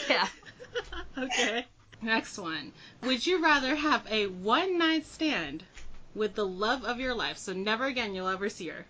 Yeah. 0.10 0.28
okay. 1.18 1.66
Next 2.02 2.38
one. 2.38 2.74
Would 3.04 3.26
you 3.26 3.44
rather 3.44 3.76
have 3.76 4.06
a 4.10 4.28
one 4.28 4.78
night 4.78 5.06
stand 5.06 5.64
with 6.16 6.36
the 6.36 6.46
love 6.46 6.84
of 6.84 7.00
your 7.00 7.14
life, 7.16 7.38
so 7.38 7.54
never 7.54 7.86
again 7.86 8.14
you'll 8.14 8.28
ever 8.28 8.50
see 8.50 8.68
her, 8.68 8.86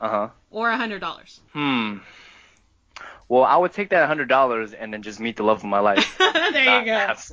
Uh 0.00 0.08
huh. 0.08 0.28
or 0.50 0.70
a 0.70 0.76
hundred 0.76 1.00
dollars? 1.00 1.40
Hmm. 1.52 1.98
Well, 3.28 3.44
I 3.44 3.56
would 3.56 3.72
take 3.72 3.90
that 3.90 4.06
hundred 4.06 4.28
dollars 4.28 4.72
and 4.72 4.92
then 4.92 5.02
just 5.02 5.20
meet 5.20 5.36
the 5.36 5.42
love 5.42 5.58
of 5.58 5.64
my 5.64 5.80
life. 5.80 6.16
there 6.18 6.64
Not 6.64 6.80
you 6.80 6.86
go. 6.86 6.92
have- 6.94 7.30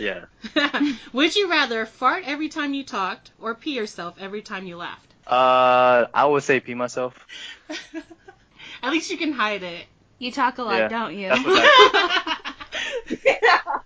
Yeah. 0.00 0.24
Would 1.12 1.36
you 1.36 1.50
rather 1.50 1.86
fart 1.86 2.24
every 2.26 2.48
time 2.48 2.74
you 2.74 2.82
talked 2.84 3.30
or 3.40 3.54
pee 3.54 3.74
yourself 3.76 4.16
every 4.18 4.42
time 4.42 4.66
you 4.66 4.76
laughed? 4.76 5.12
Uh, 5.26 6.06
I 6.12 6.24
would 6.26 6.42
say 6.42 6.60
pee 6.60 6.74
myself. 6.74 7.14
At 8.82 8.90
least 8.92 9.10
you 9.10 9.16
can 9.16 9.32
hide 9.32 9.62
it. 9.62 9.86
You 10.18 10.32
talk 10.32 10.58
a 10.58 10.62
lot, 10.62 10.78
Yeah, 10.78 10.88
don't 10.88 11.16
you? 11.16 11.30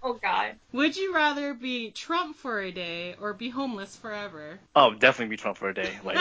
oh 0.03 0.19
God. 0.23 0.55
Would 0.73 0.97
you 0.97 1.15
rather 1.15 1.55
be 1.55 1.91
Trump 1.91 2.37
for 2.37 2.61
a 2.61 2.71
day 2.73 3.15
or 3.21 3.33
be 3.35 3.49
homeless 3.51 3.95
forever? 3.97 4.59
Oh, 4.75 4.95
definitely 4.95 5.31
be 5.31 5.37
Trump 5.37 5.57
for 5.59 5.69
a 5.69 5.75
day. 5.75 5.91
Like, 6.05 6.19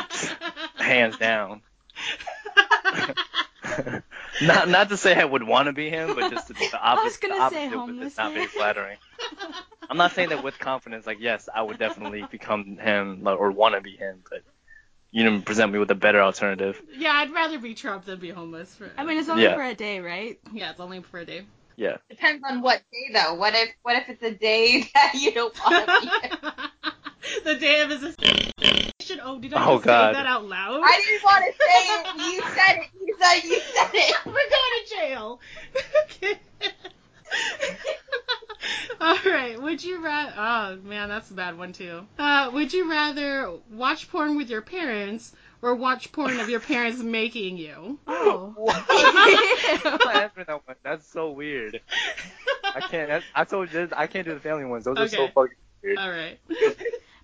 hands 0.77 1.17
down. 1.17 1.61
Not 4.41 4.69
not 4.69 4.89
to 4.89 4.97
say 4.97 5.15
I 5.15 5.25
would 5.25 5.43
want 5.43 5.67
to 5.67 5.73
be 5.73 5.89
him, 5.89 6.15
but 6.15 6.31
just 6.31 6.47
the, 6.47 6.53
the 6.71 6.79
I 6.81 6.95
was 7.03 7.17
gonna 7.17 7.35
the 7.35 7.49
say 7.49 7.65
opposite 7.65 7.73
of 7.73 7.79
homeless 7.79 8.11
is 8.13 8.17
not 8.17 8.29
very 8.33 8.39
man. 8.41 8.49
flattering. 8.49 8.97
I'm 9.89 9.97
not 9.97 10.11
saying 10.13 10.29
that 10.29 10.43
with 10.43 10.59
confidence. 10.59 11.07
Like, 11.07 11.19
yes, 11.21 11.47
I 11.53 11.61
would 11.61 11.77
definitely 11.79 12.25
become 12.29 12.77
him 12.77 13.23
like, 13.23 13.39
or 13.39 13.51
want 13.51 13.75
to 13.75 13.81
be 13.81 13.95
him, 13.95 14.21
but 14.29 14.41
you 15.11 15.23
didn't 15.23 15.45
present 15.45 15.71
me 15.71 15.79
with 15.79 15.89
a 15.91 15.95
better 15.95 16.21
alternative. 16.21 16.81
Yeah, 16.97 17.11
I'd 17.13 17.31
rather 17.31 17.57
be 17.59 17.73
Trump 17.73 18.05
than 18.05 18.19
be 18.19 18.29
homeless 18.29 18.73
forever. 18.75 18.93
I 18.97 19.05
mean, 19.05 19.17
it's 19.17 19.29
only 19.29 19.43
Yeah. 19.43 19.55
for 19.55 19.63
a 19.63 19.73
day, 19.73 19.99
right? 19.99 20.39
yeah, 20.53 20.71
it's 20.71 20.79
only 20.79 21.01
for 21.01 21.19
a 21.19 21.25
day. 21.25 21.43
Yeah. 21.77 21.97
Depends 22.09 22.43
on 22.49 22.61
what 22.61 22.81
day 22.91 23.13
though. 23.13 23.35
What 23.35 23.53
if 23.55 23.69
what 23.83 23.95
if 23.95 24.09
it's 24.09 24.23
a 24.23 24.31
day 24.31 24.81
that 24.93 25.13
you 25.13 25.31
don't 25.31 25.57
want 25.63 25.85
to 25.87 26.01
be? 26.01 26.89
the 27.43 27.55
day 27.55 27.81
of 27.81 27.89
his 27.89 28.03
assassination. 28.03 29.21
Oh, 29.23 29.39
did 29.39 29.53
I 29.53 29.65
Oh, 29.65 29.75
just 29.75 29.85
God. 29.85 30.13
say 30.15 30.19
that 30.21 30.25
out 30.27 30.45
loud? 30.45 30.81
I 30.83 31.01
didn't 31.05 31.23
want 31.23 31.45
to 31.45 31.51
say 31.63 31.79
it. 31.93 32.33
You 32.33 32.41
said 32.55 32.77
it. 32.77 32.89
You 33.01 33.15
said 33.19 33.43
you 33.49 33.59
said 33.59 33.89
it. 33.93 34.15
We're 34.25 34.33
going 34.33 34.73
to 34.83 34.95
jail. 34.95 35.39
okay. 36.05 36.39
All 39.01 39.17
right. 39.25 39.61
Would 39.61 39.83
you 39.83 40.03
rather? 40.03 40.33
Oh 40.37 40.75
man, 40.87 41.09
that's 41.09 41.29
a 41.29 41.33
bad 41.33 41.57
one 41.57 41.73
too. 41.73 42.05
Uh, 42.17 42.49
would 42.53 42.73
you 42.73 42.89
rather 42.89 43.51
watch 43.71 44.09
porn 44.09 44.35
with 44.37 44.49
your 44.49 44.61
parents 44.61 45.33
or 45.61 45.75
watch 45.75 46.11
porn 46.11 46.39
of 46.39 46.49
your 46.49 46.59
parents 46.59 46.99
making 47.01 47.57
you? 47.57 47.99
Oh. 48.07 48.53
I'm 48.89 49.83
not 49.83 50.03
that 50.03 50.61
one. 50.65 50.75
That's 50.83 51.05
so 51.07 51.31
weird. 51.31 51.79
I 52.63 52.81
can't. 52.81 53.09
That's, 53.09 53.25
I 53.35 53.43
told 53.43 53.71
you, 53.73 53.87
I 53.95 54.07
can't 54.07 54.25
do 54.25 54.33
the 54.33 54.39
family 54.39 54.65
ones. 54.65 54.85
Those 54.85 54.97
are 54.97 55.07
so 55.07 55.27
fucking 55.27 55.55
weird. 55.83 55.97
All 55.97 56.09
right. 56.09 56.39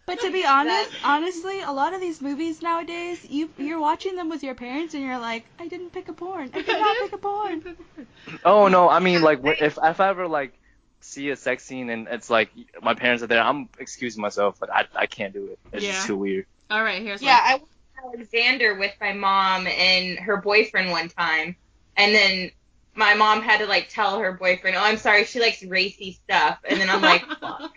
But 0.05 0.19
to 0.21 0.31
be 0.31 0.45
honest, 0.45 0.95
honestly, 1.03 1.61
a 1.61 1.71
lot 1.71 1.93
of 1.93 2.01
these 2.01 2.21
movies 2.21 2.61
nowadays, 2.61 3.25
you 3.25 3.53
you're 3.57 3.79
watching 3.79 4.15
them 4.15 4.29
with 4.29 4.43
your 4.43 4.55
parents 4.55 4.93
and 4.93 5.03
you're 5.03 5.19
like, 5.19 5.51
I 5.59 5.67
didn't 5.67 5.91
pick 5.91 6.07
a 6.09 6.13
porn. 6.13 6.51
I 6.53 6.61
did 6.61 6.77
not 6.77 6.99
pick 6.99 7.13
a 7.13 7.17
porn. 7.17 7.63
Oh 8.43 8.67
no, 8.67 8.89
I 8.89 8.99
mean 8.99 9.21
like 9.21 9.39
if 9.43 9.77
if 9.81 9.99
I 9.99 10.09
ever 10.09 10.27
like 10.27 10.53
see 11.01 11.29
a 11.29 11.35
sex 11.35 11.65
scene 11.65 11.89
and 11.89 12.07
it's 12.09 12.29
like 12.29 12.51
my 12.81 12.93
parents 12.93 13.23
are 13.23 13.27
there, 13.27 13.41
I'm 13.41 13.69
excusing 13.79 14.21
myself, 14.21 14.57
but 14.59 14.71
I 14.71 14.87
I 14.95 15.07
can't 15.07 15.33
do 15.33 15.47
it. 15.51 15.59
It's 15.71 15.85
Yeah. 15.85 15.95
just 15.95 16.05
too 16.05 16.17
weird. 16.17 16.45
All 16.69 16.83
right. 16.83 17.01
Here's 17.01 17.21
Yeah, 17.21 17.39
one. 17.39 17.41
I 17.43 17.55
went 17.55 17.69
to 17.69 18.17
Alexander 18.17 18.75
with 18.75 18.93
my 19.01 19.13
mom 19.13 19.67
and 19.67 20.19
her 20.19 20.37
boyfriend 20.37 20.91
one 20.91 21.09
time, 21.09 21.55
and 21.97 22.13
then 22.13 22.51
my 22.95 23.13
mom 23.13 23.41
had 23.41 23.60
to 23.60 23.65
like 23.65 23.89
tell 23.89 24.19
her 24.19 24.34
boyfriend, 24.34 24.75
"Oh, 24.75 24.82
I'm 24.82 24.97
sorry, 24.97 25.25
she 25.25 25.39
likes 25.39 25.63
racy 25.63 26.19
stuff," 26.23 26.60
and 26.63 26.79
then 26.79 26.89
I'm 26.89 27.01
like, 27.01 27.25
"Fuck." 27.39 27.71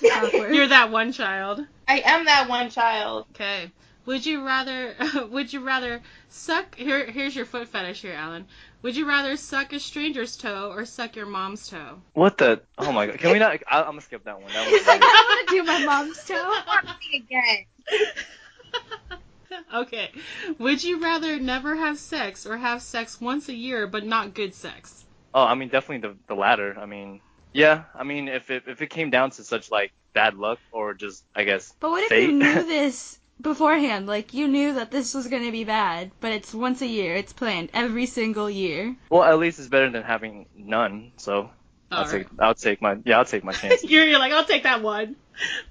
You're 0.00 0.68
that 0.68 0.90
one 0.90 1.12
child. 1.12 1.64
I 1.88 2.02
am 2.04 2.24
that 2.26 2.48
one 2.48 2.70
child. 2.70 3.26
Okay. 3.34 3.70
Would 4.06 4.26
you 4.26 4.44
rather? 4.44 4.94
Would 5.30 5.52
you 5.52 5.60
rather 5.60 6.02
suck? 6.28 6.74
Here, 6.74 7.06
here's 7.06 7.36
your 7.36 7.46
foot 7.46 7.68
fetish 7.68 8.02
here, 8.02 8.14
Alan. 8.14 8.46
Would 8.82 8.96
you 8.96 9.06
rather 9.06 9.36
suck 9.36 9.72
a 9.72 9.78
stranger's 9.78 10.36
toe 10.36 10.72
or 10.72 10.84
suck 10.84 11.14
your 11.14 11.26
mom's 11.26 11.68
toe? 11.68 12.00
What 12.14 12.38
the? 12.38 12.62
Oh 12.78 12.90
my 12.90 13.06
god! 13.06 13.18
Can 13.18 13.32
we 13.32 13.38
not? 13.38 13.60
I, 13.70 13.80
I'm 13.80 13.86
gonna 13.86 14.00
skip 14.00 14.24
that 14.24 14.40
one. 14.40 14.50
That 14.52 14.70
was 14.70 14.82
like. 14.86 15.02
I'm 15.04 15.28
gonna 15.28 15.46
do 15.48 15.62
my 15.64 15.84
mom's 15.84 16.24
toe. 16.24 16.34
I 16.34 16.62
want 16.66 16.88
to 16.88 16.94
see 17.00 17.18
again. 17.18 19.18
okay. 19.74 20.10
Would 20.58 20.82
you 20.84 21.00
rather 21.02 21.38
never 21.38 21.76
have 21.76 21.98
sex 21.98 22.46
or 22.46 22.56
have 22.58 22.82
sex 22.82 23.20
once 23.20 23.48
a 23.48 23.54
year 23.54 23.86
but 23.86 24.04
not 24.04 24.34
good 24.34 24.54
sex? 24.54 25.06
Oh, 25.34 25.44
I 25.44 25.54
mean 25.54 25.68
definitely 25.68 26.08
the 26.08 26.18
the 26.28 26.34
latter. 26.34 26.78
I 26.78 26.86
mean, 26.86 27.20
yeah. 27.52 27.84
I 27.94 28.04
mean 28.04 28.28
if 28.28 28.50
it 28.50 28.64
if 28.66 28.82
it 28.82 28.88
came 28.88 29.10
down 29.10 29.30
to 29.32 29.44
such 29.44 29.70
like 29.70 29.92
bad 30.14 30.34
luck 30.34 30.60
or 30.70 30.94
just 30.94 31.24
I 31.34 31.44
guess 31.44 31.74
But 31.80 31.90
what 31.90 32.02
if 32.02 32.10
fate. 32.10 32.18
you 32.18 32.32
knew 32.32 32.64
this 32.66 33.18
beforehand? 33.38 34.06
Like 34.06 34.32
you 34.32 34.48
knew 34.48 34.72
that 34.74 34.90
this 34.90 35.12
was 35.12 35.28
gonna 35.28 35.50
be 35.52 35.64
bad, 35.64 36.12
but 36.20 36.32
it's 36.32 36.54
once 36.54 36.80
a 36.80 36.86
year. 36.86 37.14
It's 37.14 37.34
planned 37.34 37.68
every 37.74 38.06
single 38.06 38.48
year. 38.48 38.96
well, 39.10 39.22
at 39.22 39.38
least 39.38 39.58
it's 39.58 39.68
better 39.68 39.90
than 39.90 40.02
having 40.02 40.46
none. 40.54 41.12
So 41.18 41.50
I'll 41.94 42.04
All 42.04 42.10
take 42.10 42.26
I'll 42.38 42.54
take 42.54 42.80
my 42.80 42.96
yeah 43.04 43.18
I'll 43.18 43.24
take 43.24 43.44
my 43.44 43.52
chances. 43.52 43.90
you're, 43.90 44.06
you're 44.06 44.18
like, 44.18 44.32
I'll 44.32 44.44
take 44.44 44.62
that 44.64 44.82
one. 44.82 45.16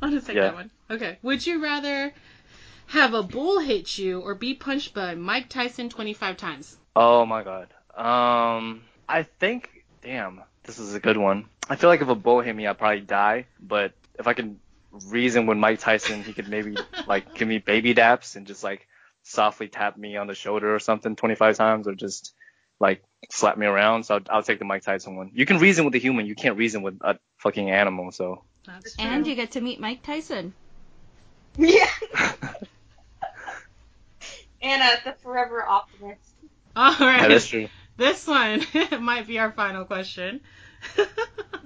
I'll 0.02 0.12
just 0.12 0.28
take 0.28 0.36
Yeah. 0.36 0.42
that 0.42 0.54
one. 0.54 0.72
Okay. 0.90 1.18
Would 1.24 1.46
you 1.46 1.62
rather 1.64 2.14
have 2.92 3.14
a 3.14 3.24
bull 3.24 3.60
hit 3.60 3.98
you 3.98 4.20
or 4.20 4.36
be 4.36 4.54
punched 4.54 4.94
by 4.94 5.16
Mike 5.16 5.48
Tyson 5.48 5.88
25 5.88 6.36
times? 6.36 6.78
Oh 6.94 7.26
my 7.26 7.42
god. 7.42 7.70
Um, 7.96 8.84
I 9.08 9.24
think, 9.24 9.70
damn, 10.02 10.42
this 10.64 10.78
is 10.78 10.94
a 10.94 11.00
good 11.00 11.16
one. 11.16 11.46
I 11.70 11.78
feel 11.78 11.90
like 11.90 12.02
if 12.02 12.10
a 12.10 12.16
bull 12.16 12.42
hit 12.42 12.54
me, 12.54 12.68
I'd 12.68 12.78
probably 12.78 13.00
die. 13.00 13.46
But 13.62 13.94
if 14.20 14.28
I 14.28 14.34
can 14.34 14.60
reason 15.08 15.46
with 15.46 15.58
Mike 15.58 15.80
Tyson, 15.80 16.22
he 16.22 16.34
could 16.34 16.50
maybe 16.50 16.76
like 17.08 17.34
give 17.34 17.48
me 17.48 17.60
baby 17.60 17.96
daps 17.96 18.36
and 18.36 18.46
just 18.46 18.62
like 18.62 18.86
softly 19.24 19.70
tap 19.70 19.98
me 19.98 20.18
on 20.18 20.28
the 20.28 20.36
shoulder 20.36 20.76
or 20.76 20.80
something 20.80 21.16
25 21.16 21.56
times, 21.56 21.88
or 21.88 21.96
just 21.96 22.34
like 22.82 23.02
slap 23.30 23.58
me 23.58 23.68
around. 23.68 24.04
So 24.04 24.16
I'll, 24.16 24.22
I'll 24.30 24.44
take 24.44 24.60
the 24.60 24.66
Mike 24.66 24.84
Tyson 24.84 25.16
one. 25.16 25.32
You 25.34 25.46
can 25.46 25.60
reason 25.60 25.86
with 25.86 25.96
a 25.96 26.00
human, 26.00 26.26
you 26.26 26.36
can't 26.36 26.58
reason 26.58 26.82
with 26.82 27.00
a 27.02 27.18
fucking 27.38 27.72
animal. 27.72 28.12
So 28.12 28.44
That's 28.68 28.98
true. 28.98 29.06
And 29.06 29.26
you 29.26 29.36
get 29.36 29.52
to 29.52 29.62
meet 29.62 29.80
Mike 29.80 30.04
Tyson. 30.04 30.54
Yeah. 31.58 31.88
Anna, 34.62 34.98
the 35.04 35.14
forever 35.24 35.64
optimist. 35.64 36.36
All 36.76 36.96
right. 37.00 37.22
That 37.22 37.32
is 37.32 37.48
true. 37.48 37.68
This 37.98 38.26
one 38.28 38.64
might 39.00 39.28
be 39.28 39.40
our 39.40 39.52
final 39.52 39.86
question. 39.86 40.42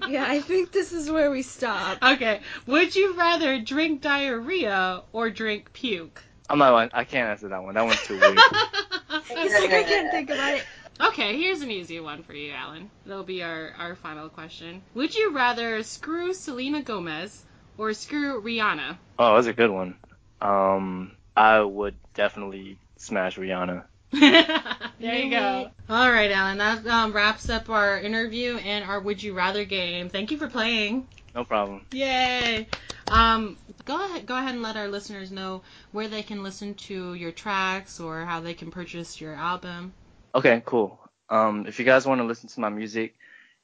Yeah, 0.07 0.25
I 0.27 0.41
think 0.41 0.71
this 0.71 0.93
is 0.93 1.09
where 1.09 1.31
we 1.31 1.41
stop. 1.41 1.97
Okay. 2.03 2.41
Would 2.67 2.95
you 2.95 3.15
rather 3.15 3.59
drink 3.59 4.01
diarrhea 4.01 5.03
or 5.11 5.29
drink 5.29 5.73
puke? 5.73 6.21
I'm 6.49 6.59
not. 6.59 6.91
I 6.93 7.03
can't 7.03 7.29
answer 7.29 7.47
that 7.49 7.63
one. 7.63 7.73
That 7.75 7.85
one's 7.85 8.01
too 8.03 8.19
weird. 8.19 8.35
like, 9.09 9.23
I 9.29 9.83
can't 9.83 10.11
think 10.11 10.29
about 10.29 10.55
it. 10.55 10.63
Okay, 11.01 11.37
here's 11.37 11.61
an 11.61 11.71
easy 11.71 11.99
one 11.99 12.23
for 12.23 12.33
you, 12.33 12.53
Alan. 12.53 12.89
That'll 13.05 13.23
be 13.23 13.43
our, 13.43 13.73
our 13.77 13.95
final 13.95 14.29
question. 14.29 14.81
Would 14.93 15.15
you 15.15 15.33
rather 15.35 15.83
screw 15.83 16.33
Selena 16.33 16.83
Gomez 16.83 17.43
or 17.77 17.93
screw 17.93 18.41
Rihanna? 18.41 18.97
Oh, 19.19 19.35
that's 19.35 19.47
a 19.47 19.53
good 19.53 19.71
one. 19.71 19.97
Um, 20.39 21.11
I 21.35 21.59
would 21.59 21.95
definitely 22.13 22.77
smash 22.97 23.37
Rihanna. 23.37 23.83
there 24.11 25.15
you 25.15 25.29
go. 25.29 25.69
All 25.89 26.11
right, 26.11 26.31
Alan. 26.31 26.57
That 26.57 26.85
um, 26.87 27.11
wraps 27.13 27.49
up 27.49 27.69
our 27.69 27.99
interview 27.99 28.57
and 28.57 28.85
our 28.85 28.99
Would 28.99 29.21
You 29.21 29.33
Rather 29.33 29.65
game. 29.65 30.09
Thank 30.09 30.31
you 30.31 30.37
for 30.37 30.47
playing. 30.47 31.07
No 31.33 31.43
problem. 31.43 31.85
Yay! 31.91 32.67
Um, 33.11 33.57
go 33.83 34.03
ahead, 34.03 34.25
go 34.25 34.37
ahead 34.37 34.53
and 34.53 34.63
let 34.63 34.77
our 34.77 34.87
listeners 34.87 35.31
know 35.31 35.61
where 35.91 36.07
they 36.07 36.23
can 36.23 36.43
listen 36.43 36.75
to 36.75 37.13
your 37.13 37.31
tracks 37.31 37.99
or 37.99 38.23
how 38.23 38.39
they 38.39 38.53
can 38.53 38.71
purchase 38.71 39.19
your 39.19 39.35
album. 39.35 39.93
Okay, 40.33 40.63
cool. 40.65 40.99
Um, 41.29 41.65
if 41.67 41.77
you 41.77 41.85
guys 41.85 42.05
want 42.05 42.21
to 42.21 42.25
listen 42.25 42.49
to 42.49 42.59
my 42.61 42.69
music, 42.69 43.15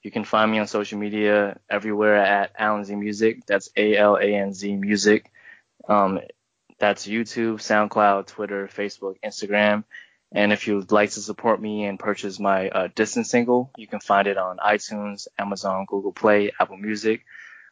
you 0.04 0.12
can 0.12 0.24
find 0.24 0.52
me 0.52 0.60
on 0.60 0.68
social 0.68 1.00
media 1.00 1.60
everywhere 1.70 2.18
at 2.18 2.52
Alan 2.58 2.84
Z 2.84 2.96
Music. 2.96 3.46
That's 3.46 3.70
A 3.78 3.96
L 3.96 4.18
A 4.18 4.26
N 4.26 4.54
Z 4.54 4.76
Music. 4.76 5.32
Um, 5.88 6.20
that's 6.82 7.08
YouTube, 7.08 7.56
SoundCloud, 7.62 8.28
Twitter, 8.28 8.68
Facebook, 8.68 9.16
Instagram. 9.24 9.84
And 10.34 10.52
if 10.52 10.68
you'd 10.68 10.92
like 10.92 11.12
to 11.12 11.20
support 11.22 11.62
me 11.62 11.86
and 11.86 12.00
purchase 12.00 12.40
my 12.40 12.70
uh, 12.70 12.88
distance 12.96 13.30
single, 13.30 13.70
you 13.78 13.86
can 13.88 14.00
find 14.00 14.28
it 14.28 14.38
on 14.38 14.58
iTunes, 14.58 15.28
Amazon, 15.38 15.86
Google 15.88 16.12
Play, 16.14 16.52
Apple 16.60 16.78
Music, 16.78 17.24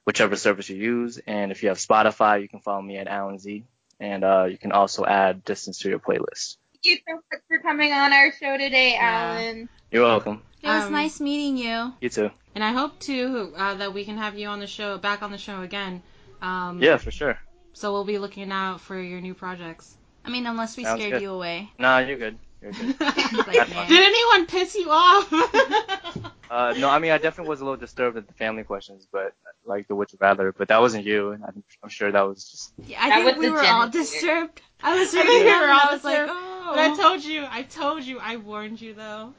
whichever 0.06 0.36
service 0.36 0.70
you 0.70 0.76
use. 0.76 1.20
And 1.26 1.52
if 1.52 1.64
you 1.64 1.70
have 1.70 1.78
Spotify, 1.78 2.42
you 2.42 2.48
can 2.50 2.60
follow 2.60 2.82
me 2.82 2.98
at 2.98 3.08
Alan 3.08 3.40
Z. 3.40 3.64
And 4.00 4.24
uh, 4.24 4.46
you 4.50 4.58
can 4.58 4.72
also 4.72 5.06
add 5.06 5.44
distance 5.44 5.80
to 5.80 5.90
your 5.90 6.00
playlist. 6.00 6.58
Thank 6.74 6.86
you 6.86 6.98
so 7.08 7.16
much 7.16 7.42
for 7.48 7.60
coming 7.60 7.92
on 7.92 8.14
our 8.14 8.32
show 8.32 8.58
today, 8.58 8.92
Yeah. 8.94 9.38
Alan. 9.38 9.70
You're 9.92 10.04
welcome. 10.04 10.42
It 10.62 10.68
was 10.68 10.86
Um, 10.86 10.92
nice 10.94 11.20
meeting 11.20 11.58
you. 11.58 11.94
You 12.02 12.10
too. 12.10 12.30
And 12.56 12.64
I 12.64 12.74
hope 12.74 13.00
too 13.00 13.54
uh, 13.58 13.76
that 13.76 13.94
we 13.94 14.06
can 14.06 14.18
have 14.18 14.38
you 14.38 14.48
on 14.48 14.60
the 14.60 14.68
show, 14.68 14.98
back 14.98 15.22
on 15.24 15.32
the 15.32 15.38
show 15.38 15.62
again. 15.62 16.04
Um, 16.42 16.82
Yeah, 16.82 16.98
for 16.98 17.12
sure. 17.12 17.40
So 17.74 17.92
we'll 17.94 18.04
be 18.06 18.18
looking 18.18 18.52
out 18.52 18.82
for 18.82 19.00
your 19.00 19.22
new 19.22 19.34
projects. 19.34 19.96
I 20.26 20.30
mean, 20.30 20.46
unless 20.46 20.76
we 20.78 20.84
Sounds 20.84 21.00
scared 21.00 21.14
good. 21.14 21.22
you 21.22 21.32
away. 21.32 21.70
Nah, 21.80 22.00
you're 22.00 22.18
good. 22.18 22.38
You're 22.62 22.72
good. 22.74 22.96
Like. 23.00 23.88
Did 23.88 24.04
anyone 24.04 24.46
piss 24.48 24.76
you 24.76 24.88
off? 24.90 25.32
Uh, 26.52 26.74
no, 26.80 26.90
I 26.90 26.98
mean, 26.98 27.12
I 27.12 27.20
definitely 27.20 27.48
was 27.50 27.62
a 27.62 27.64
little 27.64 27.78
disturbed 27.78 28.18
at 28.18 28.26
the 28.26 28.34
family 28.34 28.64
questions, 28.64 29.08
but 29.12 29.36
like 29.66 29.88
the 29.88 29.94
would 29.94 30.12
you 30.12 30.18
rather, 30.20 30.52
but 30.52 30.70
that 30.70 30.82
wasn't 30.82 31.06
you. 31.06 31.30
and 31.30 31.44
I'm, 31.44 31.64
I'm 31.84 31.90
sure 31.90 32.12
that 32.12 32.22
was 32.28 32.50
just. 32.50 32.74
Yeah, 32.88 32.98
I 33.04 33.10
That 33.10 33.16
think 33.24 33.26
was 33.38 33.38
we 33.38 33.46
the 33.46 33.52
were 33.54 33.64
all 33.68 33.88
disturbed. 33.88 34.60
I 34.84 34.98
was 35.00 35.14
I 35.14 35.18
reading 35.20 35.32
think 35.32 35.46
we 35.46 35.52
were 35.62 35.68
all 35.72 35.80
I 35.80 35.94
was 35.94 36.04
like, 36.04 36.18
disturbed. 36.18 36.32
oh. 36.34 36.72
but 36.74 36.80
I 36.80 36.96
told 36.98 37.24
you, 37.24 37.46
I 37.48 37.62
told 37.62 38.04
you, 38.04 38.18
I 38.20 38.38
warned 38.38 38.82
you 38.82 38.96
though. 38.96 39.34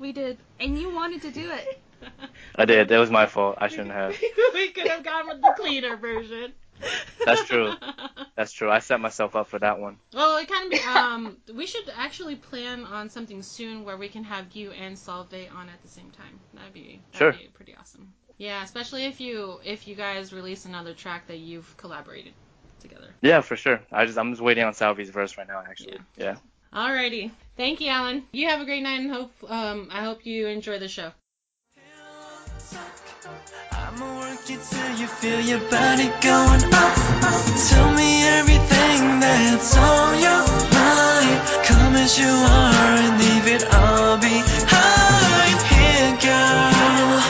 we 0.00 0.10
did. 0.10 0.38
And 0.58 0.76
you 0.76 0.92
wanted 0.92 1.22
to 1.22 1.30
do 1.30 1.48
it. 1.52 1.80
I 2.56 2.64
did. 2.64 2.88
That 2.88 2.98
was 2.98 3.12
my 3.12 3.26
fault. 3.26 3.58
I 3.58 3.68
shouldn't 3.68 3.92
have. 3.92 4.16
we 4.52 4.70
could 4.72 4.88
have 4.88 5.04
gone 5.04 5.28
with 5.28 5.40
the 5.42 5.54
cleaner 5.56 5.96
version. 5.96 6.52
That's 7.24 7.44
true. 7.44 7.72
That's 8.36 8.52
true. 8.52 8.70
I 8.70 8.78
set 8.78 9.00
myself 9.00 9.36
up 9.36 9.48
for 9.48 9.58
that 9.58 9.78
one. 9.78 9.98
Well, 10.14 10.38
it 10.38 10.48
kind 10.48 10.64
of 10.64 10.70
be. 10.70 10.78
Um, 10.86 11.36
we 11.54 11.66
should 11.66 11.90
actually 11.94 12.36
plan 12.36 12.84
on 12.84 13.10
something 13.10 13.42
soon 13.42 13.84
where 13.84 13.96
we 13.96 14.08
can 14.08 14.24
have 14.24 14.52
you 14.52 14.70
and 14.70 14.98
Solve 14.98 15.32
on 15.32 15.68
at 15.68 15.82
the 15.82 15.88
same 15.88 16.10
time. 16.10 16.40
That'd 16.54 16.72
be 16.72 17.00
that'd 17.12 17.34
Sure. 17.34 17.42
be 17.42 17.48
pretty 17.52 17.74
awesome. 17.78 18.12
Yeah, 18.38 18.62
especially 18.64 19.04
if 19.04 19.20
you 19.20 19.60
if 19.64 19.86
you 19.86 19.94
guys 19.94 20.32
release 20.32 20.64
another 20.64 20.94
track 20.94 21.26
that 21.28 21.38
you've 21.38 21.76
collaborated 21.76 22.32
together. 22.80 23.14
Yeah, 23.20 23.42
for 23.42 23.56
sure. 23.56 23.80
I 23.92 24.06
just 24.06 24.16
I'm 24.18 24.32
just 24.32 24.42
waiting 24.42 24.64
on 24.64 24.72
Salvi's 24.72 25.10
verse 25.10 25.36
right 25.36 25.46
now. 25.46 25.62
Actually. 25.68 25.98
Yeah. 26.16 26.36
Alrighty, 26.72 27.32
thank 27.56 27.80
you, 27.80 27.88
Alan. 27.88 28.24
You 28.32 28.48
have 28.48 28.60
a 28.60 28.64
great 28.64 28.82
night, 28.82 29.00
and 29.00 29.10
hope 29.10 29.32
um 29.48 29.88
I 29.92 30.04
hope 30.04 30.24
you 30.24 30.46
enjoy 30.46 30.78
the 30.78 30.88
show. 30.88 31.12
I'ma 33.72 34.18
work 34.18 34.48
you 34.48 34.58
till 34.70 34.92
you 35.00 35.06
feel 35.06 35.40
your 35.40 35.60
body 35.70 36.08
going 36.20 36.64
up, 36.74 36.94
up. 37.28 37.40
Tell 37.68 37.92
me 37.92 38.24
everything 38.38 39.20
that's 39.20 39.76
on 39.76 40.20
your 40.26 40.42
mind. 40.78 41.38
Come 41.64 41.94
as 41.96 42.18
you 42.18 42.26
are 42.26 42.94
and 43.04 43.14
leave 43.22 43.46
it 43.56 43.64
all 43.74 44.16
behind. 44.18 45.58
Here, 45.72 46.12
girl, 46.26 47.20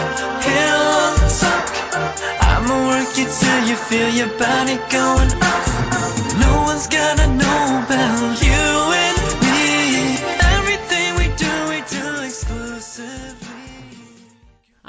top. 1.40 1.64
I'ma 2.52 2.76
work 2.88 3.10
you 3.18 3.26
till 3.40 3.60
you 3.68 3.76
feel 3.76 4.10
your 4.20 4.32
body 4.38 4.76
going 4.90 5.32
up. 5.52 5.64
No 6.44 6.62
one's 6.62 6.86
gonna 6.86 7.28
know 7.36 7.84
about 7.84 8.42
you. 8.42 8.60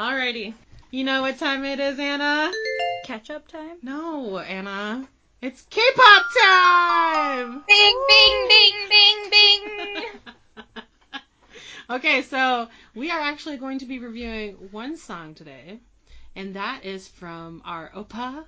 Alrighty, 0.01 0.55
you 0.91 1.05
know 1.05 1.21
what 1.21 1.39
time 1.39 1.63
it 1.63 1.79
is, 1.79 1.97
Anna? 1.97 2.51
Catch 3.05 3.29
up 3.29 3.47
time? 3.47 3.77
No, 3.81 4.37
Anna, 4.39 5.07
it's 5.41 5.65
K-pop 5.69 6.23
time. 6.43 7.63
Bing, 7.65 8.03
bing, 8.07 8.47
bing, 8.49 8.89
bing, 8.89 9.29
bing. 9.31 10.03
okay, 11.89 12.21
so 12.23 12.67
we 12.93 13.09
are 13.09 13.21
actually 13.21 13.55
going 13.55 13.79
to 13.79 13.85
be 13.85 13.99
reviewing 13.99 14.53
one 14.71 14.97
song 14.97 15.33
today, 15.33 15.79
and 16.35 16.55
that 16.55 16.83
is 16.83 17.07
from 17.07 17.61
our 17.63 17.89
Opa 17.91 18.43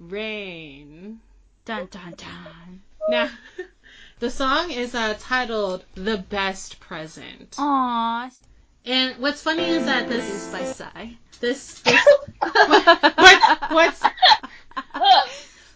Rain. 0.00 1.20
Dun 1.66 1.88
dun 1.90 2.14
dun. 2.16 2.82
Now, 3.08 3.28
the 4.18 4.30
song 4.30 4.70
is 4.70 4.94
uh, 4.94 5.14
titled 5.20 5.84
"The 5.94 6.16
Best 6.16 6.80
Present," 6.80 7.50
Aww. 7.52 8.32
And 8.84 9.16
what's 9.18 9.42
funny 9.42 9.64
is 9.64 9.84
that 9.86 10.08
this 10.08 10.48
by 10.50 10.64
Psy. 10.64 11.08
this 11.40 11.80
this 11.80 12.04
what 12.40 13.70
what's 13.70 14.02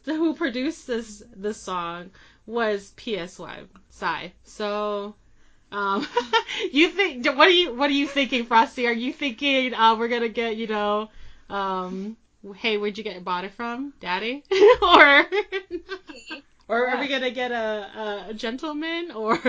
the 0.05 0.15
who 0.15 0.35
produced 0.35 0.87
this 0.87 1.23
this 1.35 1.57
song 1.57 2.11
was 2.47 2.93
PSY 2.97 3.65
Psy. 3.91 4.29
So. 4.45 5.15
Um, 5.73 6.07
you 6.73 6.89
think 6.91 7.27
what 7.27 7.49
are 7.49 7.51
you 7.51 7.75
what 7.75 7.91
are 7.91 7.93
you 7.93 8.07
thinking, 8.07 8.47
Frosty? 8.47 8.87
Are 8.87 8.93
you 8.93 9.13
thinking 9.13 9.75
uh, 9.75 9.97
we're 9.97 10.07
gonna 10.09 10.29
get 10.29 10.57
you 10.57 10.69
know, 10.69 11.11
um, 11.51 12.17
hey, 12.55 12.77
where'd 12.77 12.97
you 12.97 13.03
get 13.03 13.23
bought 13.25 13.45
it 13.45 13.53
from, 13.53 13.93
Daddy, 13.99 14.45
or 14.83 15.27
or 16.69 16.87
are 16.89 17.01
we 17.01 17.09
gonna 17.09 17.33
get 17.33 17.51
a, 17.51 18.27
a 18.29 18.35
gentleman 18.35 19.11
or? 19.11 19.41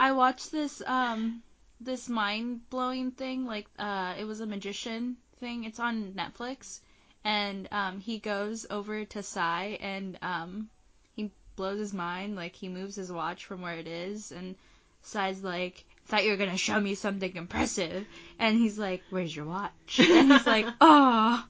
I 0.00 0.12
watched 0.12 0.52
this 0.52 0.80
um 0.86 1.42
this 1.84 2.08
mind 2.08 2.68
blowing 2.70 3.10
thing 3.10 3.46
like 3.46 3.66
uh 3.78 4.14
it 4.18 4.24
was 4.24 4.40
a 4.40 4.46
magician 4.46 5.16
thing. 5.40 5.64
It's 5.64 5.80
on 5.80 6.12
Netflix. 6.12 6.80
And 7.24 7.68
um 7.70 8.00
he 8.00 8.18
goes 8.18 8.66
over 8.70 9.04
to 9.04 9.22
Psy 9.22 9.76
and 9.80 10.18
um 10.22 10.68
he 11.14 11.30
blows 11.56 11.78
his 11.78 11.92
mind. 11.92 12.36
Like 12.36 12.54
he 12.54 12.68
moves 12.68 12.96
his 12.96 13.12
watch 13.12 13.44
from 13.44 13.62
where 13.62 13.76
it 13.76 13.86
is. 13.86 14.32
And 14.32 14.56
Psy's 15.02 15.42
like 15.42 15.84
thought 16.06 16.24
you 16.24 16.30
were 16.30 16.36
gonna 16.36 16.56
show 16.56 16.78
me 16.80 16.94
something 16.94 17.34
impressive. 17.36 18.06
And 18.38 18.56
he's 18.56 18.78
like 18.78 19.02
where's 19.10 19.34
your 19.34 19.46
watch? 19.46 19.98
And 19.98 20.32
he's 20.32 20.46
like 20.56 20.66
oh 20.80 21.44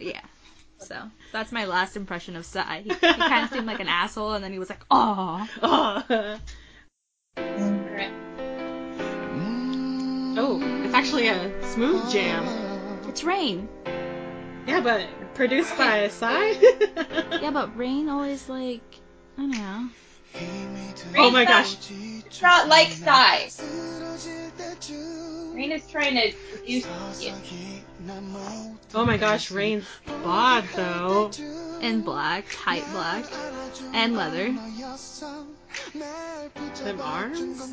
yeah. 0.00 0.22
So 0.78 0.96
that's 1.32 1.52
my 1.52 1.66
last 1.66 1.96
impression 1.96 2.36
of 2.36 2.46
Psy. 2.46 2.82
He, 2.82 2.88
he 2.88 2.94
kind 2.96 3.44
of 3.44 3.50
seemed 3.50 3.66
like 3.66 3.80
an 3.80 3.88
asshole 3.88 4.32
and 4.32 4.44
then 4.44 4.52
he 4.52 4.58
was 4.58 4.70
like 4.70 4.84
oh 4.90 5.46
oh. 5.62 6.04
oh, 7.36 7.69
actually 11.28 11.52
a 11.58 11.72
smooth 11.72 12.10
jam. 12.10 13.08
it's 13.08 13.24
rain 13.24 13.68
Yeah, 14.66 14.80
but 14.80 15.06
produced 15.34 15.76
by 15.76 16.08
Psy. 16.08 16.52
Yeah, 17.40 17.50
but 17.50 17.76
Rain 17.76 18.08
always 18.08 18.48
like 18.48 18.82
I 19.36 19.42
don't 19.42 19.50
know. 19.50 19.88
oh 21.16 21.30
my 21.30 21.44
gosh. 21.44 21.76
It's 22.26 22.42
not 22.42 22.68
like 22.68 22.88
Psy's. 22.88 23.60
Rain 25.54 25.72
is 25.72 25.86
trying 25.88 26.14
to 26.14 26.36
reduce 26.54 26.86
you. 27.22 27.32
Oh 28.94 29.04
my 29.04 29.16
gosh, 29.16 29.50
Rain's 29.50 29.86
bod 30.22 30.64
though. 30.74 31.30
And 31.80 32.04
black, 32.04 32.44
tight 32.52 32.84
black, 32.92 33.24
and 33.92 34.16
leather. 34.16 34.52
Them 36.84 37.00
arms. 37.00 37.72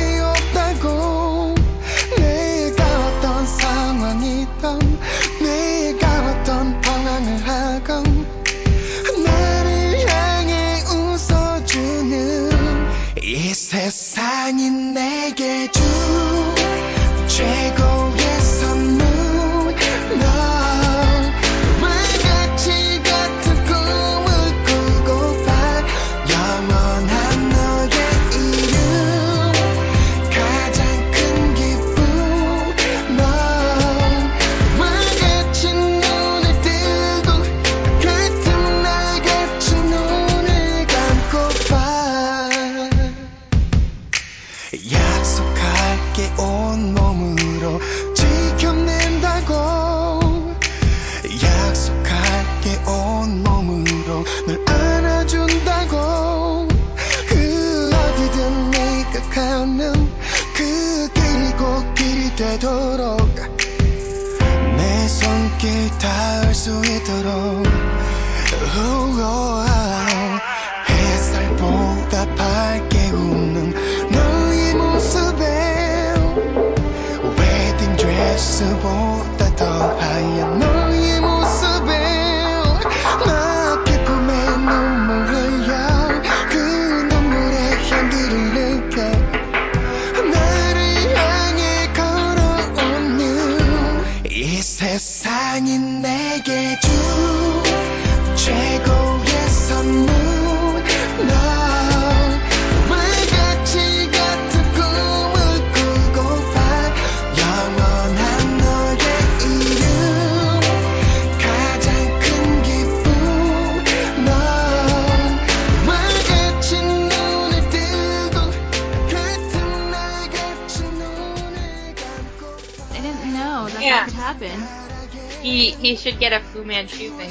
세상이 13.89 14.69
내게 14.69 15.67
준 15.71 15.81
최고의 17.27 18.20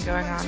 thing 0.01 0.15
going 0.15 0.27
on. 0.27 0.47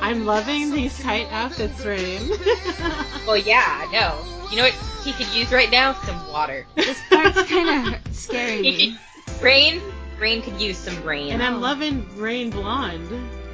I'm 0.00 0.24
loving 0.24 0.72
these 0.72 0.98
tight 0.98 1.28
outfits, 1.30 1.84
Rain. 1.84 2.30
well, 2.30 2.38
oh, 3.28 3.34
yeah, 3.34 3.86
I 3.86 3.92
know. 3.92 4.24
You 4.50 4.56
know 4.56 4.64
what 4.64 4.74
he 5.04 5.12
could 5.12 5.28
use 5.34 5.52
right 5.52 5.70
now? 5.70 5.92
Some 6.04 6.28
water. 6.28 6.66
This 6.74 6.98
part's 7.08 7.42
kind 7.44 7.94
of 7.94 8.14
scary. 8.14 8.96
Rain, 9.40 9.80
Rain 10.18 10.42
could 10.42 10.60
use 10.60 10.76
some 10.78 11.02
rain. 11.04 11.32
And 11.32 11.42
I'm 11.42 11.60
loving 11.60 12.06
Rain 12.16 12.50
blonde. 12.50 13.08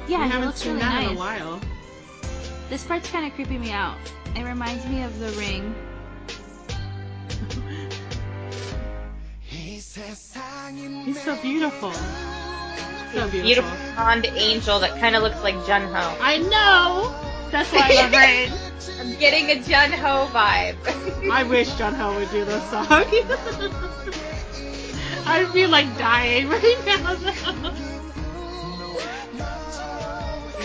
Yeah, 0.07 0.23
we 0.23 0.29
haven't 0.31 0.57
seen 0.57 0.73
really 0.73 0.85
that 0.85 0.93
nice. 0.93 1.09
in 1.09 1.15
a 1.15 1.19
while. 1.19 1.61
This 2.69 2.83
part's 2.83 3.09
kind 3.09 3.25
of 3.25 3.33
creeping 3.33 3.61
me 3.61 3.71
out. 3.71 3.97
It 4.35 4.43
reminds 4.43 4.85
me 4.85 5.03
of 5.03 5.17
The 5.19 5.31
Ring. 5.31 5.75
He's 9.41 9.85
so 11.21 11.41
beautiful. 11.41 11.93
So 13.13 13.29
beautiful. 13.29 13.41
Beautiful 13.41 13.77
blonde 13.95 14.25
angel 14.35 14.79
that 14.79 14.99
kind 14.99 15.15
of 15.15 15.23
looks 15.23 15.41
like 15.41 15.55
Jun 15.65 15.81
Ho. 15.93 16.17
I 16.21 16.37
know. 16.39 17.15
That's 17.51 17.71
why 17.71 17.89
I 17.89 17.95
love 18.01 18.11
Rain. 18.11 18.51
I'm 18.99 19.15
getting 19.19 19.49
a 19.49 19.61
Jun 19.63 19.91
Ho 19.91 20.27
vibe. 20.33 20.75
I 21.31 21.43
wish 21.43 21.73
Jun 21.75 21.93
Ho 21.95 22.15
would 22.15 22.29
do 22.31 22.43
this 22.45 22.63
song. 22.69 22.85
I'd 25.25 25.51
be 25.53 25.67
like 25.67 25.97
dying 25.97 26.49
right 26.49 26.77
now. 26.85 27.15
though. 27.15 27.71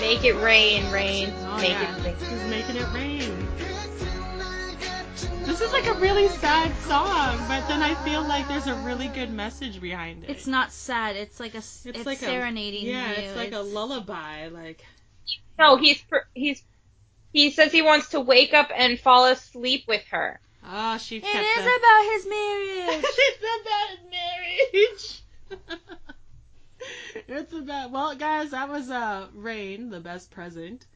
Make 0.01 0.25
it 0.25 0.35
rain, 0.43 0.91
rain. 0.91 1.33
Oh, 1.47 1.57
Make 1.59 1.71
yeah. 1.71 1.97
it 1.97 2.05
rain. 2.05 2.17
He's 2.19 2.45
making 2.51 2.77
it 2.77 2.89
rain. 2.93 3.42
This 5.53 5.61
is 5.61 5.73
like 5.73 5.97
a 5.97 6.01
really 6.01 6.29
sad 6.29 6.73
song, 6.87 7.37
but 7.47 7.69
then 7.69 7.83
I 7.83 7.95
feel 7.95 8.23
like 8.23 8.49
there's 8.49 8.67
a 8.69 8.75
really 8.75 9.09
good 9.09 9.31
message 9.31 9.83
behind 9.83 10.25
it. 10.25 10.31
It's 10.31 10.47
not 10.47 10.73
sad. 10.73 11.15
It's 11.17 11.39
like 11.39 11.53
a. 11.53 11.59
s- 11.59 11.85
It's, 11.85 12.07
like 12.07 12.19
serenading 12.21 12.87
a 12.87 12.91
yeah, 12.91 13.13
you. 13.13 13.19
it's 13.19 13.37
like 13.37 13.53
a 13.53 13.59
lullaby. 13.59 14.49
Like 14.49 14.83
No, 15.59 15.77
he's 15.77 16.03
he's 16.33 16.63
he 17.35 17.51
says 17.51 17.71
he 17.71 17.83
wants 17.83 18.09
to 18.11 18.21
wake 18.21 18.55
up 18.55 18.71
and 18.75 18.99
fall 18.99 19.27
asleep 19.27 19.85
with 19.87 20.03
her. 20.11 20.41
oh, 20.67 20.97
she 20.97 21.19
It 21.19 21.25
kept 21.25 21.45
is 21.45 21.65
the- 21.65 21.77
about 21.77 22.03
his 22.13 22.27
marriage. 22.27 23.05
it's 23.19 23.45
about 23.61 23.89
his 23.91 25.61
marriage. 25.69 25.99
it's 27.29 27.53
about 27.53 27.91
well, 27.91 28.15
guys. 28.17 28.53
That 28.53 28.71
was 28.71 28.91
uh 28.91 29.27
Rain, 29.35 29.91
the 29.91 30.01
best 30.01 30.31
present. 30.31 30.87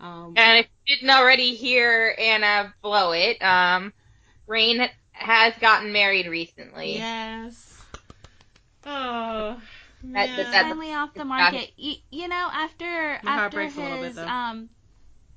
Um, 0.00 0.32
And 0.38 0.60
if 0.60 0.66
you 0.86 0.96
didn't 0.96 1.10
already 1.10 1.54
hear 1.54 2.14
Anna 2.18 2.74
blow 2.82 3.12
it, 3.12 3.42
um, 3.42 3.92
Rain 4.46 4.88
has 5.12 5.54
gotten 5.60 5.92
married 5.92 6.26
recently. 6.26 6.94
yes. 6.96 7.82
Oh. 8.84 9.60
That- 10.02 10.12
man. 10.12 10.36
that- 10.36 10.52
that- 10.52 10.62
Finally 10.62 10.92
off 10.94 11.14
the 11.14 11.24
market. 11.24 11.72
You, 11.76 11.96
you 12.10 12.28
know, 12.28 12.48
after 12.52 12.84
after 12.84 13.28
heart 13.28 13.52
breaks 13.52 13.76
a 13.76 13.80
little 13.80 13.98
bit, 13.98 14.08
his 14.08 14.18
um 14.18 14.68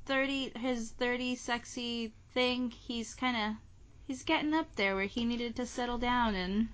thirty 0.06 0.52
his 0.58 0.92
thirty 0.92 1.36
sexy 1.36 2.14
thing, 2.34 2.70
he's 2.72 3.16
kind 3.16 3.36
of 3.38 3.56
he's 4.06 4.24
getting 4.24 4.54
up 4.54 4.68
there 4.76 4.96
where 4.96 5.06
he 5.06 5.26
needed 5.26 5.56
to 5.56 5.66
settle 5.66 5.98
down 5.98 6.36
and 6.36 6.68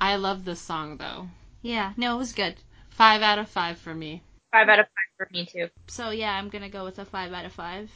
I 0.00 0.16
love 0.16 0.44
this 0.44 0.60
song 0.60 0.96
though. 0.96 1.28
yeah, 1.62 1.92
no, 1.96 2.16
it 2.16 2.18
was 2.18 2.32
good. 2.32 2.56
Five 2.90 3.22
out 3.22 3.38
of 3.38 3.48
five 3.48 3.78
for 3.78 3.94
me. 3.94 4.22
Five 4.52 4.68
out 4.68 4.80
of 4.80 4.86
five 4.86 5.16
for 5.16 5.28
me 5.32 5.46
too. 5.46 5.68
So 5.86 6.10
yeah, 6.10 6.32
I'm 6.32 6.48
gonna 6.48 6.68
go 6.70 6.84
with 6.84 6.98
a 6.98 7.04
five 7.04 7.32
out 7.32 7.44
of 7.44 7.52
five. 7.52 7.90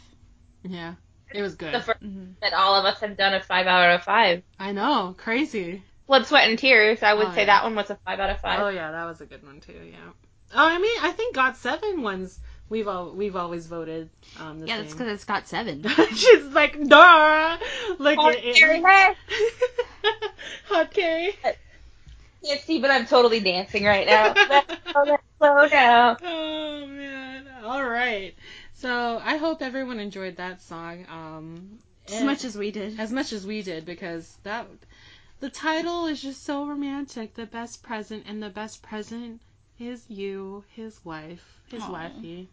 Yeah, 0.62 0.95
it 1.34 1.42
was 1.42 1.54
good. 1.56 1.72
The 1.72 1.80
first 1.80 1.98
hmm 2.00 2.32
that 2.42 2.52
all 2.54 2.74
of 2.74 2.84
us 2.84 3.00
have 3.00 3.16
done 3.16 3.34
a 3.34 3.40
five 3.40 3.66
out 3.66 3.94
of 3.94 4.02
five. 4.04 4.42
I 4.60 4.72
know, 4.72 5.14
crazy. 5.18 5.82
Blood, 6.06 6.26
sweat, 6.26 6.48
and 6.48 6.58
tears. 6.58 7.02
I 7.02 7.14
would 7.14 7.26
Oh, 7.26 7.32
say 7.32 7.44
yeah. 7.44 7.46
that 7.46 7.64
one 7.64 7.74
was 7.74 7.90
a 7.90 7.96
five 8.06 8.20
out 8.20 8.30
of 8.30 8.40
five. 8.40 8.60
Oh 8.60 8.68
yeah, 8.68 8.90
that 8.92 9.04
was 9.06 9.20
a 9.20 9.26
good 9.26 9.42
one 9.44 9.60
too. 9.60 9.72
Yeah. 9.90 10.10
Oh, 10.54 10.66
I 10.68 10.78
mean, 10.78 10.96
I 11.02 11.12
think 11.12 11.34
GOT7 11.34 12.02
ones 12.02 12.38
we've 12.68 12.88
all 12.88 13.12
we've 13.12 13.36
always 13.36 13.66
voted. 13.66 14.10
Um, 14.36 14.60
the 14.60 14.66
Yeah, 14.66 14.76
that's 14.78 14.92
because 14.92 15.08
it's 15.08 15.24
GOT7. 15.24 15.86
She's 16.14 16.44
like, 16.44 16.78
duh. 16.88 17.58
Like 17.98 18.22
Oh, 18.22 18.28
it, 18.28 18.38
Carrie, 18.54 18.80
it, 18.80 18.86
hey. 18.86 19.14
Hard 20.68 20.90
Carry. 20.90 21.34
Can't 22.44 22.60
see, 22.60 22.78
but 22.80 22.90
I'm 22.90 23.06
totally 23.06 23.40
dancing 23.40 23.84
right 23.84 24.06
now. 24.06 24.38
Let's 24.48 24.66
go, 24.94 25.02
let's 25.06 25.22
slow 25.38 25.68
down. 25.68 26.16
Oh 26.22 26.86
man. 26.86 27.46
All 27.64 27.84
right. 27.84 28.34
So 28.80 29.20
I 29.22 29.36
hope 29.36 29.60
everyone 29.60 30.00
enjoyed 30.00 30.36
that 30.36 30.62
song. 30.62 31.04
Um, 31.08 31.78
as 32.08 32.14
and- 32.14 32.26
much 32.26 32.44
as 32.44 32.56
we 32.56 32.70
did. 32.70 32.98
as 32.98 33.12
much 33.12 33.32
as 33.32 33.46
we 33.46 33.60
did 33.62 33.84
because 33.84 34.36
that 34.42 34.66
the 35.40 35.50
title 35.50 36.06
is 36.06 36.20
just 36.22 36.44
so 36.44 36.66
romantic. 36.66 37.34
The 37.34 37.44
best 37.46 37.82
present 37.82 38.24
and 38.26 38.42
the 38.42 38.48
best 38.48 38.82
present 38.82 39.40
is 39.78 40.02
you, 40.08 40.64
his 40.74 40.98
wife, 41.04 41.42
his 41.70 41.82
Aw. 41.82 41.92
wifey. 41.92 42.48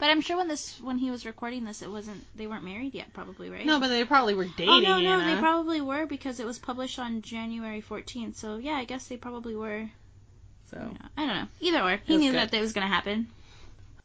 But 0.00 0.10
I'm 0.10 0.20
sure 0.20 0.36
when 0.36 0.48
this 0.48 0.80
when 0.80 0.98
he 0.98 1.10
was 1.12 1.24
recording 1.26 1.64
this, 1.64 1.80
it 1.82 1.90
wasn't 1.90 2.24
they 2.36 2.46
weren't 2.48 2.64
married 2.64 2.94
yet, 2.94 3.12
probably, 3.12 3.48
right? 3.50 3.64
No, 3.66 3.78
but 3.80 3.88
they 3.88 4.04
probably 4.04 4.34
were 4.34 4.44
dating. 4.46 4.68
Oh 4.68 4.80
no, 4.80 5.00
no, 5.00 5.18
Anna. 5.20 5.34
they 5.34 5.40
probably 5.40 5.80
were 5.80 6.06
because 6.06 6.38
it 6.40 6.46
was 6.46 6.58
published 6.58 6.98
on 6.98 7.22
January 7.22 7.82
14th. 7.82 8.34
So 8.36 8.56
yeah, 8.56 8.74
I 8.74 8.84
guess 8.84 9.06
they 9.06 9.16
probably 9.16 9.54
were. 9.56 9.88
so 10.70 10.76
You 10.78 10.82
know, 10.84 10.98
I 11.16 11.26
don't 11.26 11.34
know. 11.36 11.48
Either 11.60 11.80
or, 11.82 12.00
he 12.04 12.16
knew 12.16 12.30
good. 12.32 12.38
that 12.38 12.50
that 12.50 12.60
was 12.60 12.72
gonna 12.72 12.86
happen. 12.88 13.28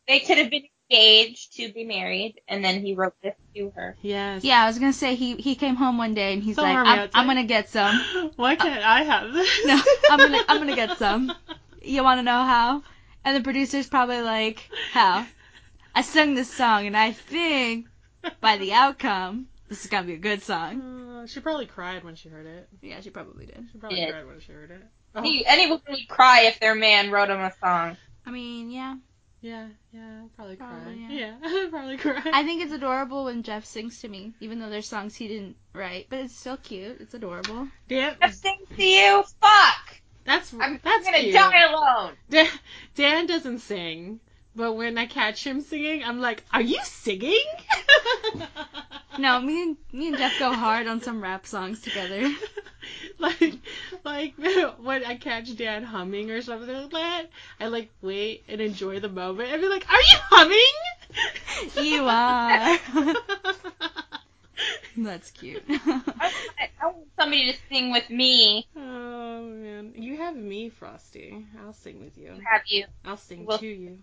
They 0.07 0.19
could 0.19 0.37
have 0.39 0.49
been 0.51 0.63
engaged 0.89 1.53
to 1.57 1.71
be 1.73 1.83
married, 1.85 2.41
and 2.47 2.63
then 2.63 2.81
he 2.81 2.93
wrote 2.93 3.15
this 3.21 3.35
to 3.55 3.71
her. 3.75 3.95
yes. 4.01 4.43
Yeah, 4.43 4.63
I 4.63 4.67
was 4.67 4.79
gonna 4.79 4.93
say 4.93 5.15
he 5.15 5.35
he 5.35 5.55
came 5.55 5.75
home 5.75 5.97
one 5.97 6.13
day 6.13 6.33
and 6.33 6.43
he's 6.43 6.55
So 6.55 6.61
like, 6.63 6.75
I'm. 6.75 7.09
I'm 7.13 7.27
gonna 7.27 7.43
get 7.45 7.69
some. 7.69 7.95
Why 8.35 8.55
can't 8.55 8.83
I 8.83 9.03
have 9.03 9.33
this? 9.33 9.49
No, 9.65 9.81
I'm 10.09 10.19
gonna 10.19 10.43
I'm 10.47 10.57
gonna 10.59 10.75
get 10.75 10.97
some. 10.97 11.31
You 11.85 12.01
want 12.01 12.19
to 12.19 12.23
know 12.23 12.43
how? 12.43 12.81
And 13.25 13.35
the 13.35 13.41
producer's 13.41 13.87
probably 13.89 14.21
like, 14.21 14.69
how? 14.93 15.25
I 15.93 16.01
sung 16.01 16.33
this 16.33 16.49
song 16.49 16.87
and 16.87 16.95
I 16.95 17.11
think 17.11 17.87
by 18.39 18.55
the 18.57 18.71
outcome, 18.71 19.47
This 19.67 19.83
is 19.83 19.89
gonna 19.91 20.07
be 20.07 20.13
a 20.13 20.17
good 20.17 20.41
song. 20.43 20.81
Uh, 20.81 21.27
she 21.27 21.41
probably 21.41 21.65
cried 21.65 22.05
when 22.05 22.15
she 22.15 22.29
heard 22.29 22.45
it. 22.45 22.69
Yeah, 22.81 23.01
she 23.01 23.09
probably 23.09 23.47
did. 23.47 23.65
She 23.73 23.77
probably 23.79 23.99
Did. 23.99 24.11
cried 24.11 24.25
when 24.27 24.39
she 24.39 24.53
heard 24.53 24.71
it. 24.71 24.81
Oh, 25.13 25.19
Any, 25.19 25.45
anyone 25.45 25.81
would 25.89 26.07
cry 26.07 26.43
if 26.43 26.59
their 26.61 26.73
man 26.73 27.11
wrote 27.11 27.27
them 27.27 27.41
a 27.41 27.53
song. 27.59 27.97
I 28.25 28.31
mean, 28.31 28.71
yeah. 28.71 28.95
Yeah, 29.43 29.67
yeah, 29.91 30.21
I'd 30.23 30.35
probably 30.37 30.55
cry. 30.55 30.69
Probably, 30.69 31.19
yeah, 31.19 31.35
probably 31.69 31.97
cry. 31.97 32.21
I 32.33 32.43
think 32.43 32.63
it's 32.63 32.71
adorable 32.71 33.25
when 33.25 33.43
Jeff 33.43 33.65
sings 33.65 33.99
to 33.99 34.07
me, 34.07 34.33
even 34.39 34.59
though 34.59 34.69
there's 34.69 34.87
songs 34.87 35.15
he 35.15 35.27
didn't 35.27 35.57
write, 35.73 36.07
but 36.09 36.19
it's 36.19 36.33
still 36.35 36.55
cute. 36.55 37.01
It's 37.01 37.13
adorable. 37.13 37.67
Dan, 37.89 38.15
Jeff 38.21 38.33
sings 38.33 38.67
to 38.77 38.83
you? 38.83 39.23
Fuck! 39.41 39.99
that's 40.25 40.53
I'm 40.53 40.79
that's 40.81 41.05
gonna 41.05 41.19
cute. 41.19 41.33
die 41.33 41.63
alone. 41.69 42.13
Dan, 42.29 42.47
Dan 42.95 43.25
doesn't 43.27 43.59
sing, 43.59 44.21
but 44.55 44.73
when 44.73 44.97
I 44.97 45.05
catch 45.05 45.43
him 45.45 45.61
singing, 45.61 46.03
I'm 46.03 46.19
like, 46.19 46.43
"Are 46.53 46.61
you 46.61 46.79
singing?" 46.83 47.43
No, 49.19 49.39
me 49.39 49.61
and 49.61 49.77
me 49.91 50.07
and 50.07 50.17
Jeff 50.17 50.39
go 50.39 50.51
hard 50.51 50.87
on 50.87 50.99
some 51.01 51.21
rap 51.21 51.45
songs 51.45 51.81
together. 51.81 52.33
like, 53.19 53.53
like 54.03 54.33
when 54.81 55.05
I 55.05 55.17
catch 55.17 55.55
Dan 55.55 55.83
humming 55.83 56.31
or 56.31 56.41
something 56.41 56.67
like 56.75 56.89
that, 56.91 57.29
I 57.59 57.67
like 57.67 57.91
wait 58.01 58.43
and 58.49 58.59
enjoy 58.59 58.99
the 58.99 59.09
moment 59.09 59.51
and 59.51 59.61
be 59.61 59.67
like, 59.67 59.85
"Are 59.87 60.01
you 60.01 60.17
humming?" 60.31 61.85
You 61.85 62.05
are. 62.05 62.79
That's 64.97 65.29
cute. 65.31 65.63
I 65.69 65.75
want, 65.95 66.07
I 66.81 66.85
want 66.85 67.07
somebody 67.19 67.51
to 67.51 67.57
sing 67.69 67.91
with 67.91 68.09
me. 68.09 68.67
oh 68.75 69.41
man, 69.43 69.93
you 69.95 70.17
have 70.17 70.35
me, 70.35 70.69
Frosty. 70.69 71.45
I'll 71.63 71.73
sing 71.73 71.99
with 72.03 72.17
you. 72.17 72.31
Have 72.51 72.63
you? 72.65 72.85
I'll 73.05 73.17
sing 73.17 73.45
Well- 73.45 73.59
to 73.59 73.67
you. 73.67 73.99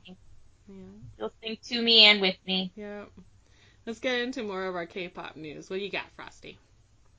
Yeah. 0.70 0.84
You'll 1.18 1.32
sing 1.42 1.58
to 1.68 1.82
me 1.82 2.04
and 2.04 2.20
with 2.20 2.36
me. 2.46 2.72
Yeah. 2.76 3.04
Let's 3.86 3.98
get 3.98 4.20
into 4.20 4.42
more 4.42 4.66
of 4.66 4.76
our 4.76 4.86
K-pop 4.86 5.36
news. 5.36 5.68
What 5.68 5.76
do 5.78 5.82
you 5.84 5.90
got, 5.90 6.10
Frosty? 6.16 6.58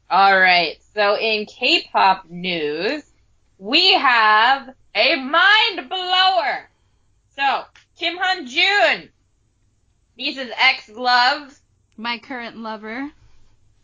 All 0.10 0.40
right. 0.40 0.78
So 0.94 1.18
in 1.18 1.46
K-pop 1.46 2.30
news, 2.30 3.04
we 3.58 3.94
have 3.94 4.70
a 4.96 5.16
mind 5.16 5.90
blower. 5.90 6.70
So 7.36 7.64
Kim 7.98 8.18
Hyun 8.18 8.48
Jun, 8.48 9.10
he's 10.16 10.36
his 10.36 10.52
ex 10.58 10.90
love 10.90 11.60
My 11.98 12.18
current 12.20 12.58
lover, 12.58 13.10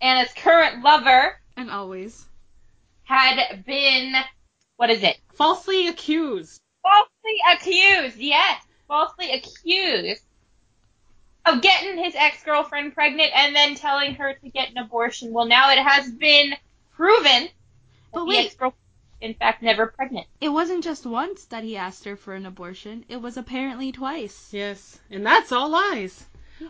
and 0.02 0.20
his 0.20 0.34
current 0.36 0.84
lover 0.84 1.40
and 1.56 1.70
always. 1.72 2.26
had 3.04 3.64
been 3.66 4.14
what 4.78 4.90
is 4.90 5.02
it? 5.04 5.18
Falsely 5.34 5.88
accused. 5.88 6.60
Falsely 6.84 7.40
accused. 7.52 8.18
Yes, 8.18 8.64
falsely 8.88 9.32
accused 9.32 10.22
of 11.46 11.62
getting 11.62 12.04
his 12.04 12.14
ex-girlfriend 12.16 12.94
pregnant 12.94 13.32
and 13.36 13.56
then 13.56 13.76
telling 13.76 14.16
her 14.16 14.34
to 14.34 14.50
get 14.50 14.70
an 14.72 14.78
abortion. 14.78 15.32
Well, 15.32 15.46
now 15.46 15.72
it 15.72 15.80
has 15.80 16.12
been 16.12 16.54
proven 16.96 17.50
But 18.12 18.20
that 18.20 18.20
the 18.20 18.26
wait. 18.26 18.46
ex-girlfriend 18.48 18.82
in 19.22 19.34
fact 19.34 19.64
never 19.64 19.88
pregnant. 19.88 20.28
It 20.42 20.50
wasn't 20.50 20.84
just 20.84 21.06
once 21.06 21.46
that 21.46 21.64
he 21.64 21.76
asked 21.78 22.04
her 22.06 22.16
for 22.16 22.34
an 22.36 22.46
abortion. 22.46 23.06
It 23.10 23.22
was 23.22 23.38
apparently 23.38 23.92
twice. 23.92 24.50
Yes, 24.52 25.00
and 25.10 25.26
that's 25.26 25.52
all 25.52 25.70
lies. 25.70 26.26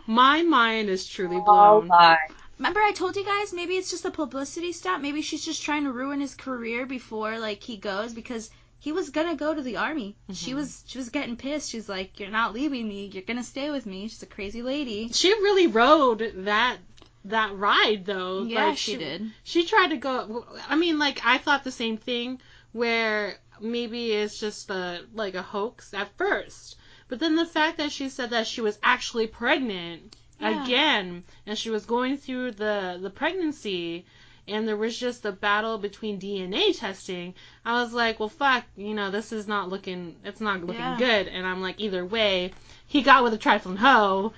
My 0.06 0.42
mind 0.42 0.88
is 0.88 1.06
truly 1.06 1.36
All 1.46 1.80
blown. 1.80 1.88
lies. 1.88 2.18
Remember 2.58 2.80
I 2.80 2.92
told 2.92 3.16
you 3.16 3.24
guys 3.24 3.52
maybe 3.52 3.74
it's 3.74 3.90
just 3.90 4.04
a 4.04 4.10
publicity 4.10 4.72
stunt. 4.72 5.02
Maybe 5.02 5.22
she's 5.22 5.44
just 5.44 5.62
trying 5.62 5.84
to 5.84 5.92
ruin 5.92 6.20
his 6.20 6.34
career 6.34 6.86
before 6.86 7.38
like 7.38 7.62
he 7.62 7.76
goes 7.76 8.12
because 8.12 8.50
he 8.80 8.92
was 8.92 9.10
gonna 9.10 9.34
go 9.34 9.54
to 9.54 9.62
the 9.62 9.76
army. 9.76 10.16
She 10.32 10.50
mm-hmm. 10.50 10.58
was 10.58 10.84
she 10.86 10.98
was 10.98 11.08
getting 11.10 11.36
pissed. 11.36 11.70
She's 11.70 11.88
like, 11.88 12.20
"You're 12.20 12.30
not 12.30 12.54
leaving 12.54 12.86
me. 12.86 13.06
You're 13.06 13.24
gonna 13.24 13.42
stay 13.42 13.70
with 13.70 13.86
me." 13.86 14.08
She's 14.08 14.22
a 14.22 14.26
crazy 14.26 14.62
lady. 14.62 15.10
She 15.12 15.32
really 15.32 15.66
rode 15.66 16.32
that 16.44 16.78
that 17.24 17.56
ride 17.56 18.06
though. 18.06 18.44
Yeah, 18.44 18.66
Like, 18.66 18.78
she 18.78 18.96
did. 18.96 19.30
She 19.42 19.64
tried 19.64 19.88
to 19.88 19.96
go. 19.96 20.46
I 20.68 20.76
mean, 20.76 20.98
like 20.98 21.20
I 21.24 21.38
thought 21.38 21.64
the 21.64 21.72
same 21.72 21.96
thing. 21.96 22.40
Where 22.72 23.38
maybe 23.60 24.12
it's 24.12 24.38
just 24.38 24.70
a 24.70 25.04
like 25.12 25.34
a 25.34 25.42
hoax 25.42 25.92
at 25.92 26.16
first, 26.16 26.76
but 27.08 27.18
then 27.18 27.34
the 27.34 27.46
fact 27.46 27.78
that 27.78 27.90
she 27.90 28.08
said 28.08 28.30
that 28.30 28.46
she 28.46 28.60
was 28.60 28.78
actually 28.82 29.26
pregnant 29.26 30.14
Yeah. 30.40 30.62
again, 30.62 31.24
and 31.46 31.58
she 31.58 31.70
was 31.70 31.84
going 31.84 32.16
through 32.18 32.52
the 32.52 32.98
the 33.00 33.10
pregnancy, 33.10 34.06
and 34.48 34.66
there 34.66 34.76
was 34.76 34.98
just 34.98 35.24
a 35.26 35.32
battle 35.32 35.78
between 35.78 36.18
DNA 36.20 36.76
testing. 36.78 37.34
I 37.64 37.80
was 37.82 37.92
like, 37.92 38.18
well, 38.18 38.28
fuck, 38.28 38.64
you 38.76 38.94
know, 38.94 39.10
this 39.10 39.32
is 39.32 39.46
not 39.46 39.68
looking, 39.68 40.16
it's 40.24 40.40
not 40.40 40.64
looking 40.64 40.80
Yeah. 40.84 40.96
good. 40.96 41.28
And 41.28 41.46
I'm 41.46 41.60
like, 41.62 41.80
either 41.80 42.04
way, 42.04 42.52
he 42.86 43.02
got 43.02 43.22
with 43.24 43.34
a 43.34 43.38
trifling 43.38 43.76
hoe. 43.76 44.32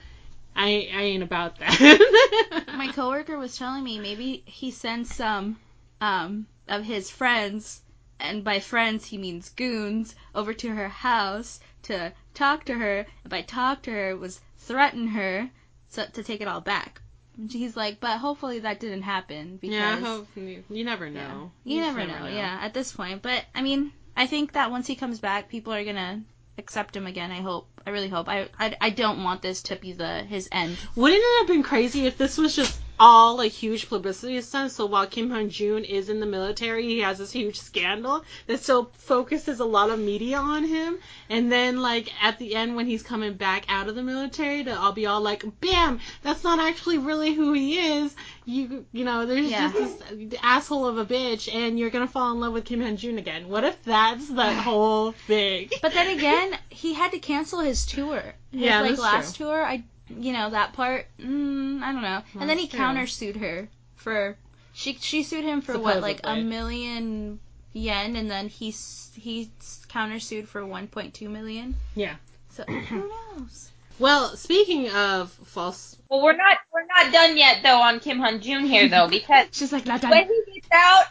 I 0.57 0.89
I 0.95 1.03
ain't 1.03 1.23
about 1.23 1.59
that. 1.59 2.67
My 2.73 2.89
coworker 2.89 3.39
was 3.39 3.57
telling 3.57 3.85
me 3.85 3.99
maybe 3.99 4.43
he 4.47 4.71
sends 4.71 5.15
some 5.15 5.59
um 6.01 6.47
of 6.69 6.85
his 6.85 7.11
friends 7.11 7.83
and 8.19 8.45
by 8.45 8.61
friends 8.61 9.07
he 9.07 9.19
means 9.19 9.51
goons 9.51 10.15
over 10.35 10.53
to 10.55 10.69
her 10.75 10.89
house 10.89 11.61
to 11.83 12.13
talk 12.35 12.65
to 12.65 12.75
her 12.75 13.07
and 13.25 13.31
by 13.31 13.43
talk 13.43 13.83
to 13.83 13.91
her 13.91 14.17
was 14.17 14.41
threaten 14.59 15.09
her 15.09 15.51
so, 15.89 16.07
to 16.07 16.23
take 16.23 16.41
it 16.41 16.49
all 16.49 16.61
back. 16.61 17.01
He's 17.49 17.77
like, 17.77 18.01
but 18.01 18.19
hopefully 18.19 18.61
that 18.61 18.81
didn't 18.81 19.03
happen 19.03 19.59
because 19.61 19.77
yeah, 19.77 19.97
I 19.97 20.01
hope 20.01 20.29
you, 20.35 20.65
you 20.69 20.85
never 20.85 21.09
know. 21.09 21.53
you, 21.65 21.81
just 21.81 21.97
never, 21.97 22.11
know, 22.11 22.27
Yeah, 22.27 22.59
at 22.61 22.75
this 22.75 22.93
point, 22.93 23.23
but 23.23 23.45
I 23.55 23.63
mean, 23.63 23.93
I 24.17 24.27
think 24.27 24.53
that 24.53 24.71
once 24.71 24.87
he 24.87 24.97
comes 24.97 25.21
back, 25.21 25.49
people 25.49 25.73
are 25.73 25.85
gonna 25.85 26.23
accept 26.59 26.97
him 26.97 27.07
again. 27.07 27.31
I 27.31 27.41
hope. 27.41 27.69
I 27.87 27.91
really 27.91 28.09
hope. 28.09 28.29
I 28.29 28.49
I, 28.59 28.77
I 28.81 28.91
don't 28.91 29.23
want 29.25 29.43
this 29.43 29.63
to 29.65 29.77
be 29.77 29.93
the 29.93 30.23
his 30.23 30.49
end. 30.53 30.77
Wouldn't 30.95 31.23
it 31.23 31.39
have 31.39 31.49
been 31.49 31.63
crazy 31.63 32.07
if 32.07 32.19
this 32.19 32.37
was 32.37 32.55
just 32.55 32.79
all 33.01 33.41
a 33.41 33.47
huge 33.47 33.89
publicity 33.89 34.41
stunt? 34.43 34.71
So 34.71 34.87
while 34.87 35.07
Kim 35.07 35.31
Hyun 35.31 35.49
Jun 35.51 35.85
is 35.85 36.09
in 36.09 36.21
the 36.21 36.27
military, 36.27 36.85
he 36.85 37.01
has 37.01 37.19
this 37.19 37.33
huge 37.33 37.59
scandal 37.59 38.25
that 38.47 38.61
still 38.63 38.91
focuses 38.99 39.59
a 39.59 39.65
lot 39.65 39.91
of 39.91 39.99
media 39.99 40.37
on 40.39 40.65
him, 40.65 40.99
and 41.29 41.51
then 41.51 41.81
like 41.81 42.13
at 42.23 42.39
the 42.39 42.55
end 42.55 42.77
when 42.77 42.87
he's 42.87 43.03
coming 43.03 43.33
back 43.35 43.65
out 43.69 43.89
of 43.89 43.95
the 43.95 44.03
military, 44.03 44.63
to 44.65 44.71
I'll 44.71 44.93
be 44.93 45.07
all 45.07 45.21
like, 45.21 45.43
"Bam! 45.61 45.99
That's 46.23 46.45
not 46.45 46.59
actually 46.61 46.99
really 46.99 47.33
who 47.35 47.53
he 47.55 47.79
is. 47.79 48.15
You 48.45 48.85
you 48.93 49.05
know, 49.05 49.25
there's 49.27 49.51
Yeah. 49.51 49.73
just 49.73 49.99
this 49.99 50.39
asshole 50.43 50.87
of 50.87 50.99
a 50.99 51.07
bitch, 51.07 51.53
and 51.53 51.79
you're 51.79 51.91
gonna 51.91 52.07
fall 52.07 52.31
in 52.33 52.41
love 52.41 52.53
with 52.53 52.67
Kim 52.67 52.81
Hyun 52.81 52.97
Jun 52.97 53.19
again. 53.19 53.49
What 53.49 53.65
if 53.65 53.83
that's 53.85 54.29
the 54.29 54.53
whole 54.53 55.13
thing? 55.13 55.71
But 55.81 55.95
then 55.95 56.17
again, 56.19 56.59
he 56.69 56.93
had 56.95 57.13
to 57.13 57.19
cancel 57.19 57.61
his 57.61 57.87
tour. 57.87 58.23
His 58.53 58.63
Yeah, 58.63 58.81
like 58.81 58.99
last 58.99 59.37
tour, 59.37 59.63
I 59.65 59.85
you 60.19 60.33
know 60.33 60.51
that 60.51 60.73
part. 60.73 61.07
Mm, 61.19 61.83
I 61.83 61.93
don't 61.93 62.03
know. 62.03 62.23
and 62.41 62.49
then 62.49 62.59
he 62.59 62.69
true. 62.69 62.79
countersued 62.79 63.37
her 63.37 63.69
for 63.97 64.37
she 64.73 64.95
she 64.95 65.23
sued 65.23 65.45
him 65.45 65.61
for 65.61 65.79
what 65.79 66.01
like 66.01 66.21
a 66.25 66.37
million 66.37 67.39
yen, 67.73 68.17
and 68.17 68.31
then 68.31 68.49
he 68.49 68.75
he 69.17 69.51
countersued 69.89 70.47
for 70.47 70.63
1.2 70.63 71.29
million. 71.31 71.77
Yeah. 71.95 72.17
So 72.51 72.65
who 72.65 73.09
knows? 73.37 73.71
Well, 74.01 74.35
speaking 74.35 74.89
of 74.93 75.31
false 75.45 75.95
Well, 76.09 76.23
we're 76.23 76.35
not 76.35 76.57
we're 76.73 76.87
not 76.87 77.13
done 77.13 77.37
yet 77.37 77.59
though 77.63 77.83
on 77.83 78.01
Kim 78.01 78.19
Hyun 78.19 78.41
Jun 78.41 78.65
here 78.65 78.89
though 78.89 79.09
because 79.11 79.49
She's 79.51 79.73
like 79.75 79.85
not 79.85 80.01
done. 80.01 80.11
when 80.11 80.27
he 80.27 80.55
gets 80.55 80.69
out 80.73 81.05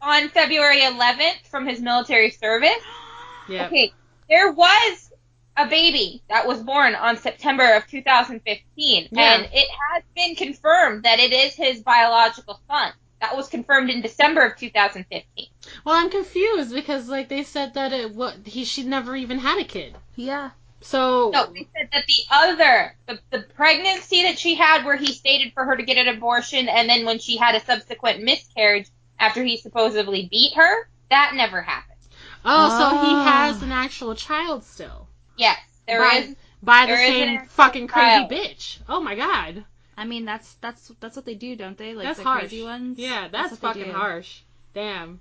on 0.00 0.30
February 0.30 0.80
11th 0.80 1.46
from 1.50 1.66
his 1.66 1.82
military 1.82 2.30
service, 2.30 2.70
Yeah. 3.50 3.66
okay, 3.66 3.92
there 4.30 4.50
was 4.52 5.09
a 5.66 5.68
baby 5.68 6.22
that 6.28 6.46
was 6.46 6.60
born 6.62 6.94
on 6.94 7.16
September 7.16 7.74
of 7.74 7.86
2015, 7.88 9.08
Yeah. 9.10 9.20
and 9.34 9.48
it 9.52 9.68
has 9.92 10.02
been 10.14 10.34
confirmed 10.34 11.02
that 11.04 11.18
it 11.18 11.32
is 11.32 11.54
his 11.54 11.80
biological 11.82 12.60
son. 12.68 12.92
That 13.20 13.36
was 13.36 13.48
confirmed 13.48 13.90
in 13.90 14.00
December 14.00 14.46
of 14.46 14.56
2015. 14.56 15.46
Well, 15.84 15.94
I'm 15.94 16.08
confused 16.10 16.72
because 16.74 17.08
like 17.08 17.28
they 17.28 17.42
said 17.42 17.74
that 17.74 17.92
it 17.92 18.14
what 18.14 18.34
he 18.46 18.64
she 18.64 18.82
never 18.84 19.14
even 19.14 19.38
had 19.38 19.60
a 19.60 19.64
kid. 19.64 19.94
Yeah. 20.16 20.50
So 20.80 21.28
No, 21.30 21.44
they 21.52 21.68
said 21.76 21.90
that 21.92 22.04
the 22.06 22.22
other, 22.30 22.96
the, 23.06 23.18
the 23.30 23.42
pregnancy 23.54 24.22
that 24.22 24.38
she 24.38 24.54
had 24.54 24.86
where 24.86 24.96
he 24.96 25.12
stated 25.12 25.52
for 25.52 25.66
her 25.66 25.76
to 25.76 25.82
get 25.82 25.98
an 25.98 26.08
abortion, 26.08 26.70
and 26.70 26.88
then 26.88 27.04
when 27.04 27.18
she 27.18 27.36
had 27.36 27.54
a 27.54 27.60
subsequent 27.60 28.22
miscarriage 28.22 28.88
after 29.18 29.42
he 29.44 29.58
supposedly 29.58 30.26
beat 30.30 30.54
her, 30.54 30.88
that 31.10 31.32
never 31.34 31.60
happened. 31.60 31.98
oh, 32.46 32.70
so 32.70 32.88
he 33.06 33.12
Oh. 33.14 33.22
has 33.24 33.62
an 33.62 33.70
actual 33.72 34.14
child 34.14 34.64
still 34.64 35.06
Yes, 35.40 35.58
there 35.86 36.00
by, 36.00 36.16
is. 36.18 36.36
by 36.62 36.86
the 36.86 36.96
same 36.96 37.40
fucking 37.46 37.86
crazy 37.88 38.26
bitch. 38.26 38.78
Oh 38.88 39.00
my 39.00 39.14
god, 39.14 39.64
I 39.96 40.04
mean 40.04 40.26
that's 40.26 40.54
that's 40.60 40.92
that's 41.00 41.16
what 41.16 41.24
they 41.24 41.34
do, 41.34 41.56
don't 41.56 41.78
they? 41.78 41.94
Like 41.94 42.06
that's 42.06 42.18
the 42.18 42.24
harsh. 42.24 42.40
crazy 42.40 42.62
ones. 42.62 42.98
Yeah, 42.98 43.28
that's, 43.28 43.50
they 43.50 43.56
fucking 43.56 43.90
harsh. 43.90 44.40
Damn. 44.74 45.20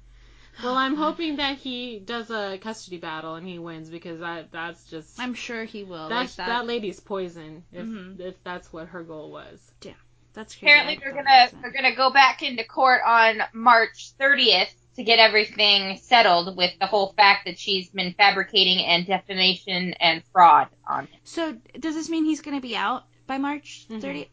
Well, 0.61 0.75
I'm 0.75 0.95
hoping 0.95 1.37
that 1.37 1.57
he 1.57 1.99
does 1.99 2.29
a 2.31 2.57
custody 2.61 2.97
battle 2.97 3.35
and 3.35 3.47
he 3.47 3.59
wins 3.59 3.89
because 3.89 4.19
that 4.19 4.51
that's 4.51 4.83
just 4.89 5.17
I'm 5.17 5.33
sure 5.33 5.63
he 5.63 5.83
will. 5.85 6.09
that's 6.09 6.37
like 6.37 6.47
that. 6.47 6.59
that. 6.59 6.65
lady's 6.67 6.99
poison 6.99 7.63
if 7.71 7.85
Mhm. 7.85 8.19
if 8.19 8.35
that's 8.43 8.73
what 8.73 8.89
her 8.89 9.01
goal 9.03 9.31
was. 9.31 9.71
Damn, 9.79 9.93
that's 10.33 10.53
crazy. 10.53 10.65
Apparently, 10.73 10.99
they're 11.01 11.13
gonna 11.13 11.49
they're 11.61 11.71
gonna 11.71 11.95
go 11.95 12.11
back 12.11 12.43
into 12.43 12.65
court 12.65 13.01
on 13.07 13.41
March 13.53 14.11
30th 14.19 14.73
to 14.95 15.03
get 15.03 15.19
everything 15.19 15.97
settled 15.97 16.57
with 16.57 16.71
the 16.79 16.85
whole 16.87 17.13
fact 17.15 17.45
that 17.45 17.57
she's 17.57 17.89
been 17.89 18.13
fabricating 18.13 18.85
and 18.85 19.05
defamation 19.05 19.93
and 19.93 20.23
fraud 20.33 20.67
on 20.87 21.05
him. 21.05 21.19
So 21.23 21.55
does 21.79 21.95
this 21.95 22.09
mean 22.09 22.25
he's 22.25 22.41
gonna 22.41 22.59
be 22.61 22.75
out 22.75 23.03
by 23.27 23.37
March 23.37 23.85
Mhm. 23.89 24.01
30th? 24.01 24.29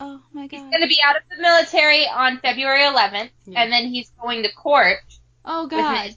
Oh 0.00 0.22
my 0.32 0.46
god. 0.46 0.56
He's 0.56 0.70
going 0.70 0.80
to 0.80 0.88
be 0.88 0.98
out 1.04 1.14
of 1.16 1.22
the 1.30 1.42
military 1.42 2.06
on 2.08 2.38
February 2.38 2.84
11th, 2.84 3.32
Yeah. 3.44 3.60
and 3.62 3.70
then 3.70 3.88
he's 3.88 4.08
going 4.18 4.42
to 4.44 4.52
court 4.52 4.96
Oh 5.44 5.66
god. 5.66 6.16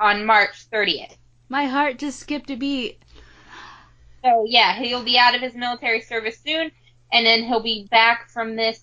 on 0.00 0.24
March 0.24 0.64
30th. 0.70 1.14
My 1.50 1.66
heart 1.66 1.98
just 1.98 2.18
skipped 2.20 2.50
a 2.50 2.56
beat. 2.56 3.02
So 4.24 4.44
yeah, 4.48 4.76
he'll 4.78 5.04
be 5.04 5.18
out 5.18 5.34
of 5.34 5.42
his 5.42 5.54
military 5.54 6.00
service 6.00 6.38
soon, 6.38 6.70
and 7.12 7.26
then 7.26 7.44
he'll 7.44 7.60
be 7.62 7.86
back 7.90 8.30
from 8.30 8.56
this 8.56 8.80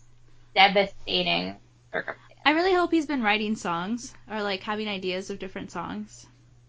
devastating 0.53 1.55
circumstance. 1.91 2.28
I 2.45 2.51
really 2.51 2.73
hope 2.73 2.91
he's 2.91 3.05
been 3.05 3.21
writing 3.23 3.55
songs 3.55 4.13
or 4.29 4.41
like 4.41 4.61
having 4.63 4.87
ideas 4.87 5.29
of 5.29 5.39
different 5.39 5.71
songs. 5.71 6.25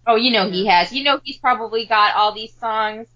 Oh, 0.06 0.16
you 0.16 0.30
know 0.32 0.50
he 0.50 0.66
has. 0.66 0.92
You 0.92 1.04
know 1.04 1.20
he's 1.22 1.38
probably 1.38 1.86
got 1.86 2.16
all 2.16 2.32
these 2.34 2.52
songs 2.54 3.06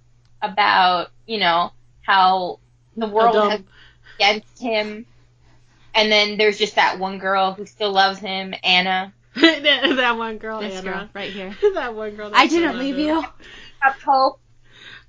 about, 0.41 1.11
you 1.27 1.39
know, 1.39 1.73
how 2.03 2.61
the 2.97 3.07
world 3.09 3.35
has 3.51 3.61
against 4.17 4.61
him. 4.61 5.07
And 5.95 6.11
then 6.11 6.37
there's 6.39 6.59
just 6.59 6.75
that 6.77 6.99
one 6.99 7.19
girl 7.19 7.53
who 7.53 7.67
still 7.67 7.93
loves 7.93 8.19
him, 8.19 8.55
Anna. 8.63 9.13
that, 9.35 9.63
that 9.97 10.17
one 10.17 10.39
girl, 10.39 10.61
This 10.61 10.75
Anna. 10.75 10.91
girl 10.91 11.09
right 11.15 11.33
here. 11.33 11.57
that 11.75 11.95
one 11.95 12.15
girl. 12.17 12.31
that 12.31 12.37
I 12.39 12.47
didn't 12.47 12.79
leave 12.79 12.97
him. 12.97 13.07
you. 13.07 13.19
Up 13.85 14.01
hope 14.05 14.41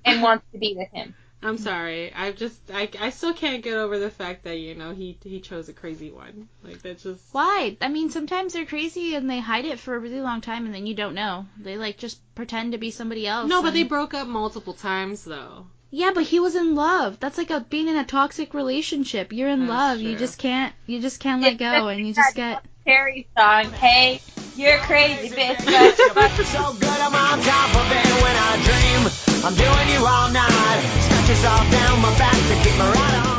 and 0.04 0.22
wants 0.22 0.44
to 0.52 0.58
be 0.58 0.74
with 0.76 0.88
him. 0.92 1.14
I'm 1.46 1.58
sorry. 1.58 2.12
I 2.12 2.32
just 2.32 2.58
I, 2.72 2.88
I 3.00 3.10
still 3.10 3.32
can't 3.32 3.62
get 3.62 3.74
over 3.74 3.98
the 3.98 4.10
fact 4.10 4.44
that 4.44 4.58
you 4.58 4.74
know 4.74 4.92
he 4.92 5.16
he 5.22 5.40
chose 5.40 5.68
a 5.68 5.72
crazy 5.72 6.10
one. 6.10 6.48
Like 6.62 6.82
that's 6.82 7.04
just 7.04 7.22
Why? 7.32 7.76
I 7.80 7.88
mean, 7.88 8.10
sometimes 8.10 8.52
they're 8.52 8.66
crazy 8.66 9.14
and 9.14 9.30
they 9.30 9.40
hide 9.40 9.64
it 9.64 9.78
for 9.78 9.94
a 9.94 9.98
really 9.98 10.20
long 10.20 10.40
time 10.40 10.66
and 10.66 10.74
then 10.74 10.86
you 10.86 10.94
don't 10.94 11.14
know. 11.14 11.46
They 11.60 11.76
like 11.76 11.98
just 11.98 12.18
pretend 12.34 12.72
to 12.72 12.78
be 12.78 12.90
somebody 12.90 13.26
else. 13.26 13.48
no, 13.48 13.62
but 13.62 13.74
they 13.74 13.84
broke 13.84 14.14
up 14.14 14.26
multiple 14.26 14.74
times 14.74 15.24
though. 15.24 15.66
Yeah, 15.90 16.10
but 16.12 16.24
he 16.24 16.40
was 16.40 16.56
in 16.56 16.74
love. 16.74 17.20
That's 17.20 17.38
like 17.38 17.50
a 17.50 17.60
being 17.60 17.88
in 17.88 17.96
a 17.96 18.04
toxic 18.04 18.52
relationship. 18.54 19.32
You're 19.32 19.48
in 19.48 19.60
That's 19.60 19.70
love. 19.70 20.00
You 20.00 20.16
just 20.16 20.38
can't. 20.38 20.74
You 20.86 21.00
just 21.00 21.20
can't 21.20 21.42
let 21.42 21.58
go, 21.58 21.88
and 21.88 22.06
you 22.06 22.12
just 22.12 22.34
get. 22.34 22.64
Terry 22.84 23.26
song, 23.36 23.72
hey, 23.72 24.20
you're 24.56 24.78
crazy, 24.78 25.34
bitch, 25.34 25.58
but, 25.64 26.14
but 26.14 26.30
So 26.44 26.72
good 26.74 26.88
I'm 26.88 27.14
on 27.14 27.40
top 27.42 27.70
of 27.76 27.90
it 27.90 28.22
when 28.22 28.36
I 28.36 28.56
dream 28.62 29.10
I'm 29.46 29.54
doing 29.54 29.88
you 29.90 30.04
all 30.04 30.28
night 30.32 30.80
Scratches 31.02 31.44
all 31.44 31.70
down 31.70 32.02
my 32.02 32.18
back 32.18 32.32
to 32.32 32.54
keep 32.64 32.72
me 32.72 32.80
right 32.80 33.14
on 33.24 33.36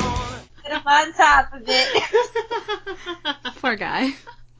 I'm 0.71 0.87
on 0.87 1.13
top 1.13 1.53
of 1.53 1.63
it. 1.67 2.03
Poor 3.57 3.75
guy. 3.75 4.11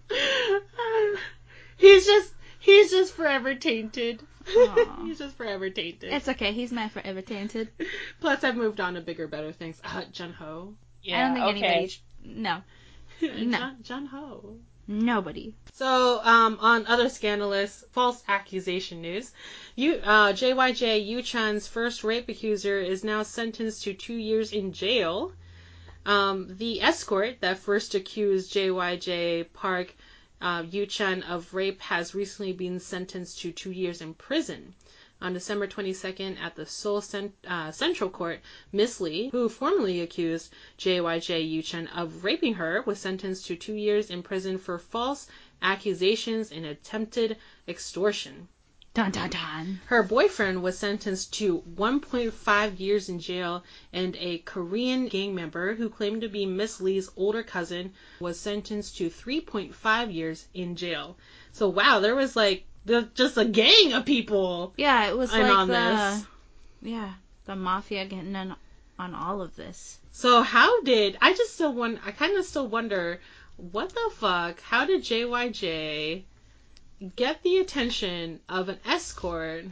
he's 1.78 2.06
just 2.06 2.34
he's 2.60 2.92
just 2.92 3.14
forever 3.14 3.56
tainted. 3.56 4.22
Aw. 4.58 4.98
he's 5.06 5.20
just 5.20 5.38
forever 5.38 5.70
tainted. 5.70 6.12
It's 6.12 6.28
okay. 6.28 6.52
He's 6.52 6.74
my 6.74 6.90
forever 6.90 7.22
tainted. 7.22 7.70
Plus, 8.20 8.44
I've 8.44 8.58
moved 8.58 8.82
on 8.82 8.96
to 8.96 9.02
bigger, 9.02 9.28
better 9.28 9.54
things. 9.54 9.80
Uh, 9.86 10.04
Jun 10.12 10.34
Ho. 10.34 10.74
I 11.10 11.24
don't 11.24 11.34
think 11.36 11.64
anybody. 11.64 11.94
No, 12.26 12.62
No. 13.22 13.58
Jun, 13.58 13.78
Jun 13.84 14.06
Ho. 14.08 14.58
nobody. 14.88 15.56
So, 15.74 16.20
um, 16.24 16.58
on 16.60 16.88
other 16.88 17.08
scandalous 17.08 17.84
false 17.92 18.22
accusation 18.28 19.02
news, 19.02 19.32
you, 19.78 20.02
uh, 20.04 20.34
JYJ 20.34 21.08
Yoochun's 21.08 21.68
first 21.68 22.04
rape 22.04 22.28
accuser 22.28 22.80
is 22.80 23.04
now 23.04 23.22
sentenced 23.22 23.84
to 23.84 23.94
two 23.94 24.16
years 24.16 24.52
in 24.52 24.74
jail. 24.74 25.34
Um, 26.04 26.58
the 26.58 26.82
escort 26.82 27.42
that 27.42 27.60
first 27.60 27.94
accused 27.94 28.52
JYJ 28.52 29.54
Park 29.54 29.94
uh, 30.42 30.64
Yoochun 30.64 31.22
of 31.30 31.54
rape 31.54 31.80
has 31.82 32.16
recently 32.16 32.54
been 32.54 32.80
sentenced 32.80 33.40
to 33.42 33.52
two 33.52 33.70
years 33.70 34.02
in 34.02 34.16
prison. 34.16 34.74
On 35.22 35.34
December 35.34 35.68
22nd, 35.68 36.40
at 36.40 36.56
the 36.56 36.66
Seoul 36.66 37.00
Cent- 37.00 37.36
uh, 37.48 37.72
Central 37.72 38.10
Court, 38.10 38.40
Miss 38.72 39.00
Lee, 39.00 39.30
who 39.30 39.48
formerly 39.48 40.02
accused 40.02 40.52
JYJ 40.80 41.54
Yoochun 41.56 41.88
of 41.96 42.24
raping 42.24 42.56
her, 42.56 42.82
was 42.88 43.00
sentenced 43.00 43.46
to 43.46 43.56
two 43.56 43.76
years 43.76 44.10
in 44.10 44.24
prison 44.24 44.58
for 44.58 44.80
false 44.80 45.28
accusations 45.62 46.52
and 46.52 46.66
attempted 46.66 47.38
extortion. 47.68 48.48
Dun 48.98 49.12
dun 49.12 49.30
dun. 49.30 49.80
Her 49.86 50.02
boyfriend 50.02 50.64
was 50.64 50.80
sentenced 50.80 51.32
to 51.34 51.62
1.5 51.76 52.80
years 52.80 53.10
in 53.10 53.20
jail, 53.20 53.64
and 53.94 54.16
a 54.16 54.40
Korean 54.40 55.08
gang 55.08 55.36
member 55.36 55.76
who 55.76 55.88
claimed 55.88 56.22
to 56.22 56.28
be 56.28 56.48
Miss 56.48 56.82
Lee's 56.82 57.08
older 57.16 57.44
cousin 57.44 57.94
was 58.20 58.40
sentenced 58.40 58.98
to 58.98 59.12
3.5 59.12 60.12
years 60.12 60.48
in 60.56 60.76
jail. 60.76 61.16
So 61.52 61.70
wow, 61.70 62.00
there 62.00 62.16
was 62.16 62.36
like 62.36 62.66
the, 62.86 63.08
just 63.14 63.38
a 63.38 63.46
gang 63.46 63.94
of 63.94 64.04
people. 64.04 64.74
Yeah, 64.78 65.08
it 65.08 65.16
was 65.16 65.32
like 65.32 65.44
on 65.44 65.68
the. 65.68 65.74
this. 65.74 66.26
Yeah, 66.82 67.14
the 67.46 67.56
mafia 67.56 68.04
getting 68.06 68.36
in 68.36 68.56
on 68.98 69.14
all 69.14 69.44
of 69.44 69.56
this. 69.56 70.00
So 70.12 70.42
how 70.42 70.82
did 70.82 71.20
I 71.22 71.36
just 71.36 71.54
still 71.54 71.72
wonder? 71.72 72.02
I 72.04 72.10
kind 72.10 72.36
of 72.36 72.46
still 72.46 72.68
wonder 72.68 73.22
what 73.58 73.90
the 73.90 74.12
fuck? 74.16 74.60
How 74.62 74.88
did 74.88 75.04
JYJ 75.04 76.24
get 77.16 77.44
the 77.44 77.58
attention 77.60 78.40
of 78.50 78.70
an 78.70 78.80
escort, 78.86 79.66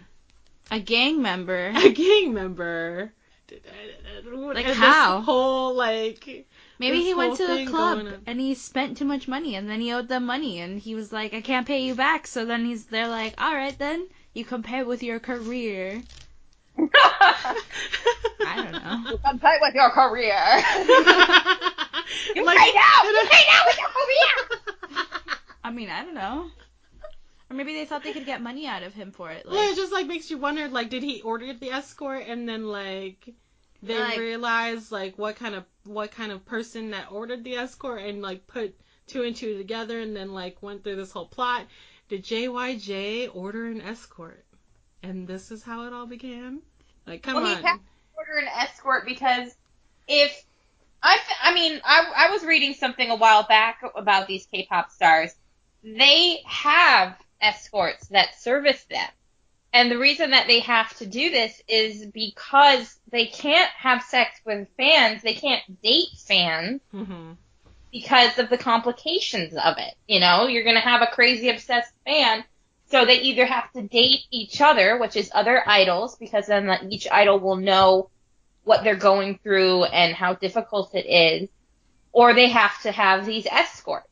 A 0.71 0.79
gang 0.79 1.21
member. 1.21 1.71
a 1.75 1.89
gang 1.89 2.33
member? 2.33 3.11
Like 3.51 4.57
And 4.57 4.65
this 4.65 4.77
how? 4.77 5.21
whole 5.21 5.75
like 5.75 6.47
Maybe 6.79 7.01
he 7.03 7.13
went 7.13 7.37
to 7.37 7.45
the 7.47 7.65
club 7.67 8.07
and 8.25 8.39
he 8.39 8.55
spent 8.55 8.97
too 8.97 9.05
much 9.05 9.27
money 9.27 9.55
and 9.55 9.69
then 9.69 9.79
he 9.81 9.93
owed 9.93 10.07
them 10.07 10.25
money 10.25 10.59
and 10.59 10.79
he 10.79 10.95
was 10.95 11.13
like, 11.13 11.33
I 11.33 11.41
can't 11.41 11.67
pay 11.67 11.83
you 11.85 11.93
back. 11.95 12.25
So 12.27 12.43
then 12.45 12.65
he's 12.65 12.85
they're 12.85 13.07
like, 13.07 13.35
all 13.37 13.53
right 13.53 13.77
then, 13.77 14.07
you 14.33 14.43
compare 14.45 14.83
with 14.85 15.03
your 15.03 15.19
career. 15.19 16.01
I 16.77 17.55
don't 18.55 18.71
know. 18.73 19.17
Compete 19.25 19.59
with 19.61 19.73
your 19.75 19.89
career. 19.91 20.37
You 22.35 22.43
Like- 22.45 22.57
pay 22.57 22.71
now. 22.73 23.03
You 23.03 23.27
pay 23.29 23.43
now 23.47 23.61
with 23.65 23.77
your 23.77 23.89
career. 23.89 25.05
I 25.63 25.71
mean, 25.71 25.89
I 25.89 26.03
don't 26.03 26.15
know. 26.15 26.47
Or 27.49 27.55
maybe 27.55 27.73
they 27.73 27.85
thought 27.85 28.03
they 28.03 28.13
could 28.13 28.25
get 28.25 28.41
money 28.41 28.65
out 28.67 28.83
of 28.83 28.93
him 28.93 29.11
for 29.11 29.29
it. 29.31 29.45
Well, 29.49 29.71
it 29.71 29.75
just 29.75 29.91
like 29.91 30.07
makes 30.07 30.31
you 30.31 30.37
wonder, 30.37 30.67
like, 30.67 30.89
did 30.89 31.03
he 31.03 31.21
order 31.21 31.53
the 31.53 31.71
escort 31.71 32.23
and 32.27 32.47
then 32.49 32.67
like 32.67 33.29
they 33.83 33.99
Like- 33.99 34.17
realized 34.17 34.91
like 34.91 35.17
what 35.17 35.35
kind 35.35 35.53
of 35.53 35.63
what 35.83 36.11
kind 36.11 36.31
of 36.31 36.43
person 36.45 36.91
that 36.91 37.11
ordered 37.11 37.43
the 37.43 37.55
escort 37.55 38.01
and 38.01 38.21
like 38.21 38.47
put 38.47 38.75
two 39.05 39.21
and 39.23 39.35
two 39.35 39.57
together 39.57 39.99
and 39.99 40.15
then 40.15 40.33
like 40.33 40.63
went 40.63 40.83
through 40.83 40.95
this 40.95 41.11
whole 41.11 41.27
plot. 41.27 41.65
Did 42.09 42.23
JYJ 42.23 43.29
order 43.35 43.67
an 43.67 43.81
escort? 43.81 44.43
And 45.03 45.27
this 45.27 45.51
is 45.51 45.61
how 45.61 45.85
it 45.85 45.93
all 45.93 46.07
began? 46.07 46.61
Like, 47.05 47.21
come 47.21 47.35
well, 47.35 47.45
on. 47.45 47.57
he 47.57 47.63
had 47.63 47.75
to 47.75 47.81
order 48.17 48.37
an 48.37 48.47
escort 48.47 49.05
because 49.05 49.55
if 50.07 50.43
I, 51.03 51.17
th- 51.17 51.37
I 51.43 51.53
mean, 51.53 51.79
I, 51.85 52.11
I 52.27 52.31
was 52.31 52.43
reading 52.43 52.73
something 52.73 53.11
a 53.11 53.15
while 53.15 53.43
back 53.43 53.81
about 53.95 54.25
these 54.27 54.47
K-pop 54.47 54.89
stars. 54.89 55.31
They 55.83 56.39
have 56.47 57.15
escorts 57.41 58.07
that 58.07 58.39
service 58.39 58.83
them. 58.85 59.09
And 59.73 59.91
the 59.91 59.97
reason 59.97 60.31
that 60.31 60.47
they 60.47 60.61
have 60.61 60.95
to 60.97 61.05
do 61.05 61.29
this 61.29 61.61
is 61.67 62.05
because 62.05 62.97
they 63.11 63.25
can't 63.25 63.69
have 63.77 64.03
sex 64.03 64.39
with 64.45 64.67
fans. 64.77 65.21
They 65.21 65.33
can't 65.33 65.81
date 65.81 66.09
fans 66.17 66.81
hmm 66.91 67.33
because 67.91 68.37
of 68.39 68.49
the 68.49 68.57
complications 68.57 69.53
of 69.55 69.77
it. 69.77 69.93
You 70.05 70.19
know, 70.19 70.47
you're 70.47 70.63
going 70.63 70.75
to 70.75 70.81
have 70.81 71.01
a 71.01 71.07
crazy 71.07 71.47
obsessed 71.47 71.93
fan. 72.03 72.43
So 72.87 73.05
they 73.05 73.21
either 73.21 73.45
have 73.45 73.71
to 73.71 73.83
date 73.83 74.25
each 74.31 74.59
other, 74.59 74.97
which 74.97 75.15
is 75.15 75.31
other 75.33 75.63
idols, 75.65 76.17
because 76.17 76.47
then 76.47 76.69
each 76.89 77.07
idol 77.09 77.39
will 77.39 77.55
know 77.55 78.09
what 78.65 78.83
they're 78.83 78.97
going 78.97 79.39
through 79.41 79.85
and 79.85 80.13
how 80.13 80.33
difficult 80.33 80.93
it 80.93 81.05
is, 81.05 81.49
or 82.11 82.33
they 82.33 82.49
have 82.49 82.81
to 82.81 82.91
have 82.91 83.25
these 83.25 83.45
escorts, 83.45 84.09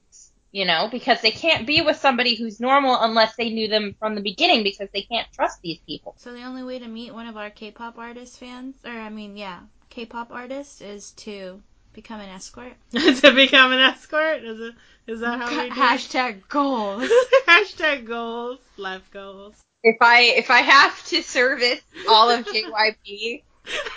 you 0.53 0.65
know, 0.65 0.87
because 0.89 1.19
they 1.21 1.31
can't 1.31 1.65
be 1.65 1.81
with 1.81 1.97
somebody 1.97 2.35
who's 2.35 2.59
normal 2.59 2.95
unless 3.01 3.35
they 3.35 3.49
knew 3.49 3.67
them 3.67 3.95
from 3.97 4.13
the 4.13 4.21
beginning 4.21 4.63
because 4.63 4.87
they 4.93 5.01
can't 5.01 5.27
trust 5.33 5.59
these 5.63 5.79
people. 5.79 6.13
so 6.17 6.31
the 6.31 6.43
only 6.43 6.63
way 6.63 6.77
to 6.77 6.87
meet 6.87 7.11
one 7.11 7.27
of 7.27 7.35
our 7.35 7.49
K-pop 7.49 7.97
artist 7.97 8.39
fans, 8.39 8.75
or 8.85 8.91
I 8.91 9.09
mean, 9.09 9.35
yeah, 9.35 9.59
K-pop 9.89 10.31
artists, 10.31 10.79
is 10.79 11.11
to 11.11 11.59
become 11.93 12.21
an 12.21 12.29
escort. 12.29 12.73
to 12.91 13.33
become 13.33 13.71
an 13.71 13.79
escort? 13.79 14.43
Is 14.43 14.59
it? 14.59 14.75
Is 15.07 15.19
that 15.21 15.39
how 15.39 15.49
we 15.49 15.69
do? 15.69 15.75
Hashtag 15.75 16.47
goals. 16.47 17.09
Hashtag 17.47 18.05
goals, 18.05 18.59
life 18.77 19.09
goals. 19.11 19.55
If 19.83 19.97
I 20.01 20.21
if 20.21 20.51
I 20.51 20.59
have 20.59 21.03
to 21.07 21.23
service 21.23 21.81
all 22.07 22.29
of 22.29 22.45
JYP 22.45 23.41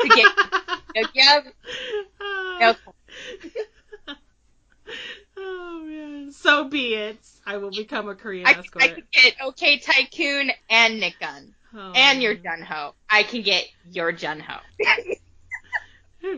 to 0.00 0.08
get 0.08 0.32
yeah, 1.14 1.40
no, 2.60 2.74
oh 5.46 5.82
man. 5.84 6.32
So 6.32 6.64
be 6.64 6.94
it. 6.94 7.18
I 7.46 7.56
will 7.58 7.70
become 7.70 8.08
a 8.08 8.14
Korean 8.14 8.46
I, 8.46 8.52
escort. 8.52 8.82
I 8.84 8.88
could 8.88 9.10
get 9.10 9.34
Ok 9.42 9.78
Taecyeon 9.78 10.50
and 10.68 11.02
Nichkhun. 11.02 11.52
Oh, 11.74 11.92
and 11.94 12.22
your 12.22 12.36
man. 12.38 12.62
Junho. 12.62 12.92
I 13.08 13.22
can 13.22 13.42
get 13.42 13.66
your 13.90 14.12
Junho. 14.12 14.60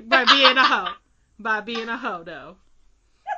By 0.06 0.24
being 0.24 0.56
a 0.56 0.64
hoe. 0.64 0.92
By 1.38 1.60
being 1.60 1.88
a 1.88 1.96
hoe, 1.96 2.22
though. 2.24 2.56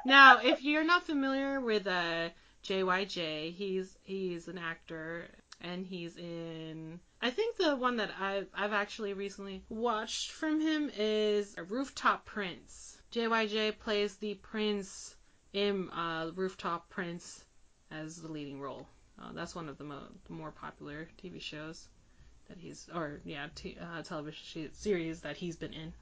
Now, 0.04 0.38
if 0.42 0.62
you're 0.62 0.84
not 0.84 1.04
familiar 1.04 1.60
with 1.60 1.86
uh, 1.86 2.30
JYJ, 2.64 3.52
he's 3.54 3.96
he's 4.02 4.48
an 4.48 4.58
actor, 4.58 5.28
and 5.60 5.86
he's 5.86 6.16
in. 6.16 6.98
I 7.20 7.30
think 7.30 7.56
the 7.56 7.76
one 7.76 7.96
that 7.98 8.10
I've 8.18 8.48
I've 8.54 8.72
actually 8.72 9.12
recently 9.12 9.62
watched 9.68 10.32
from 10.32 10.60
him 10.60 10.90
is 10.96 11.54
a 11.58 11.62
Rooftop 11.62 12.24
Prince. 12.24 12.98
JYJ 13.12 13.78
plays 13.78 14.16
the 14.16 14.34
prince 14.34 15.14
in 15.53 15.88
uh, 15.90 16.30
Rooftop 16.34 16.88
Prince 16.90 17.44
as 17.90 18.20
the 18.22 18.30
leading 18.30 18.61
role. 18.61 18.86
Uh, 19.20 19.32
that's 19.34 19.55
one 19.55 19.68
of 19.68 19.76
the 19.78 19.84
mo- 19.84 20.09
more 20.28 20.51
popular 20.51 21.09
TV 21.22 21.40
shows 21.40 21.88
that 22.48 22.57
he's, 22.59 22.88
or 22.94 23.20
yeah, 23.24 23.46
t- 23.55 23.76
uh, 23.80 24.03
television 24.03 24.68
sh- 24.70 24.76
series 24.76 25.20
that 25.20 25.36
he's 25.36 25.57
been 25.57 25.72
in. 25.74 25.92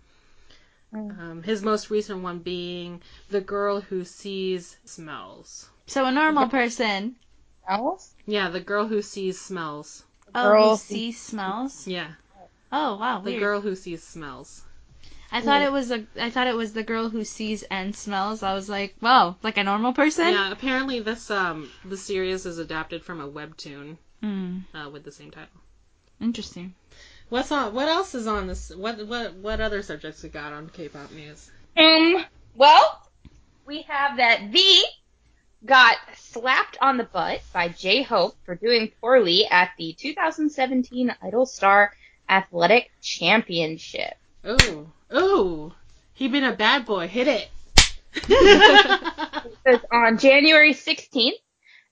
Mm. 0.94 1.18
Um, 1.18 1.42
his 1.42 1.62
most 1.62 1.90
recent 1.90 2.22
one 2.22 2.38
being 2.38 3.02
The 3.30 3.40
Girl 3.40 3.80
Who 3.80 4.04
Sees 4.04 4.76
Smells. 4.84 5.68
So 5.86 6.04
a 6.06 6.12
normal 6.12 6.48
person. 6.48 7.16
Else? 7.68 8.14
Yeah, 8.26 8.48
The 8.48 8.60
Girl 8.60 8.86
Who 8.86 9.02
Sees 9.02 9.38
Smells. 9.40 10.04
Oh, 10.34 10.42
Girl 10.44 10.62
who 10.64 10.70
who- 10.70 10.76
sees 10.76 11.20
smells. 11.20 11.86
Yeah, 11.86 12.08
Oh 12.70 12.96
wow, 12.98 13.20
The 13.20 13.30
weird. 13.30 13.40
Girl 13.40 13.60
Who 13.62 13.74
Sees 13.74 14.02
Smells. 14.02 14.62
I 15.30 15.40
thought 15.42 15.62
it 15.62 15.70
was 15.72 15.90
a. 15.90 16.06
I 16.18 16.30
thought 16.30 16.46
it 16.46 16.56
was 16.56 16.72
the 16.72 16.82
girl 16.82 17.08
who 17.10 17.22
sees 17.24 17.62
and 17.64 17.94
smells. 17.94 18.42
I 18.42 18.54
was 18.54 18.68
like, 18.68 18.94
wow, 19.00 19.36
like 19.42 19.58
a 19.58 19.64
normal 19.64 19.92
person. 19.92 20.28
Yeah, 20.28 20.50
apparently 20.50 21.00
this 21.00 21.30
um 21.30 21.70
the 21.84 21.96
series 21.96 22.46
is 22.46 22.58
adapted 22.58 23.02
from 23.04 23.20
a 23.20 23.28
webtoon 23.28 23.98
Hmm. 24.22 24.58
uh, 24.74 24.88
with 24.90 25.04
the 25.04 25.12
same 25.12 25.30
title. 25.30 25.60
Interesting. 26.20 26.74
What's 27.28 27.52
on? 27.52 27.74
What 27.74 27.88
else 27.88 28.14
is 28.14 28.26
on 28.26 28.46
this? 28.46 28.74
What 28.74 29.06
what 29.06 29.34
what 29.34 29.60
other 29.60 29.82
subjects 29.82 30.22
we 30.22 30.30
got 30.30 30.52
on 30.52 30.70
K-pop 30.70 31.12
news? 31.12 31.50
Um, 31.76 32.24
well, 32.56 33.06
we 33.66 33.82
have 33.82 34.16
that 34.16 34.48
V 34.50 34.82
got 35.64 35.96
slapped 36.16 36.78
on 36.80 36.96
the 36.96 37.04
butt 37.04 37.42
by 37.52 37.68
J 37.68 38.02
Hope 38.02 38.34
for 38.44 38.54
doing 38.54 38.90
poorly 39.00 39.46
at 39.46 39.70
the 39.76 39.92
2017 39.92 41.14
Idol 41.22 41.44
Star 41.46 41.92
Athletic 42.28 42.90
Championship. 43.02 44.14
Oh 44.44 44.86
oh, 45.10 45.72
he 46.12 46.28
been 46.28 46.44
a 46.44 46.54
bad 46.54 46.86
boy. 46.86 47.08
Hit 47.08 47.28
it. 47.28 47.50
Because 49.64 49.84
on 49.92 50.18
January 50.18 50.72
16th, 50.72 51.32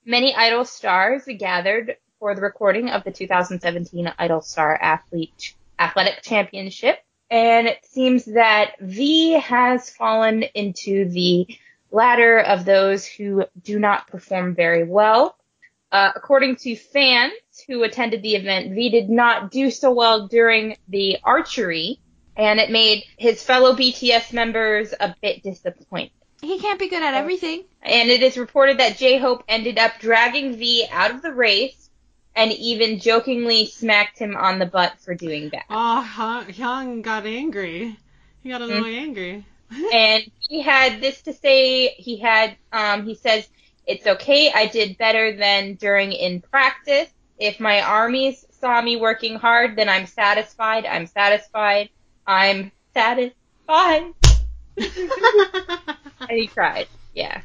many 0.04 0.34
Idol 0.34 0.64
stars 0.64 1.24
gathered 1.38 1.96
for 2.18 2.34
the 2.34 2.40
recording 2.40 2.88
of 2.90 3.04
the 3.04 3.10
2017 3.10 4.12
Idol 4.18 4.40
Star 4.40 4.78
Athlete 4.80 5.54
Athletic 5.78 6.22
Championship. 6.22 6.98
And 7.30 7.66
it 7.66 7.84
seems 7.84 8.24
that 8.26 8.72
V 8.80 9.32
has 9.32 9.90
fallen 9.90 10.44
into 10.54 11.08
the 11.08 11.46
latter 11.90 12.38
of 12.38 12.64
those 12.64 13.04
who 13.04 13.44
do 13.62 13.78
not 13.78 14.06
perform 14.08 14.54
very 14.54 14.84
well. 14.84 15.36
Uh, 15.92 16.12
according 16.14 16.56
to 16.56 16.76
fans 16.76 17.32
who 17.66 17.82
attended 17.82 18.22
the 18.22 18.36
event, 18.36 18.74
V 18.74 18.90
did 18.90 19.08
not 19.08 19.50
do 19.50 19.70
so 19.70 19.92
well 19.92 20.28
during 20.28 20.76
the 20.88 21.18
archery, 21.22 22.00
and 22.36 22.60
it 22.60 22.70
made 22.70 23.04
his 23.16 23.42
fellow 23.42 23.74
BTS 23.74 24.32
members 24.32 24.94
a 24.98 25.14
bit 25.22 25.42
disappointed. 25.42 26.10
He 26.42 26.58
can't 26.58 26.78
be 26.78 26.88
good 26.88 27.02
at 27.02 27.14
everything. 27.14 27.64
And 27.82 28.10
it 28.10 28.22
is 28.22 28.36
reported 28.36 28.78
that 28.78 28.98
J 28.98 29.18
Hope 29.18 29.42
ended 29.48 29.78
up 29.78 29.92
dragging 30.00 30.56
V 30.56 30.86
out 30.90 31.10
of 31.10 31.22
the 31.22 31.32
race 31.32 31.90
and 32.34 32.52
even 32.52 32.98
jokingly 33.00 33.66
smacked 33.66 34.18
him 34.18 34.36
on 34.36 34.58
the 34.58 34.66
butt 34.66 35.00
for 35.00 35.14
doing 35.14 35.48
that. 35.50 35.64
oh, 35.70 36.06
Hyung- 36.06 36.52
Hyung 36.54 37.02
got 37.02 37.24
angry. 37.24 37.96
He 38.42 38.50
got 38.50 38.60
a 38.60 38.66
little 38.66 38.84
angry. 38.84 39.44
and 39.92 40.22
he 40.38 40.60
had 40.60 41.00
this 41.00 41.22
to 41.22 41.32
say. 41.32 41.88
He 41.96 42.18
had, 42.18 42.56
um, 42.72 43.04
he 43.06 43.14
says, 43.14 43.48
it's 43.86 44.06
okay. 44.06 44.52
I 44.52 44.66
did 44.66 44.98
better 44.98 45.34
than 45.34 45.74
during 45.74 46.12
in 46.12 46.42
practice. 46.42 47.08
If 47.38 47.58
my 47.58 47.80
armies 47.80 48.44
saw 48.60 48.80
me 48.82 48.96
working 48.96 49.36
hard, 49.36 49.76
then 49.76 49.88
I'm 49.88 50.06
satisfied. 50.06 50.84
I'm 50.86 51.06
satisfied. 51.06 51.88
I'm 52.26 52.72
satisfied. 52.94 54.12
And 56.28 56.38
he 56.38 56.46
cried. 56.48 56.88
Yeah. 57.14 57.42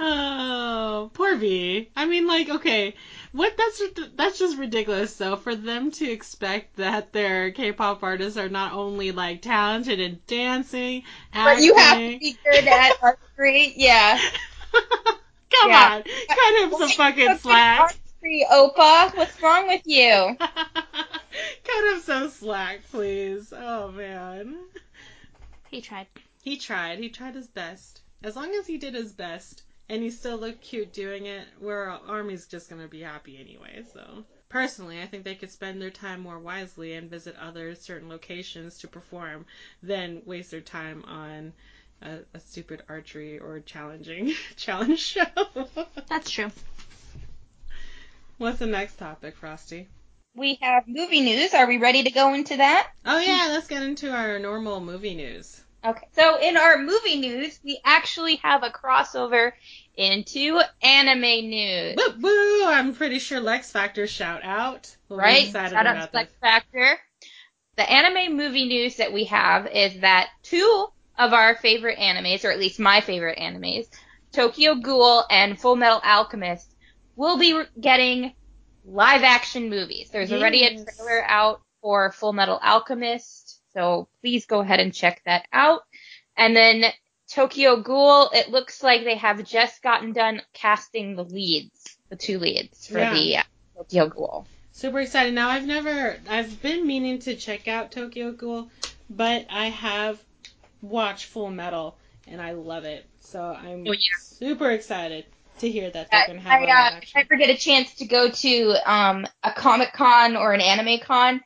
oh, 0.00 1.10
poor 1.14 1.36
V. 1.36 1.88
I 1.96 2.04
mean, 2.06 2.26
like, 2.26 2.48
okay, 2.50 2.94
what? 3.32 3.56
That's 3.56 3.82
that's 4.16 4.38
just 4.38 4.58
ridiculous. 4.58 5.16
though, 5.16 5.36
for 5.36 5.54
them 5.54 5.90
to 5.92 6.10
expect 6.10 6.76
that 6.76 7.12
their 7.12 7.52
K-pop 7.52 8.02
artists 8.02 8.38
are 8.38 8.48
not 8.48 8.72
only 8.72 9.12
like 9.12 9.42
talented 9.42 10.00
in 10.00 10.20
dancing, 10.26 11.04
acting, 11.32 11.54
But 11.56 11.62
you 11.64 11.74
have 11.76 11.96
to 11.96 12.18
be 12.18 12.36
good 12.44 12.66
at 12.66 12.92
archery. 13.02 13.72
Yeah. 13.76 14.18
Come 14.72 15.70
Yeah. 15.70 15.94
on, 15.96 16.02
cut 16.02 16.62
him 16.62 16.70
some 16.78 16.90
fucking 16.90 17.38
slack. 17.38 17.96
Archery, 18.22 18.46
Opa. 18.50 19.14
What's 19.14 19.42
wrong 19.42 19.68
with 19.68 19.82
you? 19.84 20.36
cut 20.38 21.92
him 21.92 22.00
some 22.00 22.30
slack, 22.30 22.80
please. 22.90 23.52
Oh 23.54 23.90
man. 23.92 24.56
He 25.70 25.82
tried. 25.82 26.06
He 26.42 26.56
tried. 26.56 26.98
He 26.98 27.10
tried 27.10 27.34
his 27.34 27.46
best. 27.46 28.00
As 28.22 28.34
long 28.34 28.54
as 28.54 28.66
he 28.66 28.78
did 28.78 28.94
his 28.94 29.12
best 29.12 29.64
and 29.88 30.02
he 30.02 30.10
still 30.10 30.38
looked 30.38 30.62
cute 30.62 30.92
doing 30.92 31.26
it, 31.26 31.46
where 31.58 31.90
our 31.90 32.00
army's 32.06 32.46
just 32.46 32.70
gonna 32.70 32.88
be 32.88 33.02
happy 33.02 33.38
anyway. 33.38 33.84
So 33.92 34.24
personally, 34.48 35.02
I 35.02 35.06
think 35.06 35.24
they 35.24 35.34
could 35.34 35.50
spend 35.50 35.82
their 35.82 35.90
time 35.90 36.20
more 36.20 36.38
wisely 36.38 36.94
and 36.94 37.10
visit 37.10 37.36
other 37.36 37.74
certain 37.74 38.08
locations 38.08 38.78
to 38.78 38.88
perform 38.88 39.44
than 39.82 40.22
waste 40.24 40.50
their 40.50 40.62
time 40.62 41.04
on 41.04 41.52
a, 42.00 42.20
a 42.32 42.40
stupid 42.40 42.82
archery 42.88 43.38
or 43.38 43.60
challenging 43.60 44.32
challenge 44.56 45.00
show. 45.00 45.26
That's 46.08 46.30
true. 46.30 46.50
What's 48.38 48.58
the 48.58 48.66
next 48.66 48.98
topic, 48.98 49.36
Frosty? 49.36 49.88
We 50.34 50.58
have 50.60 50.86
movie 50.86 51.22
news. 51.22 51.54
Are 51.54 51.66
we 51.66 51.78
ready 51.78 52.02
to 52.02 52.10
go 52.10 52.34
into 52.34 52.58
that? 52.58 52.90
Oh 53.06 53.18
yeah, 53.18 53.48
let's 53.50 53.66
get 53.66 53.82
into 53.82 54.12
our 54.12 54.38
normal 54.38 54.80
movie 54.80 55.14
news. 55.14 55.62
Okay. 55.84 56.06
So 56.12 56.38
in 56.40 56.56
our 56.56 56.78
movie 56.78 57.18
news, 57.18 57.58
we 57.64 57.80
actually 57.84 58.36
have 58.36 58.62
a 58.62 58.70
crossover 58.70 59.52
into 59.96 60.60
anime 60.82 61.48
news. 61.48 61.96
Woo 61.96 62.20
woo! 62.20 62.64
I'm 62.66 62.94
pretty 62.94 63.18
sure 63.18 63.40
Lex 63.40 63.70
Factor 63.70 64.06
shout 64.06 64.44
out. 64.44 64.94
We'll 65.08 65.20
right? 65.20 65.46
Shout 65.46 65.72
out 65.72 65.84
to 65.84 66.08
Flex 66.08 66.30
this. 66.30 66.38
Factor. 66.40 66.98
The 67.76 67.90
anime 67.90 68.36
movie 68.36 68.66
news 68.66 68.96
that 68.96 69.12
we 69.12 69.24
have 69.24 69.66
is 69.68 70.00
that 70.00 70.28
two 70.42 70.88
of 71.18 71.32
our 71.32 71.54
favorite 71.54 71.98
animes, 71.98 72.44
or 72.44 72.50
at 72.50 72.58
least 72.58 72.78
my 72.78 73.00
favorite 73.00 73.38
animes, 73.38 73.86
Tokyo 74.32 74.74
Ghoul 74.74 75.24
and 75.30 75.58
Full 75.58 75.76
Metal 75.76 76.00
Alchemist, 76.04 76.74
will 77.16 77.38
be 77.38 77.60
getting 77.80 78.32
live 78.84 79.22
action 79.22 79.68
movies. 79.68 80.10
There's 80.10 80.32
already 80.32 80.64
a 80.64 80.70
trailer 80.84 81.24
out 81.26 81.60
for 81.82 82.12
Full 82.12 82.32
Metal 82.32 82.58
Alchemist, 82.62 83.60
so 83.72 84.08
please 84.20 84.46
go 84.46 84.60
ahead 84.60 84.80
and 84.80 84.92
check 84.94 85.22
that 85.26 85.46
out. 85.52 85.82
And 86.36 86.54
then 86.54 86.84
Tokyo 87.28 87.80
Ghoul, 87.82 88.30
it 88.32 88.50
looks 88.50 88.82
like 88.82 89.04
they 89.04 89.16
have 89.16 89.44
just 89.44 89.82
gotten 89.82 90.12
done 90.12 90.42
casting 90.52 91.16
the 91.16 91.24
leads, 91.24 91.96
the 92.08 92.16
two 92.16 92.38
leads 92.38 92.86
for 92.86 92.98
Yeah. 92.98 93.14
the 93.14 93.36
uh, 93.38 93.42
Tokyo 93.78 94.08
Ghoul. 94.08 94.46
Super 94.72 95.00
excited. 95.00 95.32
Now 95.34 95.48
I've 95.48 95.66
never 95.66 96.16
I've 96.28 96.60
been 96.62 96.86
meaning 96.86 97.18
to 97.20 97.34
check 97.34 97.66
out 97.66 97.90
Tokyo 97.92 98.32
Ghoul, 98.32 98.68
but 99.08 99.46
I 99.50 99.66
have 99.66 100.22
watched 100.82 101.24
Full 101.26 101.50
Metal 101.50 101.96
and 102.28 102.40
I 102.42 102.52
love 102.52 102.84
it. 102.84 103.06
So 103.20 103.42
I'm 103.42 103.86
Oh, 103.88 103.92
yeah. 103.92 103.98
super 104.20 104.70
excited 104.70 105.24
to 105.58 105.70
hear 105.70 105.90
that 105.90 106.10
they're 106.10 106.24
I, 106.24 106.26
gonna 106.26 106.40
have 106.40 106.62
a 106.62 106.68
I, 106.68 106.88
uh, 106.88 107.00
if 107.02 107.12
I 107.14 107.20
ever 107.20 107.36
get 107.36 107.50
a 107.50 107.56
chance 107.56 107.94
to 107.96 108.06
go 108.06 108.30
to 108.30 108.92
um, 108.92 109.26
a 109.42 109.52
Comic 109.52 109.92
Con 109.92 110.36
or 110.36 110.52
an 110.52 110.60
Anime 110.60 111.00
Con, 111.00 111.40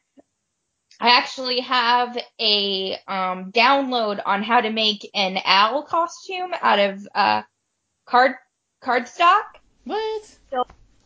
I 1.01 1.17
actually 1.17 1.61
have 1.61 2.17
a 2.39 2.97
um, 3.09 3.53
download 3.53 4.21
on 4.25 4.43
how 4.43 4.61
to 4.61 4.71
make 4.71 5.09
an 5.15 5.39
Al 5.45 5.83
costume 5.83 6.53
out 6.61 6.79
of 6.79 7.09
uh, 7.15 7.43
card 8.07 8.33
cardstock. 8.83 9.45
What? 9.85 10.37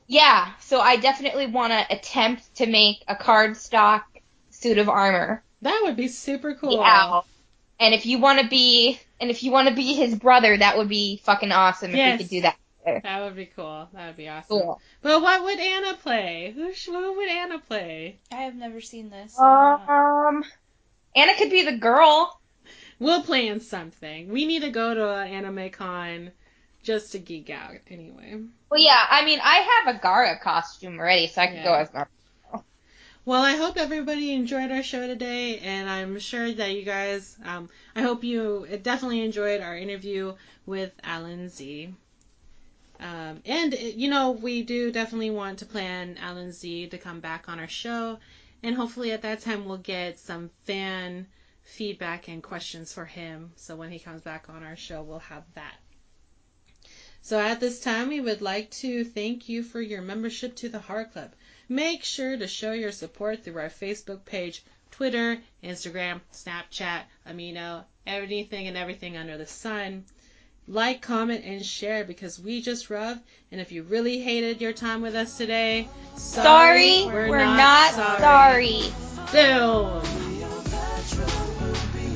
Yeah, 0.07 0.51
so 0.61 0.81
I 0.81 0.97
definitely 0.97 1.47
want 1.47 1.73
to 1.73 1.97
attempt 1.97 2.57
to 2.57 2.67
make 2.67 3.03
a 3.09 3.15
cardstock 3.15 4.03
suit 4.51 4.79
of 4.79 4.89
armor. 4.89 5.43
That 5.63 5.81
would 5.85 5.97
be 5.97 6.09
super 6.09 6.55
cool. 6.55 6.85
Al. 6.85 7.25
And 7.81 7.95
if 7.95 8.05
you 8.05 8.19
want 8.19 8.41
to 8.41 8.49
be, 8.49 9.01
and 9.21 9.31
if 9.31 9.43
you 9.43 9.51
want 9.51 9.69
to 9.69 9.75
be 9.75 9.95
his 9.95 10.15
brother, 10.15 10.57
that 10.57 10.77
would 10.77 10.89
be 10.89 11.21
fucking 11.25 11.53
awesome 11.53 11.91
if 11.91 11.97
Yes. 11.97 12.19
we 12.19 12.25
could 12.25 12.31
do 12.31 12.41
that. 12.43 12.57
That 12.85 13.23
would 13.23 13.37
be 13.37 13.47
cool. 13.47 13.89
That 13.93 14.09
would 14.09 14.17
be 14.17 14.29
awesome. 14.29 14.61
Cool. 14.61 14.81
But 15.03 15.23
what 15.23 15.43
would 15.43 15.59
Anna 15.59 15.95
play? 15.95 16.53
Who, 16.55 16.73
sh- 16.73 16.87
who 16.87 17.17
would 17.17 17.29
Anna 17.29 17.59
play? 17.59 18.19
I 18.31 18.43
have 18.43 18.55
never 18.55 18.81
seen 18.81 19.11
this. 19.11 19.39
Um, 19.39 20.45
Anna 21.17 21.33
could 21.37 21.51
be 21.51 21.65
the 21.65 21.77
girl. 21.77 22.39
We'll 22.99 23.23
plan 23.23 23.61
something. 23.61 24.29
We 24.29 24.47
need 24.47 24.63
to 24.63 24.71
go 24.71 24.95
to 24.95 25.11
an 25.17 25.29
anime 25.29 25.71
con 25.71 26.33
just 26.83 27.13
to 27.13 27.19
geek 27.19 27.51
out 27.51 27.77
anyway. 27.89 28.41
Well, 28.71 28.81
yeah, 28.81 29.05
I 29.11 29.25
mean, 29.25 29.41
I 29.43 29.83
have 29.85 29.97
a 29.97 29.99
Gaara 29.99 30.41
costume 30.41 30.99
already, 30.99 31.27
so 31.27 31.43
I 31.43 31.47
could 31.47 31.57
Yeah. 31.57 31.65
go 31.65 31.75
as 31.75 31.91
Gaara. 31.91 32.07
Well, 33.27 33.41
I 33.41 33.57
hope 33.57 33.79
everybody 33.79 34.35
enjoyed 34.35 34.71
our 34.71 34.83
show 34.83 35.07
today, 35.07 35.59
and 35.61 35.89
I'm 35.89 36.19
sure 36.19 36.53
that 36.53 36.75
you 36.75 36.83
guys, 36.83 37.39
um, 37.43 37.71
I 37.97 38.03
hope 38.03 38.23
you 38.23 38.67
definitely 38.83 39.23
enjoyed 39.23 39.63
our 39.63 39.75
interview 39.75 40.35
with 40.67 40.93
Alan 41.03 41.49
Z. 41.49 41.95
Um, 43.01 43.43
and, 43.45 43.75
you 43.75 44.09
know, 44.09 44.31
we 44.31 44.63
do 44.63 44.93
definitely 44.93 45.31
want 45.31 45.59
to 45.59 45.67
plan 45.67 46.17
Alan 46.21 46.53
Z 46.53 46.89
to 46.89 46.99
come 46.99 47.21
back 47.21 47.49
on 47.49 47.59
our 47.59 47.69
show, 47.69 48.19
and 48.63 48.75
hopefully 48.75 49.13
at 49.13 49.23
that 49.23 49.41
time 49.41 49.65
we'll 49.65 49.79
get 49.79 50.19
some 50.19 50.51
fan 50.65 51.27
feedback 51.63 52.29
and 52.29 52.43
questions 52.43 52.93
for 52.93 53.05
him. 53.05 53.53
So 53.57 53.75
when 53.75 53.91
he 53.91 53.99
comes 53.99 54.23
back 54.23 54.47
on 54.49 54.63
our 54.63 54.77
show, 54.77 55.03
we'll 55.03 55.19
have 55.21 55.45
that. 55.55 55.75
So 57.23 57.39
at 57.39 57.59
this 57.59 57.81
time, 57.81 58.09
we 58.09 58.21
would 58.21 58.43
like 58.43 58.71
to 58.73 59.03
thank 59.03 59.49
you 59.49 59.63
for 59.63 59.81
your 59.81 60.03
membership 60.03 60.57
to 60.57 60.69
the 60.69 60.79
Hara 60.79 61.07
Club. 61.07 61.33
Make 61.71 62.05
sure 62.05 62.37
to 62.37 62.47
show 62.47 62.73
your 62.73 62.93
support 62.93 63.43
through 63.43 63.59
our 63.59 63.71
Facebook 63.71 64.27
page, 64.27 64.63
Twitter, 64.91 65.39
Instagram, 65.63 66.21
Snapchat, 66.35 67.03
Amino, 67.27 67.85
anything 68.07 68.69
and 68.69 68.77
everything 68.77 69.17
under 69.17 69.39
the 69.39 69.47
sun. 69.47 70.05
Like, 70.67 71.03
comment, 71.03 71.45
and 71.45 71.65
share 71.65 72.05
because 72.05 72.41
we 72.41 72.63
just 72.63 72.89
rub. 72.89 73.21
And 73.53 73.61
if 73.61 73.71
you 73.71 73.83
really 73.83 74.21
hated 74.21 74.63
your 74.63 74.73
time 74.73 75.03
with 75.03 75.15
us 75.15 75.37
today, 75.37 75.89
sorry, 76.17 77.03
Sorry, 77.03 77.31
we're, 77.31 77.39
not, 77.45 77.93
sorry. 77.93 78.85
Boom. 79.31 80.01
Fall. 80.01 80.35
Your 80.41 80.63
backdrop 80.65 81.39
will 81.61 81.77
be 81.93 82.09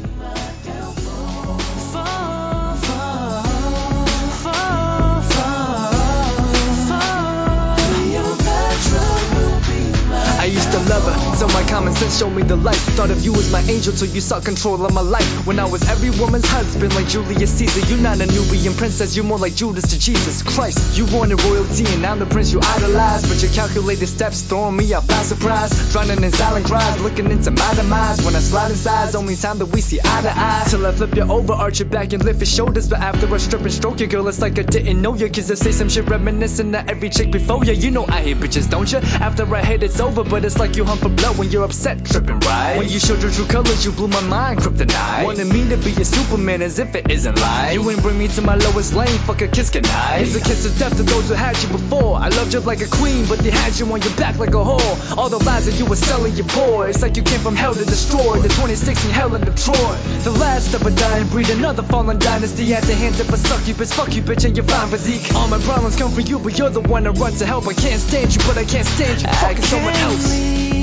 my 10.09 10.37
I 10.41 10.45
used 10.51 10.73
to 10.73 10.79
love 10.79 11.05
her, 11.05 11.28
so 11.39 11.47
my 11.49 11.63
common 11.69 11.95
sense 11.95 12.19
showed 12.19 12.31
me 12.31 12.43
the 12.43 12.57
light. 12.57 12.83
Thought 12.99 13.11
of 13.11 13.25
you 13.25 13.33
as 13.35 13.53
my 13.53 13.61
angel 13.61 13.93
till 13.93 14.09
you 14.09 14.21
sought 14.21 14.45
control 14.45 14.85
of 14.85 14.93
my 14.93 15.03
life. 15.03 15.47
When 15.47 15.61
I 15.61 15.67
was 15.67 15.89
every 15.89 16.11
woman's 16.11 16.49
husband, 16.49 16.93
like 16.97 17.07
Julius 17.07 17.53
Caesar. 17.59 17.87
You're 17.87 18.03
not 18.03 18.21
a 18.21 18.27
Nubian 18.27 18.75
princess, 18.75 19.15
you're 19.15 19.25
more 19.25 19.39
like 19.39 19.55
Judas 19.55 19.91
to 19.91 19.99
Jesus 20.01 20.43
Christ. 20.43 20.99
You 20.99 21.07
wanted 21.07 21.41
royalty, 21.45 21.85
and 21.87 22.05
I'm 22.05 22.19
the 22.19 22.27
prince 22.27 22.53
you 22.53 22.61
idolized. 22.61 23.29
But 23.29 23.41
your 23.41 23.53
calculated 23.53 24.09
steps 24.09 24.43
throwing 24.43 24.77
me 24.77 24.93
off 24.95 25.07
by 25.07 25.23
surprise. 25.23 25.71
Drowning 25.93 26.25
in 26.25 26.33
silent 26.33 26.67
cries, 26.67 27.01
looking 27.01 27.31
into 27.31 27.53
my 27.53 27.75
demise. 27.75 28.25
When 28.25 28.35
I 28.35 28.41
slide 28.41 28.73
inside, 28.73 29.15
only 29.15 29.37
time 29.37 29.59
that 29.59 29.67
we 29.67 29.81
see 29.81 30.01
eye 30.03 30.23
to 30.23 30.33
eye. 30.35 30.67
Till 30.69 30.85
I 30.87 30.93
flip 30.93 31.15
you 31.15 31.23
over, 31.23 31.53
arch 31.53 31.79
your 31.79 31.89
back, 31.89 32.13
and 32.13 32.25
lift 32.25 32.41
your 32.41 32.47
shoulders. 32.47 32.89
But 32.89 32.99
after 32.99 33.33
I 33.33 33.39
strip 33.39 33.63
and 33.63 33.73
stroke 33.73 34.01
your 34.01 34.09
girl, 34.09 34.27
it's 34.27 34.41
like 34.41 34.59
I 34.59 34.63
didn't 34.63 35.01
know 35.01 35.15
you. 35.15 35.31
Cause 35.31 35.51
I 35.53 35.55
say 35.55 35.71
some 35.71 35.89
shit 35.89 36.09
reminiscent 36.09 36.75
of 36.75 36.89
every 36.89 37.11
chick 37.11 37.31
before 37.31 37.65
you. 37.65 37.75
You 37.75 37.93
know 37.93 38.07
I 38.09 38.23
hate 38.23 38.39
bitches, 38.39 38.69
don't 38.69 38.91
you? 38.91 38.99
After 38.99 39.55
I 39.55 39.63
hit, 39.63 39.85
it's 39.85 40.01
over, 40.01 40.25
but 40.25 40.45
it's 40.45 40.59
like 40.59 40.75
you 40.75 40.85
hump 40.85 41.05
a 41.05 41.09
when 41.37 41.51
you're 41.51 41.65
upset, 41.65 42.05
tripping 42.05 42.39
right. 42.41 42.79
When 42.79 42.89
you 42.89 42.99
showed 42.99 43.23
your 43.23 43.31
true 43.31 43.47
colors, 43.47 43.85
you 43.85 43.93
blew 43.93 44.09
my 44.09 44.21
mind, 44.23 44.61
kryptonite. 44.61 45.25
Wanted 45.25 45.47
me 45.47 45.69
to 45.69 45.77
be 45.77 45.93
a 46.01 46.05
Superman 46.05 46.63
as 46.63 46.79
if 46.79 46.95
it 46.95 47.11
isn't 47.11 47.37
life. 47.37 47.75
You 47.75 47.91
ain't 47.91 48.03
bring 48.03 48.19
me 48.19 48.29
to 48.29 48.43
my 48.43 48.55
lowest 48.55 48.95
lane, 48.95 49.19
fuck 49.27 49.43
a 49.43 49.49
kiss 49.49 49.71
goodnight. 49.71 50.23
It's 50.23 50.35
a 50.37 50.41
kiss 50.41 50.65
of 50.67 50.79
death 50.79 50.97
to 50.97 51.03
those 51.03 51.29
who 51.29 51.35
had 51.35 51.61
you 51.63 51.69
before. 51.69 52.17
I 52.17 52.29
loved 52.29 52.55
you 52.55 52.61
like 52.61 52.81
a 52.81 52.87
queen, 52.89 53.27
but 53.27 53.39
they 53.41 53.51
had 53.51 53.79
you 53.79 53.87
on 53.93 54.01
your 54.01 54.15
back 54.17 54.39
like 54.39 54.51
a 54.51 54.65
whore. 54.65 55.17
All 55.19 55.29
the 55.29 55.39
lies 55.45 55.67
that 55.67 55.79
you 55.79 55.87
were 55.87 55.97
selling, 55.97 56.35
your 56.35 56.47
poor. 56.47 56.89
It's 56.89 57.03
like 57.03 57.17
you 57.17 57.23
came 57.23 57.41
from 57.41 57.57
hell 57.57 57.75
to 57.75 57.85
destroy 57.85 58.37
the 58.39 58.49
2016 58.49 59.11
hell 59.11 59.35
in 59.35 59.43
Detroit. 59.43 59.99
The 60.25 60.31
last 60.33 60.75
of 60.75 60.87
a 60.87 60.91
dying 60.91 61.29
breed, 61.29 61.51
another 61.51 61.83
fallen 61.83 62.19
dynasty 62.19 62.75
at 62.75 62.85
the 62.85 62.95
hands 62.95 63.21
of 63.21 63.29
a 63.33 63.37
succubus. 63.37 63.93
Fuck 63.93 64.15
you, 64.15 64.23
bitch, 64.23 64.45
and 64.45 64.57
your 64.57 64.67
fine 64.67 64.89
physique. 64.89 65.35
All 65.35 65.49
my 65.49 65.59
problems 65.59 65.97
come 65.97 66.13
from 66.13 66.25
you, 66.27 66.39
but 66.39 66.59
you're 66.59 66.71
the 66.71 66.81
one 66.81 67.05
to 67.05 67.13
run 67.13 67.33
to 67.35 67.47
help. 67.47 67.67
I 67.67 67.75
can't 67.75 68.01
stand 68.01 68.35
you, 68.35 68.43
but 68.47 68.57
I 68.57 68.65
can't 68.65 68.87
stand 68.87 69.23
you. 69.23 69.29
I 69.29 69.33
Fucking 69.33 69.63
someone 69.63 69.95
else. 69.95 70.33
leave 70.33 70.78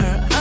her 0.00 0.37